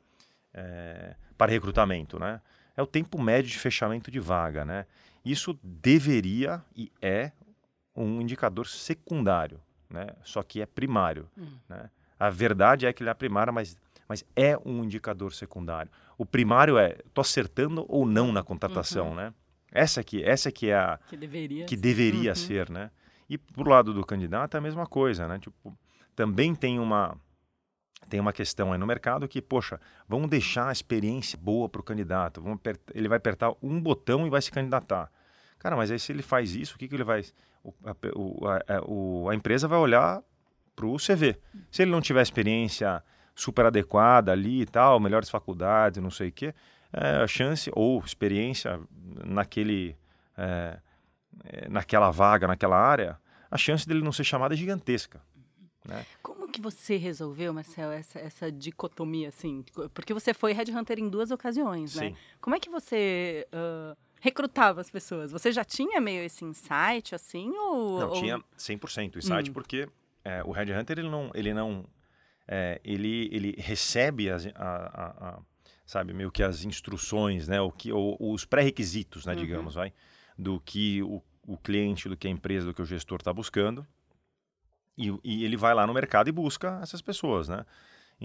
é, 0.55 1.15
para 1.37 1.53
recrutamento. 1.53 2.19
Né? 2.19 2.41
É 2.77 2.83
o 2.83 2.87
tempo 2.87 3.21
médio 3.21 3.51
de 3.51 3.59
fechamento 3.59 4.11
de 4.11 4.19
vaga. 4.19 4.65
Né? 4.65 4.87
Isso 5.25 5.59
deveria 5.63 6.63
e 6.75 6.91
é 7.01 7.31
um 7.95 8.21
indicador 8.21 8.67
secundário, 8.67 9.61
né? 9.89 10.07
só 10.23 10.43
que 10.43 10.61
é 10.61 10.67
primário. 10.67 11.29
Hum. 11.37 11.47
Né? 11.69 11.91
A 12.19 12.31
verdade 12.31 12.87
é 12.87 12.93
que 12.93 13.03
ele 13.03 13.11
é 13.11 13.15
primário, 13.15 13.53
mas 13.53 13.77
mas 14.13 14.23
é 14.37 14.59
um 14.63 14.85
indicador 14.85 15.33
secundário. 15.33 15.91
O 16.19 16.27
primário 16.27 16.77
é, 16.77 16.99
estou 17.07 17.23
acertando 17.23 17.87
ou 17.89 18.05
não 18.05 18.31
na 18.31 18.43
contratação, 18.43 19.09
uhum. 19.09 19.15
né? 19.15 19.35
Essa 19.71 20.03
aqui, 20.03 20.23
essa 20.23 20.51
aqui 20.51 20.69
é 20.69 20.77
a 20.77 21.01
que 21.09 21.17
deveria, 21.17 21.65
que 21.65 21.77
deveria 21.77 22.31
uhum. 22.33 22.37
ser, 22.37 22.69
né? 22.69 22.91
E 23.27 23.39
pro 23.39 23.71
lado 23.71 23.95
do 23.95 24.05
candidato 24.05 24.55
é 24.55 24.59
a 24.59 24.61
mesma 24.61 24.87
coisa, 24.87 25.27
né? 25.27 25.39
Tipo, 25.39 25.75
também 26.15 26.55
tem 26.55 26.79
uma 26.79 27.17
tem 28.07 28.21
uma 28.21 28.35
questão 28.35 28.71
aí 28.71 28.79
no 28.79 28.87
mercado 28.87 29.27
que, 29.27 29.41
poxa, 29.41 29.81
vamos 30.07 30.29
deixar 30.29 30.69
a 30.69 30.73
experiência 30.73 31.39
boa 31.39 31.67
para 31.67 31.81
o 31.81 31.85
candidato. 31.85 32.43
Vamos 32.43 32.61
ele 32.95 33.09
vai 33.09 33.17
apertar 33.17 33.55
um 33.63 33.81
botão 33.81 34.27
e 34.27 34.31
vai 34.31 34.43
se 34.43 34.51
candidatar. 34.51 35.11
Cara, 35.59 35.75
mas 35.75 35.91
aí 35.91 35.99
se 35.99 36.13
ele 36.13 36.23
faz 36.23 36.55
isso, 36.55 36.75
o 36.75 36.79
que, 36.79 36.87
que 36.87 36.95
ele 36.95 37.05
vai. 37.05 37.25
O, 37.63 37.73
a, 38.47 38.53
a, 38.53 39.31
a, 39.31 39.35
empresa 39.35 39.69
vai 39.69 39.79
olhar 39.79 40.23
para 40.75 40.87
o 40.87 40.97
CV. 40.97 41.39
Se 41.71 41.83
ele 41.83 41.91
não 41.91 42.01
tiver 42.01 42.23
experiência 42.23 43.03
super 43.35 43.67
adequada 43.67 44.33
ali 44.33 44.63
e 44.63 44.67
tal, 44.67 44.99
melhores 44.99 45.31
faculdades, 45.31 46.03
não 46.03 46.11
sei 46.11 46.29
o 46.29 46.33
quê, 46.33 46.55
é, 46.93 47.23
a 47.23 47.27
chance 47.27 47.71
ou 47.75 48.01
experiência 48.01 48.81
naquele, 49.25 49.97
é, 50.37 50.79
é, 51.45 51.69
naquela 51.69 52.11
vaga, 52.11 52.47
naquela 52.47 52.77
área, 52.77 53.19
a 53.51 53.57
chance 53.57 53.87
dele 53.87 54.03
não 54.03 54.13
ser 54.13 54.25
chamado 54.25 54.55
é 54.55 54.57
gigantesca. 54.57 55.21
Né? 55.87 56.05
Como 56.23 56.49
que 56.49 56.61
você 56.61 56.97
resolveu, 56.97 57.53
Marcel, 57.53 57.91
essa, 57.91 58.19
essa 58.19 58.53
dicotomia, 58.53 59.29
assim? 59.29 59.65
Porque 59.95 60.15
você 60.15 60.33
foi 60.33 60.53
headhunter 60.53 60.99
em 60.99 61.09
duas 61.09 61.31
ocasiões, 61.31 61.97
né? 61.97 62.11
Sim. 62.11 62.17
Como 62.41 62.55
é 62.55 62.61
que 62.61 62.69
você 62.69 63.49
uh, 63.53 63.97
recrutava 64.23 64.81
as 64.81 64.89
pessoas? 64.89 65.33
Você 65.33 65.51
já 65.51 65.65
tinha 65.65 66.01
meio 66.01 66.23
esse 66.23 66.45
insight, 66.45 67.13
assim, 67.13 67.51
ou... 67.51 67.99
Não, 67.99 68.09
ou... 68.11 68.15
tinha 68.15 68.39
100% 68.57 69.17
insight, 69.17 69.51
hum. 69.51 69.53
porque 69.53 69.89
é, 70.25 70.45
o 70.45 70.53
headhunter, 70.53 71.01
ele 71.01 71.11
não, 71.11 71.31
ele 71.35 71.53
não 71.53 71.85
é, 72.47 72.81
ele, 72.85 73.29
ele 73.33 73.55
recebe 73.59 74.31
as, 74.31 74.47
a, 74.47 74.51
a, 74.55 75.29
a, 75.29 75.39
sabe, 75.85 76.13
meio 76.13 76.31
que 76.31 76.41
as 76.41 76.65
instruções, 76.65 77.49
né, 77.49 77.61
o 77.61 77.73
que, 77.73 77.93
o, 77.93 78.17
os 78.21 78.45
pré-requisitos, 78.45 79.27
né, 79.27 79.33
uhum. 79.33 79.41
digamos, 79.41 79.75
vai, 79.75 79.93
do 80.39 80.61
que 80.61 81.03
o, 81.03 81.21
o 81.45 81.59
cliente, 81.59 82.09
do 82.09 82.17
que 82.17 82.29
a 82.29 82.31
empresa, 82.31 82.67
do 82.67 82.75
que 82.75 82.83
o 82.83 82.87
gestor 82.87 83.19
está 83.19 83.33
buscando, 83.33 83.85
e, 84.97 85.13
e, 85.25 85.45
ele 85.45 85.57
vai 85.57 85.75
lá 85.75 85.85
no 85.85 85.93
mercado 85.93 86.29
e 86.29 86.33
busca 86.33 86.79
essas 86.81 87.03
pessoas, 87.03 87.49
né? 87.49 87.67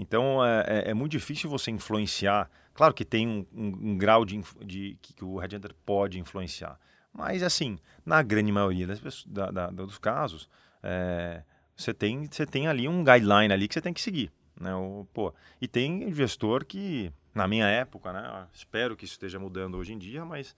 Então 0.00 0.44
é, 0.44 0.64
é, 0.66 0.90
é 0.90 0.94
muito 0.94 1.10
difícil 1.10 1.50
você 1.50 1.72
influenciar. 1.72 2.48
Claro 2.72 2.94
que 2.94 3.04
tem 3.04 3.26
um, 3.26 3.44
um, 3.52 3.90
um 3.90 3.98
grau 3.98 4.24
de, 4.24 4.40
de, 4.64 4.96
que 5.02 5.24
o 5.24 5.38
headhunter 5.38 5.74
pode 5.84 6.20
influenciar, 6.20 6.78
mas 7.12 7.42
assim, 7.42 7.80
na 8.06 8.22
grande 8.22 8.52
maioria 8.52 8.86
das 8.86 9.00
pessoas, 9.00 9.26
da, 9.26 9.50
da, 9.50 9.66
dos 9.66 9.98
casos, 9.98 10.48
é, 10.80 11.42
você 11.74 11.92
tem, 11.92 12.28
você 12.30 12.46
tem 12.46 12.68
ali 12.68 12.86
um 12.86 13.02
guideline 13.02 13.52
ali 13.52 13.66
que 13.66 13.74
você 13.74 13.80
tem 13.80 13.92
que 13.92 14.00
seguir. 14.00 14.30
Né? 14.60 14.72
O, 14.72 15.04
pô, 15.12 15.34
e 15.60 15.66
tem 15.66 16.12
gestor 16.14 16.64
que, 16.64 17.12
na 17.34 17.48
minha 17.48 17.66
época, 17.66 18.12
né, 18.12 18.46
espero 18.52 18.96
que 18.96 19.04
isso 19.04 19.14
esteja 19.14 19.40
mudando 19.40 19.76
hoje 19.76 19.92
em 19.92 19.98
dia, 19.98 20.24
mas 20.24 20.52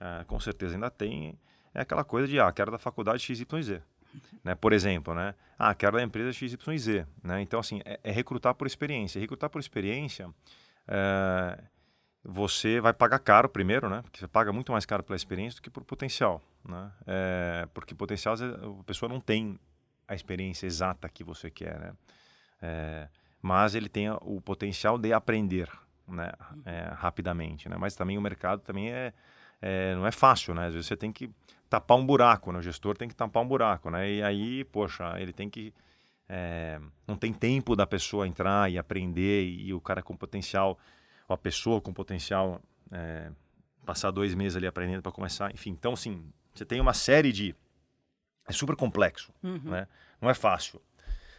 uh, 0.00 0.24
com 0.26 0.38
certeza 0.38 0.74
ainda 0.74 0.90
tem, 0.90 1.38
é 1.72 1.80
aquela 1.80 2.04
coisa 2.04 2.28
de, 2.28 2.38
ah, 2.38 2.52
quero 2.52 2.70
da 2.70 2.78
faculdade 2.78 3.22
XYZ. 3.22 3.80
Né? 4.44 4.54
Por 4.54 4.72
exemplo, 4.72 5.14
né? 5.14 5.34
Ah, 5.58 5.74
quero 5.74 5.96
da 5.96 6.02
empresa 6.02 6.32
XYZ. 6.32 7.06
Né? 7.22 7.40
Então, 7.42 7.60
assim, 7.60 7.80
é, 7.84 8.00
é 8.02 8.10
recrutar 8.10 8.54
por 8.54 8.66
experiência. 8.66 9.20
Recrutar 9.20 9.50
por 9.50 9.60
experiência, 9.60 10.28
é, 10.88 11.58
você 12.24 12.80
vai 12.80 12.92
pagar 12.92 13.18
caro 13.18 13.48
primeiro, 13.48 13.88
né? 13.88 14.02
Porque 14.02 14.18
você 14.18 14.28
paga 14.28 14.52
muito 14.52 14.72
mais 14.72 14.86
caro 14.86 15.02
pela 15.02 15.16
experiência 15.16 15.60
do 15.60 15.62
que 15.62 15.70
por 15.70 15.84
potencial. 15.84 16.42
Né? 16.64 16.90
É, 17.06 17.68
porque 17.74 17.94
potencial, 17.94 18.34
a 18.34 18.84
pessoa 18.84 19.08
não 19.08 19.20
tem 19.20 19.58
a 20.06 20.14
experiência 20.14 20.66
exata 20.66 21.08
que 21.08 21.24
você 21.24 21.50
quer, 21.50 21.78
né? 21.78 21.92
É, 22.60 23.08
mas 23.40 23.74
ele 23.74 23.88
tem 23.88 24.08
o 24.10 24.40
potencial 24.40 24.96
de 24.96 25.12
aprender 25.12 25.68
né? 26.06 26.32
É, 26.64 26.92
rapidamente, 26.94 27.68
né? 27.68 27.76
Mas 27.78 27.94
também 27.94 28.18
o 28.18 28.20
mercado 28.20 28.60
também 28.60 28.92
é, 28.92 29.12
é, 29.60 29.94
não 29.94 30.06
é 30.06 30.12
fácil, 30.12 30.54
né? 30.54 30.66
Às 30.66 30.74
vezes 30.74 30.86
você 30.86 30.96
tem 30.96 31.12
que 31.12 31.30
tapar 31.72 31.96
um 31.96 32.04
buraco, 32.04 32.52
né? 32.52 32.58
O 32.58 32.62
gestor 32.62 32.98
tem 32.98 33.08
que 33.08 33.14
tapar 33.14 33.42
um 33.42 33.48
buraco, 33.48 33.88
né? 33.88 34.10
E 34.10 34.22
aí, 34.22 34.62
poxa, 34.64 35.14
ele 35.18 35.32
tem 35.32 35.48
que 35.48 35.72
é, 36.28 36.78
não 37.08 37.16
tem 37.16 37.32
tempo 37.32 37.74
da 37.74 37.86
pessoa 37.86 38.28
entrar 38.28 38.70
e 38.70 38.76
aprender 38.76 39.44
e 39.44 39.72
o 39.72 39.80
cara 39.80 40.02
com 40.02 40.14
potencial, 40.14 40.78
ou 41.26 41.32
a 41.32 41.38
pessoa 41.38 41.80
com 41.80 41.90
potencial 41.90 42.60
é, 42.90 43.30
passar 43.86 44.10
dois 44.10 44.34
meses 44.34 44.54
ali 44.54 44.66
aprendendo 44.66 45.00
para 45.00 45.10
começar, 45.10 45.50
enfim. 45.54 45.70
Então, 45.70 45.94
assim, 45.94 46.22
você 46.54 46.66
tem 46.66 46.78
uma 46.78 46.92
série 46.92 47.32
de 47.32 47.54
é 48.46 48.52
super 48.52 48.76
complexo, 48.76 49.32
uhum. 49.42 49.70
né? 49.70 49.88
Não 50.20 50.28
é 50.28 50.34
fácil. 50.34 50.78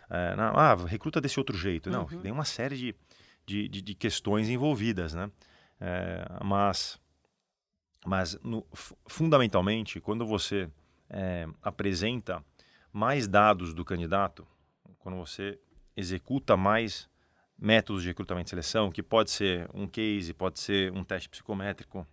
É, 0.09 0.35
não, 0.35 0.57
ah, 0.57 0.73
recruta 0.87 1.21
desse 1.21 1.39
outro 1.39 1.55
jeito. 1.55 1.91
Não, 1.91 2.07
uhum. 2.11 2.21
tem 2.21 2.31
uma 2.31 2.45
série 2.45 2.75
de, 2.75 2.95
de, 3.45 3.67
de, 3.67 3.81
de 3.83 3.93
questões 3.93 4.49
envolvidas, 4.49 5.13
né? 5.13 5.29
Mas 6.43 6.97
mas, 8.05 8.37
no, 8.43 8.65
fundamentalmente, 9.07 9.99
quando 9.99 10.25
você 10.25 10.69
é, 11.09 11.47
apresenta 11.61 12.43
mais 12.91 13.27
dados 13.27 13.73
do 13.73 13.85
candidato, 13.85 14.45
quando 14.99 15.17
você 15.17 15.59
executa 15.95 16.57
mais 16.57 17.09
métodos 17.57 18.01
de 18.01 18.09
recrutamento 18.09 18.47
e 18.47 18.49
seleção, 18.49 18.91
que 18.91 19.01
pode 19.01 19.31
ser 19.31 19.69
um 19.73 19.87
case, 19.87 20.33
pode 20.33 20.59
ser 20.59 20.91
um 20.91 21.03
teste 21.03 21.29
psicométrico, 21.29 22.05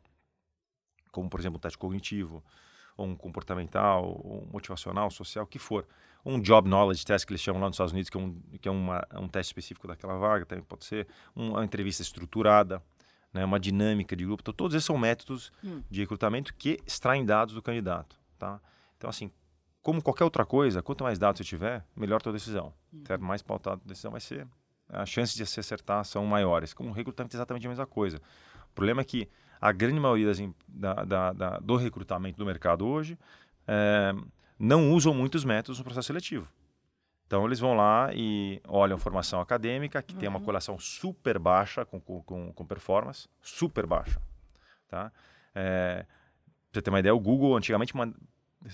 como, 1.11 1.28
por 1.28 1.41
exemplo, 1.41 1.57
um 1.57 1.61
teste 1.61 1.78
cognitivo, 1.78 2.43
ou 2.97 3.07
um 3.07 3.16
comportamental, 3.16 4.05
ou 4.24 4.47
motivacional, 4.53 5.11
social, 5.11 5.45
o 5.45 5.49
que 5.49 5.59
for. 5.59 5.86
Um 6.24 6.41
job 6.41 6.68
knowledge 6.68 7.05
test, 7.05 7.26
que 7.26 7.32
eles 7.32 7.41
chamam 7.41 7.61
lá 7.61 7.66
nos 7.66 7.74
Estados 7.74 7.93
Unidos, 7.93 8.11
que 8.11 8.16
é 8.16 8.20
um, 8.20 8.41
que 8.61 8.68
é 8.68 8.70
uma, 8.70 9.07
um 9.14 9.26
teste 9.26 9.51
específico 9.51 9.88
daquela 9.88 10.16
vaga, 10.18 10.45
também 10.45 10.62
pode 10.64 10.84
ser. 10.84 11.09
Uma 11.34 11.64
entrevista 11.64 12.03
estruturada, 12.03 12.82
né, 13.33 13.45
uma 13.45 13.61
dinâmica 13.61 14.16
de 14.16 14.24
grupo. 14.24 14.43
Então, 14.43 14.55
todos 14.55 14.74
esses 14.74 14.87
são 14.87 14.99
métodos 14.99 15.53
hum. 15.62 15.83
de 15.91 16.01
recrutamento 16.01 16.55
que 16.55 16.78
extraem 16.87 17.24
dados 17.24 17.55
do 17.55 17.62
candidato. 17.62 18.16
Tá? 18.39 18.61
Então, 18.97 19.09
assim, 19.09 19.31
como 19.83 20.03
qualquer 20.03 20.24
outra 20.24 20.45
coisa, 20.45 20.83
quanto 20.83 21.05
mais 21.05 21.18
dados 21.18 21.39
você 21.39 21.45
tiver, 21.45 21.85
melhor 21.97 22.16
a 22.16 22.20
tua 22.20 22.33
decisão. 22.33 22.72
Hum. 22.93 23.03
Certo? 23.07 23.22
Mais 23.22 23.43
pautada 23.43 23.81
a 23.85 23.89
decisão 23.89 24.11
vai 24.11 24.20
ser. 24.20 24.47
As 24.89 25.09
chances 25.09 25.37
de 25.37 25.47
se 25.47 25.61
acertar 25.61 26.05
são 26.05 26.26
maiores. 26.26 26.74
Como 26.74 26.91
o 26.91 26.93
recrutamento 26.93 27.37
é 27.37 27.39
exatamente 27.39 27.66
a 27.66 27.68
mesma 27.68 27.87
coisa. 27.87 28.20
O 28.70 28.74
problema 28.74 29.01
é 29.03 29.05
que 29.05 29.28
a 29.61 29.72
grande 29.72 30.01
maioria 30.01 30.26
das, 30.26 30.39
da, 30.66 30.95
da, 31.05 31.33
da, 31.33 31.59
do 31.59 31.76
recrutamento 31.76 32.39
do 32.39 32.47
mercado 32.47 32.87
hoje 32.87 33.18
é, 33.68 34.12
não 34.59 34.93
usam 34.93 35.14
muitos 35.14 35.45
métodos 35.45 35.78
no 35.78 35.85
processo 35.85 36.09
seletivo. 36.09 36.49
Então 37.31 37.47
eles 37.47 37.61
vão 37.61 37.74
lá 37.74 38.11
e 38.12 38.61
olham 38.66 38.99
formação 38.99 39.41
acadêmica, 39.41 40.03
que 40.03 40.14
uhum. 40.14 40.18
tem 40.18 40.28
uma 40.28 40.41
uhum. 40.41 40.45
correlação 40.45 40.76
super 40.81 41.39
baixa 41.39 41.85
com, 41.85 42.01
com, 42.01 42.53
com 42.53 42.66
performance, 42.66 43.28
super 43.41 43.87
baixa. 43.87 44.20
Tá? 44.89 45.12
É, 45.55 46.05
pra 46.72 46.72
você 46.72 46.83
ter 46.83 46.91
uma 46.91 46.99
ideia, 46.99 47.14
o 47.14 47.20
Google 47.20 47.57
antigamente 47.57 47.93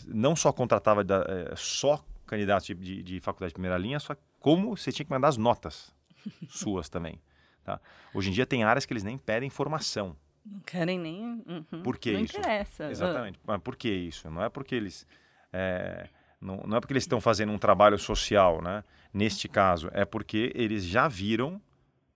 não 0.07 0.35
só 0.35 0.51
contratava 0.55 1.05
da, 1.05 1.17
é, 1.29 1.55
só 1.55 2.03
candidatos 2.25 2.67
de, 2.67 2.75
de, 2.75 3.03
de, 3.03 3.21
faculdade 3.21 3.51
de 3.51 3.57
primeira 3.57 3.77
linha, 3.77 4.01
só 4.01 4.17
como 4.41 4.75
você 4.75 4.91
tinha 4.91 5.05
que 5.05 5.13
mandar 5.13 5.29
as 5.29 5.37
notas 5.37 5.95
suas 6.49 6.89
também. 6.89 7.21
Tá? 7.63 7.79
Hoje 8.15 8.31
em 8.31 8.33
dia 8.33 8.47
tem 8.47 8.65
áreas 8.65 8.87
que 8.87 8.93
eles 8.95 9.05
nem 9.05 9.19
pedem 9.19 9.51
formação. 9.51 10.17
Não 10.43 10.61
querem 10.61 10.99
nem. 10.99 11.45
Uhum. 11.47 11.83
Por 11.83 11.99
que 11.99 12.13
não 12.13 12.21
isso? 12.21 12.39
interessa. 12.39 12.91
Exatamente. 12.91 13.39
Mas 13.45 13.61
por 13.61 13.77
que 13.77 13.91
isso? 13.91 14.31
Não 14.31 14.43
é 14.43 14.49
porque 14.49 14.75
eles. 14.75 15.07
É, 15.53 16.09
não, 16.41 16.63
não 16.67 16.77
é 16.77 16.81
porque 16.81 16.93
eles 16.93 17.05
estão 17.05 17.21
fazendo 17.21 17.53
um 17.53 17.59
trabalho 17.59 17.99
social, 17.99 18.63
né? 18.63 18.85
Neste 19.13 19.49
caso, 19.49 19.89
é 19.93 20.05
porque 20.05 20.53
eles 20.55 20.85
já 20.85 21.09
viram 21.09 21.61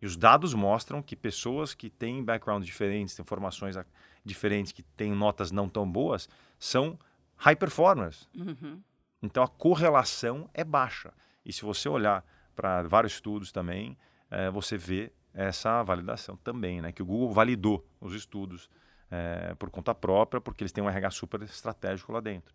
e 0.01 0.07
os 0.07 0.17
dados 0.17 0.55
mostram 0.55 1.03
que 1.03 1.15
pessoas 1.15 1.75
que 1.75 1.91
têm 1.91 2.25
backgrounds 2.25 2.67
diferentes, 2.67 3.15
têm 3.15 3.25
formações 3.25 3.77
diferentes, 4.25 4.73
que 4.73 4.83
têm 4.83 5.13
notas 5.13 5.51
não 5.51 5.69
tão 5.69 5.91
boas, 5.91 6.29
são 6.59 6.99
high 7.37 7.57
performers. 7.57 8.29
Uhum. 8.35 8.81
Então 9.23 9.43
a 9.43 9.49
correlação 9.49 10.49
é 10.55 10.65
baixa. 10.65 11.13
E 11.45 11.53
se 11.53 11.63
você 11.63 11.89
olhar 11.89 12.25
para 12.55 12.83
vários 12.83 13.15
estudos 13.15 13.53
também, 13.53 13.97
é, 14.31 14.51
você 14.51 14.77
vê 14.77 15.13
essa 15.33 15.83
validação 15.83 16.37
também, 16.37 16.81
né? 16.81 16.93
Que 16.93 17.03
o 17.03 17.07
Google 17.07 17.33
validou 17.33 17.87
os 18.01 18.15
estudos 18.15 18.69
é, 19.11 19.55
por 19.59 19.71
conta 19.71 19.95
própria, 19.95 20.41
porque 20.41 20.63
eles 20.63 20.73
têm 20.73 20.83
um 20.83 20.89
RH 20.89 21.11
super 21.11 21.43
estratégico 21.43 22.13
lá 22.13 22.21
dentro. 22.21 22.55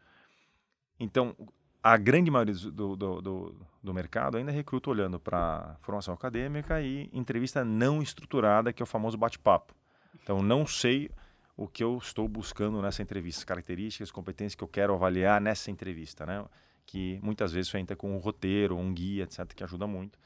Então, 1.00 1.36
a 1.84 1.98
grande 1.98 2.32
maioria 2.32 2.56
do, 2.56 2.96
do, 2.96 3.22
do, 3.22 3.56
do 3.84 3.94
mercado 3.94 4.38
ainda 4.38 4.52
recruta 4.52 4.90
olhando 4.90 5.20
para 5.20 5.78
formação 5.82 6.14
acadêmica 6.14 6.82
e 6.82 7.10
entrevista 7.14 7.64
não 7.64 8.02
estruturada, 8.02 8.74
que 8.74 8.82
é 8.82 8.86
o 8.86 8.88
famoso 8.88 9.18
bate-papo. 9.18 9.76
Então, 10.24 10.42
não 10.42 10.66
sei 10.66 11.12
o 11.56 11.68
que 11.68 11.84
eu 11.84 11.98
estou 11.98 12.28
buscando 12.28 12.82
nessa 12.82 13.02
entrevista, 13.02 13.46
características, 13.46 14.12
competências 14.12 14.56
que 14.56 14.64
eu 14.64 14.68
quero 14.68 14.94
avaliar 14.94 15.40
nessa 15.40 15.72
entrevista, 15.72 16.26
né? 16.26 16.44
Que 16.86 17.20
muitas 17.22 17.52
vezes 17.52 17.70
você 17.70 17.78
entra 17.78 17.96
com 17.96 18.14
um 18.14 18.18
roteiro, 18.18 18.76
um 18.76 18.94
guia, 18.94 19.24
etc., 19.24 19.46
que 19.54 19.64
ajuda 19.64 19.88
muito. 19.88 20.18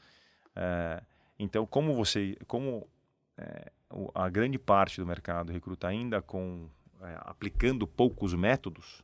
É, 0.56 1.02
então, 1.38 1.66
como 1.66 1.94
você, 1.94 2.36
como 2.46 2.88
é, 3.36 3.70
a 4.14 4.28
grande 4.28 4.58
parte 4.58 5.00
do 5.00 5.06
mercado 5.06 5.52
recruta 5.52 5.88
ainda 5.88 6.20
com 6.20 6.68
é, 7.02 7.16
aplicando 7.20 7.86
poucos 7.86 8.34
métodos, 8.34 9.02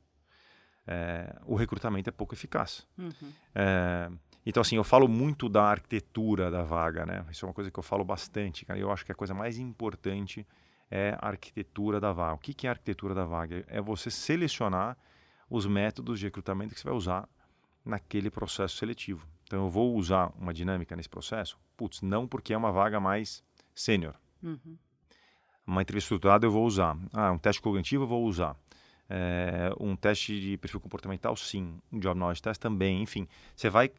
é, 0.87 1.35
o 1.45 1.55
recrutamento 1.57 2.09
é 2.09 2.13
pouco 2.13 2.35
eficaz. 2.35 2.87
Uhum. 2.97 3.33
É, 3.55 4.11
então, 4.45 4.61
assim, 4.61 4.77
eu 4.77 4.85
falo 4.85 5.09
muito 5.09 5.49
da 5.49 5.65
arquitetura 5.65 6.51
da 6.51 6.63
vaga, 6.63 7.05
né? 7.05 7.27
Isso 7.31 7.45
é 7.45 7.49
uma 7.49 7.55
coisa 7.55 7.71
que 7.71 7.79
eu 7.79 7.83
falo 7.83 8.05
bastante, 8.05 8.65
cara. 8.65 8.79
Eu 8.79 8.93
acho 8.93 9.05
que 9.05 9.11
a 9.11 9.15
coisa 9.15 9.35
mais 9.35 9.59
importante 9.59 10.47
é 10.89 11.19
a 11.21 11.29
arquitetura 11.29 11.99
da 11.99 12.13
vaga. 12.13 12.35
O 12.35 12.39
que, 12.39 12.55
que 12.55 12.69
é 12.69 12.71
a 12.71 12.73
arquitetura 12.73 13.13
da 13.13 13.25
vaga? 13.25 13.65
É 13.67 13.81
você 13.81 14.09
selecionar 14.09 14.97
os 15.51 15.67
métodos 15.67 16.21
de 16.21 16.27
recrutamento 16.27 16.75
que 16.75 16.81
você 16.81 16.89
vai 16.89 16.97
usar 16.97 17.29
naquele 17.85 18.31
processo 18.31 18.77
seletivo. 18.77 19.27
Então, 19.45 19.65
eu 19.65 19.71
vou 19.71 19.97
usar 19.97 20.33
uma 20.39 20.55
dinâmica 20.55 20.95
nesse 20.95 21.09
processo? 21.09 21.59
Putz, 21.77 22.01
não 22.01 22.29
porque 22.29 22.53
é 22.53 22.57
uma 22.57 22.71
vaga 22.71 23.01
mais 23.01 23.43
sênior. 23.75 24.15
Uhum. 24.41 24.77
Uma 25.67 25.83
entrevista 25.83 26.07
estruturada 26.07 26.47
eu 26.47 26.53
vou 26.53 26.65
usar. 26.65 26.97
Ah, 27.13 27.33
um 27.33 27.39
teste 27.39 27.61
cognitivo 27.61 28.05
eu 28.05 28.09
vou 28.09 28.25
usar. 28.25 28.57
É, 29.09 29.71
um 29.79 29.95
teste 29.95 30.41
de 30.41 30.57
perfil 30.57 30.81
comportamental, 30.81 31.37
sim. 31.37 31.79
Um 31.93 31.99
job 31.99 32.19
knowledge 32.19 32.43
test 32.43 32.61
também. 32.61 33.03
Enfim, 33.03 33.29
você 33.55 33.71
vai, 33.71 33.91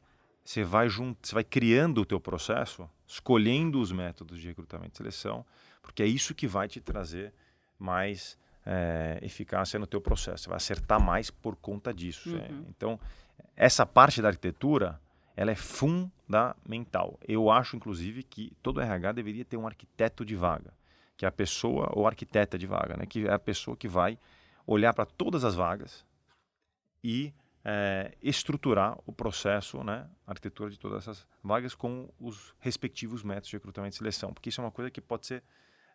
você 0.44 0.64
vai 0.64 0.90
junto, 0.90 1.28
você 1.28 1.34
vai 1.34 1.44
criando 1.44 2.02
o 2.02 2.06
teu 2.06 2.20
processo, 2.20 2.90
escolhendo 3.08 3.80
os 3.80 3.92
métodos 3.92 4.40
de 4.40 4.48
recrutamento 4.48 4.96
e 4.96 4.98
seleção, 4.98 5.46
porque 5.82 6.04
é 6.04 6.06
isso 6.06 6.36
que 6.36 6.48
vai 6.48 6.68
te 6.68 6.82
trazer 6.82 7.34
mais 7.80 8.38
é, 8.66 9.20
eficácia 9.22 9.80
no 9.80 9.88
teu 9.88 10.02
processo. 10.02 10.44
Você 10.44 10.50
vai 10.50 10.58
acertar 10.58 11.00
mais 11.00 11.32
por 11.32 11.56
conta 11.56 11.94
disso. 11.94 12.36
Uhum. 12.36 12.38
É. 12.38 12.50
Então, 12.70 13.00
essa 13.56 13.86
parte 13.86 14.22
da 14.22 14.28
arquitetura, 14.28 15.00
ela 15.36 15.52
é 15.52 15.56
fundamental. 15.56 17.18
Eu 17.26 17.50
acho, 17.50 17.78
inclusive, 17.78 18.24
que 18.24 18.52
todo 18.62 18.82
RH 18.82 19.14
deveria 19.14 19.46
ter 19.46 19.56
um 19.56 19.66
arquiteto 19.66 20.26
de 20.26 20.36
vaga, 20.36 20.74
que 21.16 21.24
é 21.26 21.28
a 21.28 21.32
pessoa 21.32 21.90
ou 21.94 22.06
arquiteta 22.06 22.58
de 22.58 22.68
vaga, 22.68 22.98
né? 22.98 23.06
que 23.06 23.26
é 23.26 23.34
a 23.34 23.40
pessoa 23.40 23.78
que 23.78 23.88
vai 23.88 24.18
olhar 24.68 24.94
para 24.94 25.06
todas 25.06 25.44
as 25.44 25.56
vagas 25.56 26.06
e 27.04 27.34
é, 27.64 28.14
estruturar 28.22 28.98
o 29.06 29.12
processo, 29.12 29.84
né, 29.84 30.08
a 30.26 30.32
arquitetura 30.32 30.70
de 30.70 30.78
todas 30.78 31.04
essas 31.04 31.28
vagas 31.44 31.74
com 31.74 32.10
os 32.20 32.54
respectivos 32.60 33.24
métodos 33.24 33.50
de 33.50 33.56
recrutamento 33.56 33.96
e 33.96 33.98
seleção, 33.98 34.34
porque 34.34 34.50
isso 34.50 34.62
é 34.62 34.64
uma 34.64 34.72
coisa 34.72 34.92
que 34.92 35.02
pode 35.02 35.26
ser 35.26 35.44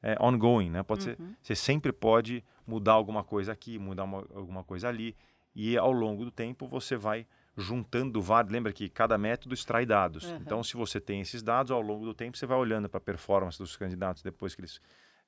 é, 0.02 0.16
ongoing, 0.20 0.68
né? 0.68 0.82
Pode 0.82 1.08
uhum. 1.10 1.16
ser, 1.16 1.36
você 1.40 1.54
sempre 1.54 1.92
pode 1.92 2.42
mudar 2.66 2.92
alguma 2.92 3.22
coisa 3.22 3.52
aqui, 3.52 3.78
mudar 3.78 4.04
uma, 4.04 4.18
alguma 4.34 4.64
coisa 4.64 4.88
ali, 4.88 5.14
e 5.54 5.76
ao 5.76 5.92
longo 5.92 6.24
do 6.24 6.30
tempo 6.30 6.66
você 6.66 6.96
vai 6.96 7.26
juntando 7.56 8.20
vários. 8.20 8.52
Lembra 8.52 8.72
que 8.72 8.88
cada 8.88 9.16
método 9.16 9.54
extrai 9.54 9.86
dados. 9.86 10.24
Uhum. 10.24 10.36
Então, 10.36 10.64
se 10.64 10.76
você 10.76 11.00
tem 11.00 11.20
esses 11.20 11.42
dados, 11.42 11.70
ao 11.70 11.80
longo 11.80 12.04
do 12.04 12.14
tempo 12.14 12.36
você 12.36 12.46
vai 12.46 12.58
olhando 12.58 12.88
para 12.88 12.98
a 12.98 13.00
performance 13.00 13.58
dos 13.58 13.76
candidatos 13.76 14.22
depois 14.22 14.54
que 14.54 14.62
eles 14.62 14.80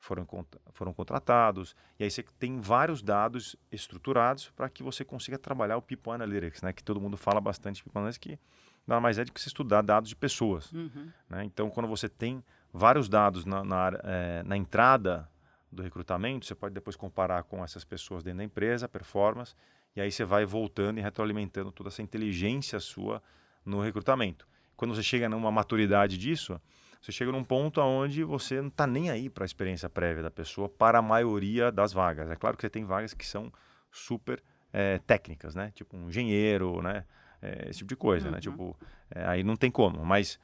foram, 0.05 0.27
foram 0.73 0.93
contratados. 0.93 1.75
E 1.99 2.05
aí 2.05 2.11
você 2.11 2.23
tem 2.39 2.61
vários 2.61 3.03
dados 3.03 3.57
estruturados 3.73 4.51
para 4.51 4.69
que 4.69 4.83
você 4.83 5.03
consiga 5.03 5.39
trabalhar 5.39 5.79
o 5.79 5.83
People 5.83 6.13
Analytics, 6.13 6.61
né? 6.61 6.73
Que 6.75 6.85
todo 6.85 7.01
mundo 7.01 7.17
fala 7.17 7.41
bastante 7.41 7.77
de 7.77 7.85
People 7.85 8.01
Analytics, 8.01 8.19
que 8.19 8.39
nada 8.87 9.01
mais 9.01 9.19
é 9.19 9.25
do 9.25 9.33
que 9.33 9.41
você 9.41 9.49
estudar 9.49 9.81
dados 9.81 10.11
de 10.11 10.17
pessoas. 10.17 10.71
Uhum. 10.73 11.11
Né? 11.29 11.45
Então, 11.45 11.71
quando 11.71 11.89
você 11.89 12.07
tem 12.07 12.45
vários 12.71 13.09
dados 13.09 13.47
na, 13.47 13.65
na, 13.65 13.93
é, 14.05 14.43
na, 14.43 14.57
entrada 14.59 15.27
do 15.73 15.83
recrutamento, 15.83 16.45
você 16.45 16.55
pode 16.55 16.75
depois 16.75 16.97
comparar 16.97 17.43
com 17.45 17.65
essas 17.65 17.83
pessoas 17.83 18.23
dentro 18.23 18.39
da 18.39 18.45
empresa, 18.45 18.87
performance, 18.87 19.55
E 19.97 20.03
aí 20.03 20.13
você 20.13 20.25
vai 20.25 20.45
voltando 20.45 20.99
e 20.99 21.03
retroalimentando 21.03 21.73
toda 21.73 21.89
essa 21.89 22.03
inteligência 22.03 22.79
sua 22.79 23.23
no 23.65 23.81
recrutamento. 23.81 24.47
Quando 24.77 24.95
você 24.95 25.03
chega 25.03 25.31
numa 25.31 25.51
maturidade 25.51 26.19
disso, 26.19 26.61
você 27.05 27.13
chega 27.13 27.31
num 27.31 27.45
ponto 27.45 27.83
onde 27.83 28.25
você 28.25 28.63
não 28.63 28.69
está 28.69 28.87
nem 28.87 29.11
aí 29.11 29.29
para 29.29 29.45
a 29.45 29.47
experiência 29.47 29.91
prévia 29.91 30.23
da 30.23 30.31
pessoa 30.31 30.71
para 30.71 31.01
a 31.01 31.03
maioria 31.03 31.71
das 31.71 31.93
vagas. 31.93 32.31
É 32.31 32.35
claro 32.35 32.57
que 32.57 32.63
você 32.63 32.71
tem 32.71 32.83
vagas 32.83 33.13
que 33.13 33.27
são 33.27 33.53
super 33.91 34.43
é, 34.73 34.99
técnicas, 35.01 35.55
né? 35.55 35.71
Tipo 35.75 35.99
um 35.99 36.09
engenheiro, 36.09 36.81
né? 36.81 37.05
É, 37.43 37.69
esse 37.69 37.81
tipo 37.81 37.91
de 37.91 37.97
coisa, 37.97 38.25
né? 38.25 38.31
uhum. 38.31 38.35
né? 38.37 38.41
Tipo, 38.41 38.79
é, 39.11 39.23
aí 39.27 39.45
não 39.45 39.55
tem 39.55 39.71
como. 39.71 40.03
Mas 40.03 40.41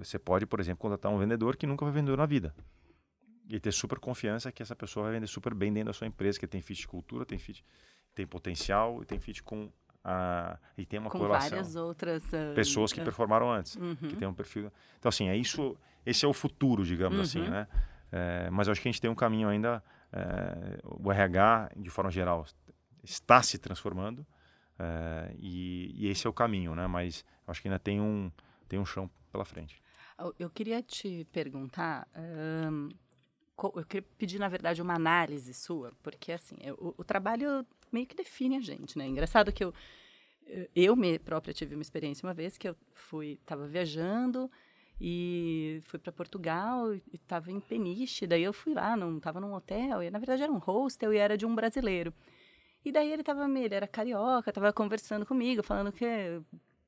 você 0.00 0.18
pode, 0.18 0.46
por 0.46 0.58
exemplo, 0.58 0.80
contratar 0.80 1.12
um 1.12 1.18
vendedor 1.18 1.56
que 1.56 1.64
nunca 1.64 1.84
vai 1.84 1.94
vender 1.94 2.16
na 2.16 2.26
vida 2.26 2.52
e 3.48 3.60
ter 3.60 3.70
super 3.70 4.00
confiança 4.00 4.50
que 4.50 4.62
essa 4.62 4.74
pessoa 4.74 5.04
vai 5.04 5.12
vender 5.12 5.28
super 5.28 5.54
bem 5.54 5.72
dentro 5.72 5.86
da 5.88 5.92
sua 5.92 6.08
empresa, 6.08 6.40
que 6.40 6.46
tem 6.46 6.60
fit 6.60 6.80
de 6.80 6.88
cultura, 6.88 7.24
tem 7.24 7.38
fit, 7.38 7.64
tem 8.16 8.26
potencial 8.26 9.00
e 9.00 9.06
tem 9.06 9.20
fit 9.20 9.42
com 9.44 9.70
a 10.08 10.58
e 10.76 10.86
tem 10.86 10.98
uma 10.98 11.10
com 11.10 11.18
correlação. 11.18 11.50
várias 11.50 11.76
outras 11.76 12.24
uh, 12.32 12.54
pessoas 12.54 12.92
que 12.92 13.00
uh, 13.00 13.04
performaram 13.04 13.50
antes, 13.50 13.76
uhum. 13.76 13.94
que 13.96 14.16
tem 14.16 14.26
um 14.26 14.34
perfil. 14.34 14.72
Então 14.98 15.08
assim, 15.08 15.28
é 15.28 15.36
isso, 15.36 15.76
esse 16.04 16.24
é 16.24 16.28
o 16.28 16.32
futuro, 16.32 16.84
digamos 16.84 17.20
assim, 17.20 17.40
uhum. 17.40 17.44
assim, 17.44 17.52
né? 17.52 17.68
É, 18.10 18.48
mas 18.50 18.66
eu 18.66 18.72
acho 18.72 18.80
que 18.80 18.88
a 18.88 18.92
gente 18.92 19.00
tem 19.00 19.10
um 19.10 19.14
caminho 19.14 19.48
ainda. 19.48 19.82
É, 20.10 20.80
o 20.82 21.12
RH, 21.12 21.72
de 21.76 21.90
forma 21.90 22.10
geral, 22.10 22.46
está 23.04 23.42
se 23.42 23.58
transformando 23.58 24.26
é, 24.78 25.34
e, 25.38 25.92
e, 25.94 26.08
esse 26.08 26.26
é 26.26 26.30
o 26.30 26.32
caminho, 26.32 26.74
né? 26.74 26.86
Mas 26.86 27.24
acho 27.46 27.60
que 27.60 27.68
ainda 27.68 27.78
tem 27.78 28.00
um 28.00 28.32
tem 28.66 28.78
um 28.78 28.86
chão 28.86 29.10
pela 29.30 29.44
frente. 29.44 29.82
Eu 30.38 30.48
queria 30.50 30.82
te 30.82 31.26
perguntar. 31.30 32.08
Um 32.16 32.88
eu 33.76 33.84
queria 33.84 34.08
pedir, 34.16 34.38
na 34.38 34.48
verdade, 34.48 34.80
uma 34.80 34.94
análise 34.94 35.52
sua, 35.52 35.92
porque, 36.02 36.30
assim, 36.30 36.56
o, 36.78 36.94
o, 36.96 37.04
trabalho 37.04 37.66
meio 37.92 38.06
que 38.06 38.16
define 38.16 38.56
a 38.56 38.60
gente, 38.60 38.96
né? 38.98 39.06
Engraçado 39.06 39.52
que 39.52 39.64
eu, 39.64 39.72
eu 40.74 40.96
me 40.96 41.18
própria 41.18 41.54
tive 41.54 41.74
uma 41.74 41.82
experiência 41.82 42.26
uma 42.26 42.34
vez 42.34 42.56
que 42.56 42.68
eu 42.68 42.76
fui, 42.92 43.38
estava 43.40 43.66
viajando 43.66 44.50
e 45.00 45.80
fui 45.84 45.98
para 45.98 46.12
Portugal 46.12 46.92
e 46.92 47.02
estava 47.12 47.52
em 47.52 47.60
Peniche, 47.60 48.26
daí 48.26 48.42
eu 48.42 48.52
fui 48.52 48.74
lá, 48.74 48.96
não 48.96 49.16
estava 49.16 49.40
num 49.40 49.54
hotel, 49.54 50.02
e 50.02 50.10
na 50.10 50.18
verdade 50.18 50.42
era 50.42 50.52
um 50.52 50.58
hostel 50.58 51.12
e 51.12 51.18
era 51.18 51.36
de 51.36 51.46
um 51.46 51.54
brasileiro. 51.54 52.12
E 52.84 52.92
daí 52.92 53.12
ele 53.12 53.22
estava, 53.22 53.48
ele 53.58 53.74
era 53.74 53.86
carioca, 53.86 54.50
estava 54.50 54.72
conversando 54.72 55.26
comigo, 55.26 55.62
falando 55.62 55.92
que 55.92 56.04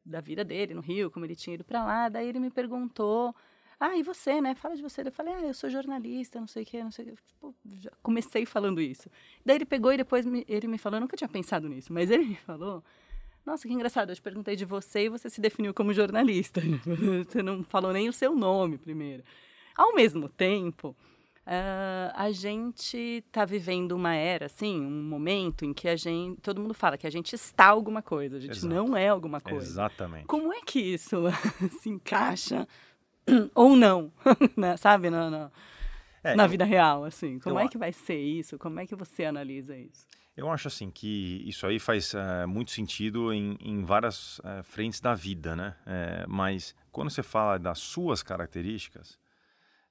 da 0.04 0.20
vida 0.20 0.44
dele 0.44 0.74
no 0.74 0.80
Rio, 0.80 1.10
como 1.10 1.24
ele 1.24 1.36
tinha 1.36 1.54
ido 1.54 1.64
para 1.64 1.84
lá, 1.84 2.08
daí 2.08 2.28
ele 2.28 2.40
me 2.40 2.50
perguntou 2.50 3.34
ah, 3.80 3.96
e 3.96 4.02
você, 4.02 4.42
né? 4.42 4.54
Fala 4.54 4.76
de 4.76 4.82
você. 4.82 5.00
Eu 5.00 5.10
falei, 5.10 5.32
ah, 5.32 5.40
eu 5.40 5.54
sou 5.54 5.70
jornalista, 5.70 6.38
não 6.38 6.46
sei 6.46 6.64
o 6.64 6.66
quê, 6.66 6.84
não 6.84 6.90
sei 6.90 7.06
o 7.06 7.08
quê. 7.08 7.14
Tipo, 7.26 7.54
comecei 8.02 8.44
falando 8.44 8.78
isso. 8.78 9.08
Daí 9.44 9.56
ele 9.56 9.64
pegou 9.64 9.90
e 9.90 9.96
depois 9.96 10.26
me, 10.26 10.44
ele 10.46 10.68
me 10.68 10.76
falou, 10.76 10.98
eu 10.98 11.00
nunca 11.00 11.16
tinha 11.16 11.28
pensado 11.28 11.66
nisso, 11.66 11.90
mas 11.90 12.10
ele 12.10 12.26
me 12.26 12.36
falou, 12.36 12.84
nossa, 13.44 13.66
que 13.66 13.72
engraçado, 13.72 14.10
eu 14.10 14.14
te 14.14 14.20
perguntei 14.20 14.54
de 14.54 14.66
você 14.66 15.04
e 15.04 15.08
você 15.08 15.30
se 15.30 15.40
definiu 15.40 15.72
como 15.72 15.94
jornalista. 15.94 16.60
você 17.26 17.42
não 17.42 17.64
falou 17.64 17.90
nem 17.90 18.06
o 18.06 18.12
seu 18.12 18.36
nome 18.36 18.76
primeiro. 18.76 19.24
Ao 19.74 19.94
mesmo 19.94 20.28
tempo, 20.28 20.94
Uh, 21.46 22.12
a 22.14 22.30
gente 22.30 22.96
está 22.96 23.44
vivendo 23.44 23.92
uma 23.92 24.14
era, 24.14 24.46
assim, 24.46 24.78
um 24.78 25.02
momento 25.02 25.64
em 25.64 25.72
que 25.72 25.88
a 25.88 25.96
gente, 25.96 26.40
todo 26.42 26.60
mundo 26.60 26.74
fala 26.74 26.98
que 26.98 27.06
a 27.06 27.10
gente 27.10 27.32
está 27.32 27.68
alguma 27.68 28.02
coisa, 28.02 28.36
a 28.36 28.40
gente 28.40 28.58
Exato. 28.58 28.72
não 28.72 28.96
é 28.96 29.08
alguma 29.08 29.40
coisa. 29.40 29.66
Exatamente. 29.66 30.26
Como 30.26 30.52
é 30.52 30.60
que 30.60 30.78
isso 30.78 31.24
se 31.80 31.88
encaixa 31.90 32.68
ou 33.54 33.76
não, 33.76 34.12
né? 34.56 34.76
sabe, 34.76 35.10
na, 35.10 35.30
na, 35.30 35.50
é, 36.22 36.34
na 36.34 36.46
vida 36.46 36.64
real, 36.64 37.04
assim. 37.04 37.38
Como 37.38 37.58
é 37.58 37.68
que 37.68 37.78
vai 37.78 37.92
ser 37.92 38.18
isso? 38.18 38.58
Como 38.58 38.80
é 38.80 38.86
que 38.86 38.94
você 38.94 39.24
analisa 39.24 39.76
isso? 39.76 40.06
Eu 40.36 40.50
acho 40.50 40.68
assim 40.68 40.90
que 40.90 41.42
isso 41.46 41.66
aí 41.66 41.78
faz 41.78 42.14
uh, 42.14 42.48
muito 42.48 42.70
sentido 42.70 43.32
em, 43.32 43.58
em 43.60 43.84
várias 43.84 44.38
uh, 44.38 44.62
frentes 44.62 45.00
da 45.00 45.14
vida, 45.14 45.54
né? 45.54 45.76
É, 45.84 46.24
mas 46.26 46.74
quando 46.90 47.10
você 47.10 47.22
fala 47.22 47.58
das 47.58 47.78
suas 47.78 48.22
características, 48.22 49.18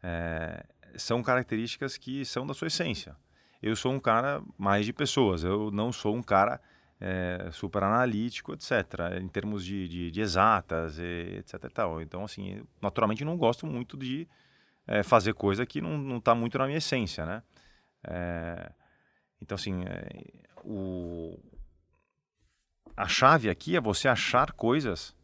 é, 0.02 0.66
são 0.96 1.22
características 1.22 1.98
que 1.98 2.26
são 2.26 2.48
da 2.48 2.54
sua 2.54 2.68
essência. 2.68 3.16
Eu 3.62 3.76
sou 3.76 3.92
um 3.92 4.00
cara 4.00 4.42
mais 4.58 4.86
de 4.86 4.94
pessoas, 4.94 5.44
eu 5.44 5.70
não 5.70 5.92
sou 5.92 6.16
um 6.16 6.24
cara 6.24 6.60
é, 7.00 7.50
super 7.52 7.84
analítico, 7.84 8.54
etc. 8.54 8.72
Em 9.22 9.28
termos 9.28 9.64
de, 9.64 9.88
de, 9.88 10.12
de 10.12 10.22
exatas, 10.22 11.00
e, 11.00 11.38
etc. 11.38 11.72
tal. 11.74 12.02
Então, 12.02 12.24
assim, 12.24 12.64
naturalmente 12.82 13.24
não 13.24 13.38
gosto 13.38 13.66
muito 13.66 13.97
de 13.97 14.28
é, 14.86 15.04
fazer 15.04 15.34
coisa 15.34 15.66
que 15.66 15.80
não 15.82 16.18
está 16.18 16.36
muito 16.36 16.58
na 16.58 16.66
minha 16.66 16.78
essência, 16.78 17.26
né? 17.26 17.43
É, 18.04 18.72
então, 19.41 19.56
assim, 19.56 19.84
é, 19.86 20.24
o, 20.64 21.39
a 22.97 23.08
chave 23.08 23.50
aqui 23.50 23.76
é 23.76 23.82
você 23.82 24.08
achar 24.08 24.52
coisas 24.52 25.16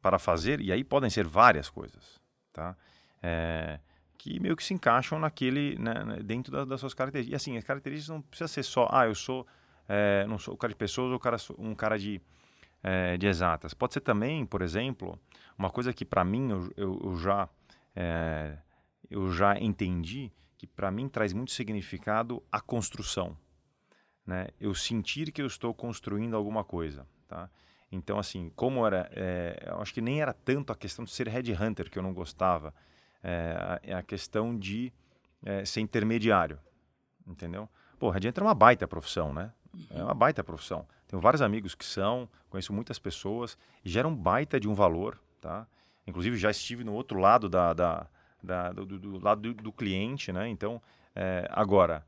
para 0.00 0.18
fazer, 0.18 0.60
e 0.60 0.72
aí 0.72 0.84
podem 0.84 1.10
ser 1.10 1.26
várias 1.26 1.68
coisas, 1.68 2.20
tá? 2.52 2.76
É, 3.22 3.80
que 4.16 4.40
meio 4.40 4.56
que 4.56 4.64
se 4.64 4.72
encaixam 4.72 5.18
naquele, 5.18 5.76
né, 5.78 6.04
né 6.04 6.16
dentro 6.22 6.52
da, 6.52 6.64
das 6.64 6.80
suas 6.80 6.94
características. 6.94 7.32
E 7.32 7.36
assim, 7.36 7.56
as 7.58 7.64
características 7.64 8.08
não 8.14 8.22
precisa 8.22 8.48
ser 8.48 8.62
só, 8.62 8.88
ah, 8.90 9.06
eu 9.06 9.14
sou 9.14 9.46
é, 9.88 10.26
não 10.26 10.38
sou 10.38 10.54
o 10.54 10.56
cara 10.56 10.72
de 10.72 10.76
pessoas 10.76 11.12
ou 11.12 11.18
cara, 11.18 11.36
um 11.58 11.74
cara 11.74 11.98
de, 11.98 12.20
é, 12.82 13.16
de 13.16 13.26
exatas. 13.26 13.74
Pode 13.74 13.94
ser 13.94 14.00
também, 14.00 14.44
por 14.44 14.62
exemplo, 14.62 15.18
uma 15.58 15.70
coisa 15.70 15.92
que 15.92 16.04
para 16.04 16.24
mim 16.24 16.50
eu, 16.50 16.72
eu, 16.76 17.00
eu 17.04 17.16
já, 17.16 17.48
é, 17.94 18.58
eu 19.10 19.32
já 19.32 19.58
entendi 19.58 20.32
que 20.58 20.66
para 20.66 20.90
mim 20.90 21.08
traz 21.08 21.32
muito 21.32 21.52
significado 21.52 22.42
a 22.50 22.60
construção. 22.60 23.36
Né? 24.26 24.48
Eu 24.58 24.74
sentir 24.74 25.30
que 25.30 25.40
eu 25.40 25.46
estou 25.46 25.72
construindo 25.72 26.34
alguma 26.34 26.64
coisa. 26.64 27.06
Tá? 27.28 27.48
Então, 27.90 28.18
assim, 28.18 28.50
como 28.56 28.86
era. 28.86 29.08
É, 29.12 29.64
eu 29.66 29.80
acho 29.80 29.94
que 29.94 30.00
nem 30.00 30.20
era 30.20 30.32
tanto 30.32 30.72
a 30.72 30.76
questão 30.76 31.04
de 31.04 31.10
ser 31.10 31.28
headhunter 31.28 31.90
que 31.90 31.98
eu 31.98 32.02
não 32.02 32.12
gostava, 32.12 32.74
é, 33.22 33.80
é 33.82 33.94
a 33.94 34.02
questão 34.02 34.56
de 34.56 34.92
é, 35.44 35.64
ser 35.64 35.80
intermediário. 35.80 36.58
Entendeu? 37.26 37.68
Pô, 37.98 38.10
headhunter 38.10 38.42
é 38.42 38.46
uma 38.46 38.54
baita 38.54 38.86
profissão, 38.86 39.32
né? 39.32 39.52
É 39.90 40.02
uma 40.02 40.14
baita 40.14 40.42
profissão. 40.42 40.86
Tenho 41.08 41.20
vários 41.20 41.42
amigos 41.42 41.74
que 41.74 41.84
são, 41.84 42.28
conheço 42.50 42.72
muitas 42.72 42.98
pessoas 42.98 43.56
e 43.84 43.88
geram 43.88 44.14
baita 44.14 44.58
de 44.58 44.68
um 44.68 44.74
valor, 44.74 45.20
tá? 45.40 45.66
Inclusive 46.06 46.36
já 46.36 46.50
estive 46.50 46.84
no 46.84 46.92
outro 46.92 47.18
lado 47.18 47.48
da, 47.48 47.72
da, 47.72 48.06
da 48.42 48.72
do, 48.72 48.86
do, 48.86 49.18
lado 49.18 49.40
do, 49.40 49.54
do, 49.54 49.72
cliente, 49.72 50.32
né? 50.32 50.48
Então, 50.48 50.80
é, 51.14 51.48
agora, 51.50 52.04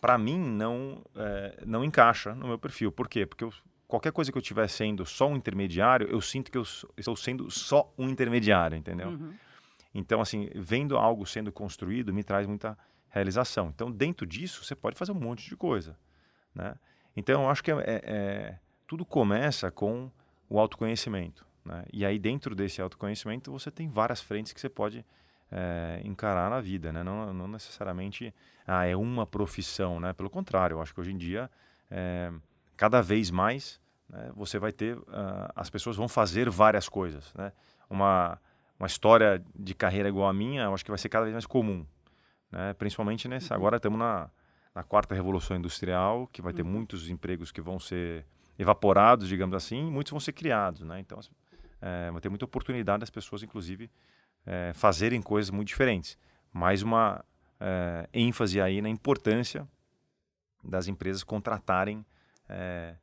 para 0.00 0.16
mim 0.16 0.38
não 0.38 1.02
é, 1.16 1.62
não 1.66 1.84
encaixa 1.84 2.34
no 2.34 2.48
meu 2.48 2.58
perfil. 2.58 2.92
Por 2.92 3.08
quê? 3.08 3.26
Porque 3.26 3.44
eu, 3.44 3.52
qualquer 3.86 4.12
coisa 4.12 4.30
que 4.30 4.38
eu 4.38 4.42
estiver 4.42 4.68
sendo 4.68 5.04
só 5.04 5.28
um 5.28 5.36
intermediário, 5.36 6.08
eu 6.08 6.20
sinto 6.20 6.50
que 6.50 6.58
eu 6.58 6.62
estou 6.96 7.16
sendo 7.16 7.50
só 7.50 7.92
um 7.98 8.08
intermediário, 8.08 8.76
entendeu? 8.76 9.08
Uhum. 9.08 9.34
Então, 9.92 10.20
assim, 10.20 10.48
vendo 10.54 10.96
algo 10.96 11.26
sendo 11.26 11.52
construído 11.52 12.12
me 12.12 12.22
traz 12.22 12.46
muita 12.46 12.78
realização. 13.08 13.70
Então, 13.74 13.90
dentro 13.90 14.24
disso, 14.24 14.64
você 14.64 14.74
pode 14.74 14.96
fazer 14.96 15.12
um 15.12 15.16
monte 15.16 15.48
de 15.48 15.56
coisa, 15.56 15.98
né? 16.54 16.74
Então, 17.16 17.44
eu 17.44 17.50
acho 17.50 17.62
que 17.62 17.70
é, 17.70 17.74
é, 17.74 18.00
é, 18.04 18.58
tudo 18.86 19.04
começa 19.04 19.70
com 19.70 20.10
o 20.48 20.58
autoconhecimento. 20.58 21.46
Né? 21.64 21.84
E 21.92 22.04
aí, 22.04 22.18
dentro 22.18 22.54
desse 22.54 22.80
autoconhecimento, 22.80 23.50
você 23.50 23.70
tem 23.70 23.88
várias 23.88 24.20
frentes 24.20 24.52
que 24.52 24.60
você 24.60 24.68
pode 24.68 25.04
é, 25.50 26.00
encarar 26.04 26.48
na 26.50 26.60
vida. 26.60 26.92
Né? 26.92 27.02
Não, 27.02 27.32
não, 27.32 27.48
necessariamente 27.48 28.34
ah, 28.66 28.86
é 28.86 28.96
uma 28.96 29.26
profissão. 29.26 30.00
Né? 30.00 30.12
Pelo 30.12 30.30
contrário, 30.30 30.76
eu 30.76 30.82
acho 30.82 30.94
que 30.94 31.00
hoje 31.00 31.12
em 31.12 31.18
dia, 31.18 31.50
é, 31.90 32.32
cada 32.76 33.02
vez 33.02 33.30
mais, 33.30 33.80
né, 34.08 34.30
você 34.34 34.58
vai 34.58 34.72
ter. 34.72 34.96
Uh, 34.96 35.06
as 35.54 35.70
pessoas 35.70 35.96
vão 35.96 36.08
fazer 36.08 36.50
várias 36.50 36.88
coisas. 36.88 37.32
Né? 37.34 37.52
Uma, 37.88 38.40
uma 38.78 38.86
história 38.86 39.42
de 39.54 39.74
carreira 39.74 40.08
igual 40.08 40.28
a 40.28 40.32
minha, 40.32 40.64
eu 40.64 40.74
acho 40.74 40.84
que 40.84 40.90
vai 40.90 40.98
ser 40.98 41.08
cada 41.08 41.24
vez 41.24 41.32
mais 41.34 41.46
comum. 41.46 41.86
Né? 42.50 42.74
Principalmente 42.74 43.28
nessa. 43.28 43.54
Uhum. 43.54 43.60
Agora 43.60 43.76
estamos 43.76 43.98
na 43.98 44.30
na 44.74 44.82
quarta 44.82 45.14
revolução 45.14 45.56
industrial, 45.56 46.28
que 46.28 46.40
vai 46.40 46.52
ter 46.52 46.62
uhum. 46.62 46.68
muitos 46.68 47.08
empregos 47.08 47.50
que 47.50 47.60
vão 47.60 47.78
ser 47.78 48.26
evaporados, 48.58 49.28
digamos 49.28 49.56
assim, 49.56 49.88
e 49.88 49.90
muitos 49.90 50.10
vão 50.10 50.20
ser 50.20 50.32
criados, 50.32 50.82
né? 50.82 51.00
Então, 51.00 51.18
é, 51.80 52.10
vai 52.10 52.20
ter 52.20 52.28
muita 52.28 52.44
oportunidade 52.44 53.00
das 53.00 53.10
pessoas, 53.10 53.42
inclusive, 53.42 53.90
é, 54.46 54.72
fazerem 54.74 55.20
coisas 55.20 55.50
muito 55.50 55.68
diferentes. 55.68 56.18
Mais 56.52 56.82
uma 56.82 57.24
é, 57.58 58.08
ênfase 58.12 58.60
aí 58.60 58.80
na 58.80 58.88
importância 58.88 59.66
das 60.62 60.88
empresas 60.88 61.24
contratarem 61.24 62.04
é, 62.48 62.94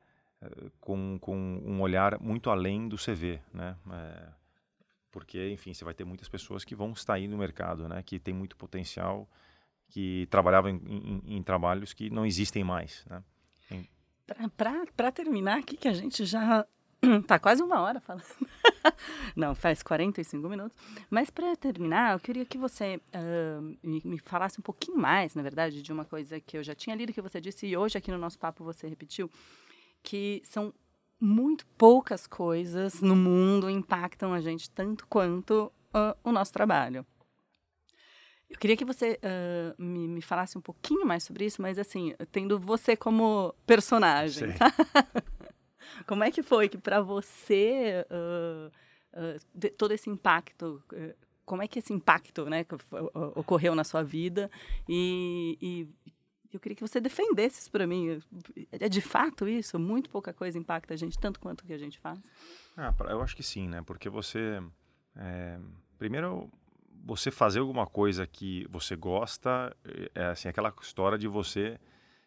com, 0.79 1.17
com 1.19 1.35
um 1.65 1.81
olhar 1.81 2.19
muito 2.19 2.49
além 2.49 2.87
do 2.87 2.97
CV, 2.97 3.41
né? 3.53 3.75
É, 3.91 4.27
porque, 5.11 5.49
enfim, 5.49 5.73
você 5.73 5.83
vai 5.83 5.95
ter 5.95 6.05
muitas 6.05 6.29
pessoas 6.29 6.63
que 6.63 6.75
vão 6.75 6.91
estar 6.91 7.15
aí 7.15 7.27
no 7.27 7.37
mercado, 7.37 7.87
né? 7.87 8.03
Que 8.03 8.19
tem 8.19 8.33
muito 8.33 8.55
potencial 8.55 9.27
que 9.87 10.27
trabalhavam 10.29 10.71
em, 10.71 10.81
em, 10.85 11.37
em 11.37 11.43
trabalhos 11.43 11.93
que 11.93 12.09
não 12.09 12.25
existem 12.25 12.63
mais. 12.63 13.05
Né? 13.09 13.23
Para 14.95 15.11
terminar 15.11 15.59
aqui, 15.59 15.77
que 15.77 15.87
a 15.87 15.93
gente 15.93 16.25
já 16.25 16.65
tá 17.27 17.39
quase 17.39 17.61
uma 17.63 17.79
hora 17.79 18.01
falando. 18.01 18.25
Não, 19.35 19.55
faz 19.55 19.81
45 19.83 20.49
minutos. 20.49 20.77
Mas 21.09 21.29
para 21.29 21.55
terminar, 21.55 22.13
eu 22.13 22.19
queria 22.19 22.45
que 22.45 22.57
você 22.57 22.97
uh, 22.97 23.77
me, 23.83 24.01
me, 24.03 24.19
falasse 24.19 24.59
um 24.59 24.63
pouquinho 24.63 24.97
mais, 24.97 25.35
na 25.35 25.41
verdade, 25.41 25.81
de 25.81 25.93
uma 25.93 26.03
coisa 26.03 26.39
que 26.39 26.57
eu 26.57 26.63
já 26.63 26.75
tinha 26.75 26.95
lido 26.95 27.13
que 27.13 27.21
você 27.21 27.39
disse 27.39 27.67
e 27.67 27.77
hoje 27.77 27.97
aqui 27.97 28.11
no 28.11 28.17
nosso 28.17 28.37
papo 28.37 28.63
você 28.63 28.87
repetiu, 28.87 29.29
que 30.03 30.41
são 30.43 30.73
muito 31.19 31.65
poucas 31.77 32.27
coisas 32.27 33.01
no 33.01 33.15
mundo 33.15 33.69
impactam 33.69 34.33
a 34.33 34.41
gente 34.41 34.69
tanto 34.69 35.07
quanto 35.07 35.71
uh, 35.89 36.17
o 36.23 36.31
nosso 36.31 36.53
trabalho. 36.53 37.05
Eu 38.49 38.57
queria 38.57 38.77
que 38.77 38.85
você 38.85 39.19
uh, 39.23 39.81
me, 39.81 40.07
me, 40.07 40.21
falasse 40.21 40.57
um 40.57 40.61
pouquinho 40.61 41.05
mais 41.05 41.23
sobre 41.23 41.45
isso, 41.45 41.61
mas 41.61 41.77
assim, 41.77 42.15
tendo 42.31 42.57
você 42.57 42.95
como 42.95 43.53
personagem. 43.65 44.53
Tá? 44.53 44.73
como 46.07 46.23
é 46.23 46.31
que 46.31 46.41
foi 46.41 46.69
que 46.69 46.77
para 46.77 47.01
você 47.01 48.05
uh, 48.09 48.71
uh, 49.19 49.71
todo 49.77 49.91
esse 49.91 50.09
impacto, 50.09 50.81
como 51.45 51.61
é 51.61 51.67
que 51.67 51.79
esse 51.79 51.91
impacto 51.91 52.45
né, 52.45 52.65
ocorreu 53.35 53.75
na 53.75 53.83
sua 53.83 54.01
vida 54.01 54.49
e, 54.87 55.57
e 55.61 55.87
eu 56.53 56.59
queria 56.59 56.75
que 56.75 56.81
você 56.81 56.99
defendesse 56.99 57.61
isso 57.61 57.71
para 57.71 57.85
mim. 57.85 58.21
É 58.71 58.87
de 58.87 59.01
fato 59.01 59.47
isso? 59.47 59.77
Muito 59.77 60.09
pouca 60.09 60.33
coisa 60.33 60.57
impacta 60.57 60.93
a 60.93 60.97
gente 60.97 61.19
tanto 61.19 61.39
quanto 61.39 61.61
o 61.61 61.65
que 61.65 61.73
a 61.73 61.77
gente 61.77 61.99
faz? 61.99 62.19
Ah, 62.75 62.93
eu 63.09 63.21
acho 63.21 63.35
que 63.35 63.43
sim, 63.43 63.67
né? 63.67 63.81
Porque 63.81 64.09
você, 64.09 64.61
é, 65.15 65.59
primeiro 65.97 66.49
você 67.07 67.31
fazer 67.31 67.59
alguma 67.59 67.87
coisa 67.87 68.27
que 68.27 68.67
você 68.69 68.95
gosta, 68.95 69.75
é 70.13 70.25
assim, 70.25 70.49
aquela 70.49 70.73
história 70.81 71.17
de 71.17 71.25
você 71.25 71.79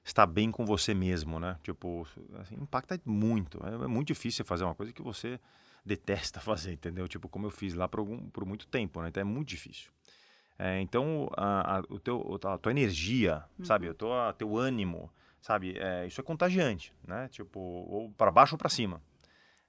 estar 0.03 0.25
bem 0.27 0.51
com 0.51 0.65
você 0.65 0.95
mesmo, 0.95 1.39
né? 1.39 1.59
Tipo, 1.63 2.07
assim, 2.41 2.55
impacta 2.55 2.99
muito. 3.05 3.61
É, 3.63 3.85
é, 3.85 3.87
muito 3.87 4.09
difícil 4.09 4.43
fazer 4.43 4.65
uma 4.65 4.75
coisa 4.75 4.91
que 4.91 5.03
você 5.03 5.39
detesta 5.85 6.41
fazer, 6.41 6.73
entendeu? 6.73 7.07
Tipo, 7.07 7.29
como 7.29 7.47
eu 7.47 7.51
fiz 7.51 7.75
lá 7.75 7.87
por, 7.87 8.01
algum, 8.01 8.31
por 8.31 8.47
muito 8.47 8.67
tempo, 8.67 9.03
né? 9.03 9.09
Então 9.09 9.21
é 9.21 9.25
muito 9.25 9.49
difícil. 9.49 9.91
É, 10.59 10.81
então, 10.81 11.29
a, 11.37 11.77
a, 11.77 11.81
o 11.91 12.01
teu, 12.01 12.39
a 12.43 12.59
tua 12.59 12.73
energia, 12.73 13.45
uhum. 13.59 13.65
sabe? 13.67 13.87
O 13.87 13.95
teu, 13.95 14.09
teu 14.39 14.57
ânimo, 14.57 15.13
sabe? 15.43 15.77
É, 15.79 16.07
isso 16.07 16.23
é 16.23 16.25
contagiante, 16.25 16.95
né? 17.07 17.29
Tipo, 17.29 17.61
ou 17.61 18.11
para 18.13 18.31
baixo 18.31 18.55
ou 18.55 18.59
para 18.59 18.71
cima. 18.71 19.03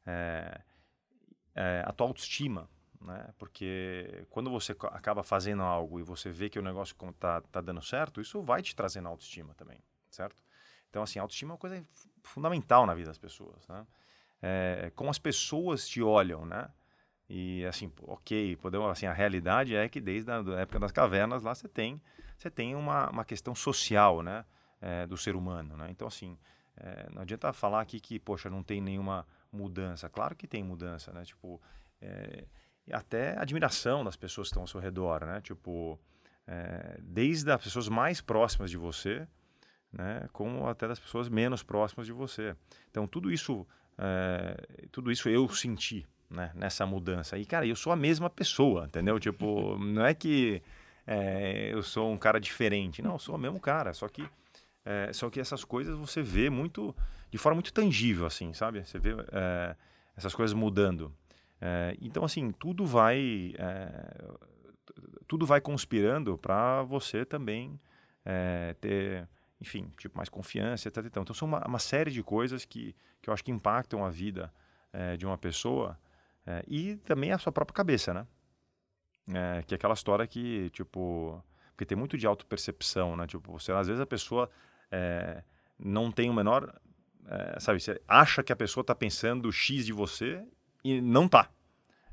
É, 0.05 0.61
é, 1.53 1.83
a 1.85 1.91
tua 1.91 2.07
autoestima, 2.07 2.69
né? 3.01 3.33
Porque 3.37 4.25
quando 4.29 4.49
você 4.49 4.73
acaba 4.91 5.23
fazendo 5.23 5.63
algo 5.63 5.99
e 5.99 6.03
você 6.03 6.29
vê 6.29 6.49
que 6.49 6.59
o 6.59 6.61
negócio 6.61 6.95
está 7.09 7.41
tá 7.41 7.61
dando 7.61 7.81
certo, 7.81 8.21
isso 8.21 8.41
vai 8.41 8.61
te 8.61 8.75
trazendo 8.75 9.07
autoestima 9.07 9.53
também, 9.55 9.79
certo? 10.09 10.43
Então, 10.89 11.03
assim, 11.03 11.19
autoestima 11.19 11.51
é 11.51 11.53
uma 11.53 11.57
coisa 11.57 11.85
fundamental 12.23 12.85
na 12.85 12.93
vida 12.93 13.07
das 13.07 13.17
pessoas, 13.17 13.67
né? 13.67 13.85
É, 14.41 14.91
como 14.95 15.09
as 15.09 15.19
pessoas 15.19 15.87
te 15.87 16.01
olham, 16.01 16.45
né? 16.45 16.69
E 17.29 17.65
assim, 17.65 17.91
ok, 18.03 18.57
podemos, 18.57 18.89
assim, 18.89 19.05
a 19.05 19.13
realidade 19.13 19.75
é 19.75 19.87
que 19.87 20.01
desde 20.01 20.29
a 20.31 20.43
época 20.59 20.79
das 20.79 20.91
cavernas 20.91 21.43
lá 21.43 21.55
você 21.55 21.67
tem, 21.67 22.01
você 22.37 22.49
tem 22.49 22.75
uma, 22.75 23.09
uma 23.09 23.23
questão 23.23 23.55
social, 23.55 24.21
né? 24.21 24.45
É, 24.81 25.05
do 25.05 25.15
ser 25.15 25.35
humano, 25.35 25.77
né? 25.77 25.87
Então, 25.91 26.07
assim, 26.07 26.37
é, 26.75 27.07
não 27.11 27.21
adianta 27.21 27.53
falar 27.53 27.81
aqui 27.81 27.99
que, 27.99 28.19
poxa, 28.19 28.49
não 28.49 28.63
tem 28.63 28.81
nenhuma 28.81 29.27
mudança. 29.51 30.09
Claro 30.09 30.35
que 30.35 30.47
tem 30.47 30.63
mudança, 30.63 31.13
né? 31.13 31.23
Tipo, 31.23 31.61
é, 32.01 32.45
até 32.91 33.37
admiração 33.37 34.03
das 34.03 34.15
pessoas 34.15 34.47
que 34.47 34.51
estão 34.51 34.63
ao 34.63 34.67
seu 34.67 34.79
redor, 34.79 35.25
né? 35.25 35.41
Tipo, 35.41 35.99
é, 36.47 36.97
desde 37.01 37.51
as 37.51 37.63
pessoas 37.63 37.87
mais 37.89 38.21
próximas 38.21 38.69
de 38.69 38.77
você, 38.77 39.27
né? 39.91 40.27
Como 40.31 40.67
até 40.67 40.87
das 40.87 40.99
pessoas 40.99 41.29
menos 41.29 41.63
próximas 41.63 42.05
de 42.05 42.13
você. 42.13 42.55
Então, 42.89 43.07
tudo 43.07 43.31
isso, 43.31 43.65
é, 43.97 44.87
tudo 44.91 45.11
isso 45.11 45.29
eu 45.29 45.47
senti, 45.49 46.05
né? 46.29 46.51
Nessa 46.55 46.85
mudança. 46.85 47.37
E, 47.37 47.45
cara, 47.45 47.65
eu 47.65 47.75
sou 47.75 47.91
a 47.91 47.95
mesma 47.95 48.29
pessoa, 48.29 48.85
entendeu? 48.85 49.19
Tipo, 49.19 49.77
não 49.83 50.05
é 50.05 50.13
que 50.13 50.61
é, 51.05 51.73
eu 51.73 51.83
sou 51.83 52.11
um 52.11 52.17
cara 52.17 52.39
diferente. 52.39 53.01
Não, 53.01 53.13
eu 53.13 53.19
sou 53.19 53.35
o 53.35 53.37
mesmo 53.37 53.59
cara, 53.59 53.93
só 53.93 54.07
que 54.07 54.27
é, 54.83 55.13
só 55.13 55.29
que 55.29 55.39
essas 55.39 55.63
coisas 55.63 55.95
você 55.95 56.23
vê 56.23 56.49
muito 56.49 56.95
de 57.29 57.37
forma 57.37 57.57
muito 57.57 57.71
tangível 57.71 58.25
assim 58.25 58.51
sabe 58.51 58.83
você 58.83 58.97
vê 58.97 59.11
é, 59.31 59.75
essas 60.17 60.33
coisas 60.33 60.55
mudando 60.55 61.13
é, 61.61 61.95
então, 62.01 62.25
assim, 62.25 62.51
tudo 62.51 62.83
vai, 62.87 63.53
é, 63.59 64.25
tudo 65.27 65.45
vai 65.45 65.61
conspirando 65.61 66.35
para 66.35 66.81
você 66.81 67.23
também 67.23 67.79
é, 68.25 68.75
ter, 68.81 69.29
enfim, 69.61 69.91
tipo, 69.95 70.17
mais 70.17 70.27
confiança, 70.27 70.87
etc. 70.87 71.05
Então, 71.05 71.23
são 71.35 71.47
uma, 71.47 71.63
uma, 71.67 71.77
série 71.77 72.09
de 72.09 72.23
coisas 72.23 72.65
que, 72.65 72.95
que 73.21 73.29
eu 73.29 73.33
acho 73.33 73.43
que 73.43 73.51
impactam 73.51 74.03
a 74.03 74.09
vida 74.09 74.51
é, 74.91 75.15
de 75.15 75.23
uma 75.23 75.37
pessoa 75.37 75.99
é, 76.47 76.63
e 76.67 76.95
também 76.97 77.31
a 77.31 77.37
sua 77.37 77.51
própria 77.51 77.75
cabeça, 77.75 78.11
né? 78.11 78.27
É, 79.31 79.61
que 79.61 79.75
é 79.75 79.77
aquela 79.77 79.93
história 79.93 80.25
que, 80.25 80.71
tipo, 80.71 81.43
porque 81.69 81.85
tem 81.85 81.95
muito 81.95 82.17
de 82.17 82.25
autopercepção, 82.25 83.15
né? 83.15 83.27
Tipo, 83.27 83.51
você, 83.51 83.71
às 83.71 83.85
vezes 83.85 84.01
a 84.01 84.05
pessoa 84.05 84.49
não 85.79 86.11
tem 86.11 86.29
o 86.29 86.33
menor, 86.33 86.69
sabe, 87.59 87.79
você 87.79 88.01
acha 88.05 88.43
que 88.43 88.51
a 88.51 88.55
pessoa 88.57 88.81
está 88.81 88.93
pensando 88.93 89.49
X 89.49 89.85
de 89.85 89.93
você 89.93 90.45
e 90.83 91.01
não 91.01 91.27
tá, 91.27 91.49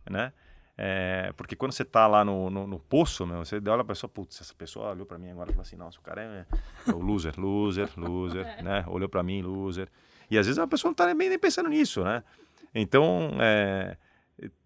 né? 0.08 0.32
É, 0.80 1.32
porque 1.36 1.56
quando 1.56 1.72
você 1.72 1.84
tá 1.84 2.06
lá 2.06 2.24
no, 2.24 2.48
no, 2.48 2.64
no 2.64 2.78
poço, 2.78 3.26
meu, 3.26 3.44
você 3.44 3.56
olha 3.56 3.62
pra 3.62 3.86
pessoa, 3.86 4.08
putz, 4.08 4.40
essa 4.40 4.54
pessoa 4.54 4.90
olhou 4.90 5.04
para 5.04 5.18
mim 5.18 5.28
agora 5.28 5.50
e 5.50 5.52
falou 5.52 5.62
assim, 5.62 5.74
nossa, 5.74 5.98
o 5.98 6.02
cara 6.02 6.22
é, 6.22 6.46
é 6.88 6.92
o 6.92 7.00
loser, 7.00 7.34
loser, 7.36 7.90
loser, 7.96 8.46
é. 8.58 8.62
né? 8.62 8.84
Olhou 8.86 9.08
para 9.08 9.20
mim, 9.24 9.42
loser. 9.42 9.88
E 10.30 10.38
às 10.38 10.46
vezes 10.46 10.56
a 10.56 10.68
pessoa 10.68 10.90
não 10.90 10.94
tá 10.94 11.12
nem, 11.12 11.28
nem 11.28 11.38
pensando 11.38 11.68
nisso, 11.68 12.04
né? 12.04 12.22
Então, 12.72 13.30
é, 13.40 13.96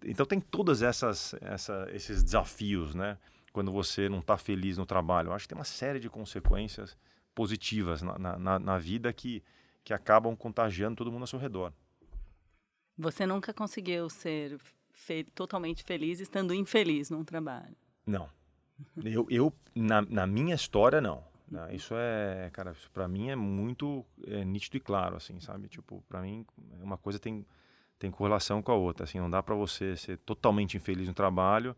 então 0.04 0.26
tem 0.26 0.38
todas 0.38 0.82
essas, 0.82 1.34
essa, 1.40 1.88
esses 1.92 2.22
desafios, 2.22 2.94
né? 2.94 3.16
Quando 3.50 3.72
você 3.72 4.06
não 4.06 4.18
está 4.18 4.36
feliz 4.36 4.76
no 4.76 4.84
trabalho. 4.84 5.28
Eu 5.28 5.32
acho 5.32 5.46
que 5.46 5.48
tem 5.54 5.58
uma 5.58 5.64
série 5.64 5.98
de 5.98 6.10
consequências 6.10 6.94
positivas 7.34 8.02
na, 8.02 8.38
na, 8.38 8.58
na 8.58 8.78
vida 8.78 9.10
que, 9.14 9.42
que 9.82 9.94
acabam 9.94 10.36
contagiando 10.36 10.96
todo 10.96 11.10
mundo 11.10 11.22
ao 11.22 11.26
seu 11.26 11.38
redor. 11.38 11.72
Você 12.96 13.26
nunca 13.26 13.52
conseguiu 13.52 14.08
ser 14.08 14.58
fe 14.92 15.24
totalmente 15.24 15.82
feliz 15.82 16.20
estando 16.20 16.54
infeliz 16.54 17.10
num 17.10 17.24
trabalho? 17.24 17.76
Não. 18.06 18.28
Eu, 19.04 19.26
eu 19.30 19.52
na, 19.74 20.02
na 20.02 20.26
minha 20.26 20.54
história, 20.54 21.00
não. 21.00 21.24
Isso 21.70 21.94
é, 21.94 22.48
cara, 22.50 22.74
para 22.94 23.06
mim 23.06 23.28
é 23.28 23.36
muito 23.36 24.06
é, 24.26 24.42
nítido 24.42 24.78
e 24.78 24.80
claro, 24.80 25.16
assim, 25.16 25.38
sabe? 25.38 25.68
Tipo, 25.68 26.02
para 26.08 26.22
mim, 26.22 26.46
uma 26.80 26.96
coisa 26.96 27.18
tem, 27.18 27.44
tem 27.98 28.10
correlação 28.10 28.62
com 28.62 28.72
a 28.72 28.74
outra. 28.74 29.04
Assim, 29.04 29.18
não 29.18 29.28
dá 29.28 29.42
para 29.42 29.54
você 29.54 29.94
ser 29.96 30.16
totalmente 30.18 30.78
infeliz 30.78 31.06
no 31.06 31.14
trabalho, 31.14 31.76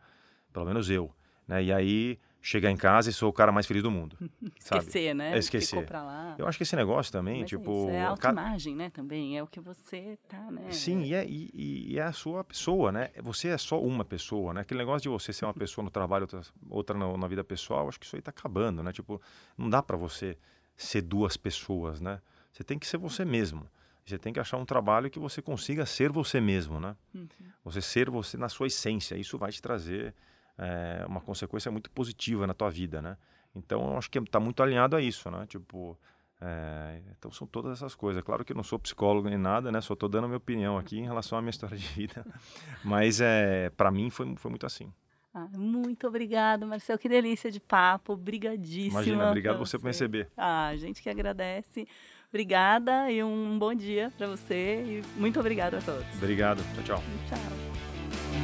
pelo 0.53 0.65
menos 0.65 0.89
eu. 0.89 1.13
Né? 1.49 1.65
E 1.65 1.73
aí 1.73 2.21
chegar 2.45 2.71
em 2.71 2.77
casa 2.77 3.09
e 3.09 3.13
sou 3.13 3.31
o 3.31 3.33
cara 3.33 3.51
mais 3.51 3.67
feliz 3.67 3.83
do 3.83 3.91
mundo. 3.91 4.19
esquecer, 4.61 5.07
sabe? 5.07 5.15
né? 5.15 5.35
É 5.35 5.39
esquecer. 5.39 5.89
Eu 6.37 6.47
acho 6.47 6.59
que 6.59 6.63
esse 6.63 6.77
negócio 6.77 7.11
também, 7.11 7.41
Mas 7.41 7.49
tipo. 7.49 7.71
É, 7.71 7.75
isso, 7.75 7.91
é 7.91 8.03
a 8.03 8.09
autoimagem, 8.11 8.77
né? 8.77 8.91
Também. 8.91 9.39
É 9.39 9.43
o 9.43 9.47
que 9.47 9.59
você 9.59 10.19
tá, 10.29 10.51
né? 10.51 10.71
Sim, 10.71 11.03
e 11.05 11.15
é, 11.15 11.25
e, 11.27 11.93
e 11.93 11.99
é 11.99 12.03
a 12.03 12.13
sua 12.13 12.45
pessoa, 12.45 12.93
né? 12.93 13.11
Você 13.23 13.49
é 13.49 13.57
só 13.57 13.81
uma 13.81 14.05
pessoa, 14.05 14.53
né? 14.53 14.61
Aquele 14.61 14.79
negócio 14.79 15.01
de 15.01 15.09
você 15.09 15.33
ser 15.33 15.47
uma 15.47 15.55
pessoa 15.55 15.83
no 15.83 15.91
trabalho, 15.91 16.25
outra, 16.25 16.43
outra 16.69 16.99
na, 16.99 17.17
na 17.17 17.27
vida 17.27 17.43
pessoal, 17.43 17.89
acho 17.89 17.99
que 17.99 18.05
isso 18.05 18.15
aí 18.15 18.21
tá 18.21 18.31
acabando, 18.31 18.83
né? 18.83 18.93
Tipo, 18.93 19.21
não 19.57 19.71
dá 19.71 19.83
para 19.83 19.97
você 19.97 20.37
ser 20.77 21.01
duas 21.01 21.39
pessoas, 21.39 21.99
né? 21.99 22.21
Você 22.53 22.63
tem 22.63 22.79
que 22.79 22.87
ser 22.87 22.99
você 22.99 23.25
mesmo. 23.25 23.67
Você 24.05 24.19
tem 24.19 24.35
que 24.35 24.39
achar 24.39 24.59
um 24.59 24.67
trabalho 24.67 25.09
que 25.09 25.19
você 25.19 25.41
consiga 25.41 25.87
ser 25.87 26.13
você 26.13 26.43
mesmo, 26.43 26.79
né? 26.79 26.95
Uhum. 27.15 27.27
Você 27.65 27.81
ser 27.81 28.11
você 28.11 28.37
na 28.37 28.51
sua 28.51 28.67
essência. 28.67 29.15
Isso 29.17 29.39
vai 29.39 29.51
te 29.51 29.63
trazer 29.63 30.15
é, 30.59 31.05
uma 31.07 31.21
consequência 31.21 31.71
muito 31.71 31.91
positiva 31.91 32.47
na 32.47 32.55
tua 32.55 32.71
vida, 32.71 33.01
né? 33.03 33.17
Então, 33.55 33.93
eu 33.93 33.99
acho 33.99 34.11
que 34.11 34.19
está 34.19 34.41
muito 34.41 34.63
alinhado 34.63 34.97
a 34.97 35.01
isso, 35.01 35.31
né? 35.31 35.47
Tipo, 35.47 35.99
é, 36.41 37.01
então 37.17 37.31
são 37.31 37.47
todas 37.47 37.73
essas 37.73 37.95
coisas. 37.95 38.23
Claro 38.23 38.45
que 38.45 38.53
eu 38.53 38.57
não 38.57 38.65
sou 38.65 38.79
psicólogo 38.79 39.29
nem 39.29 39.39
nada, 39.39 39.71
né? 39.71 39.81
Só 39.81 39.95
estou 39.95 40.09
dando 40.09 40.25
a 40.25 40.29
minha 40.29 40.39
opinião 40.39 40.77
aqui 40.77 40.99
em 40.99 41.05
relação 41.05 41.39
à 41.39 41.41
minha 41.41 41.51
história 41.51 41.77
de 41.77 41.87
vida. 41.87 42.25
Mas 42.85 43.21
é, 43.21 43.71
para 43.71 43.91
mim 43.91 44.11
foi, 44.11 44.35
foi 44.37 44.51
muito 44.51 44.67
assim. 44.67 44.93
Ah, 45.33 45.49
muito 45.57 46.07
obrigado, 46.07 46.67
Marcel. 46.67 46.97
Que 46.99 47.09
delícia 47.09 47.51
de 47.51 47.59
papo. 47.59 48.13
Obrigadíssima. 48.13 49.03
Imagina, 49.03 49.29
obrigado 49.29 49.59
você 49.59 49.77
por 49.77 49.85
me 49.85 49.91
receber. 49.91 50.29
Ah, 50.37 50.69
a 50.69 50.77
gente 50.77 51.03
que 51.03 51.11
agradece. 51.11 51.89
Obrigada 52.29 53.11
e 53.11 53.23
um 53.23 53.59
bom 53.59 53.75
dia 53.75 54.13
para 54.17 54.29
você. 54.29 54.83
E 54.85 55.21
muito 55.21 55.39
obrigado 55.41 55.75
a 55.75 55.81
todos. 55.81 56.07
Obrigado. 56.17 56.63
Tchau, 56.75 56.85
tchau. 56.85 57.03
Tchau. 57.29 58.44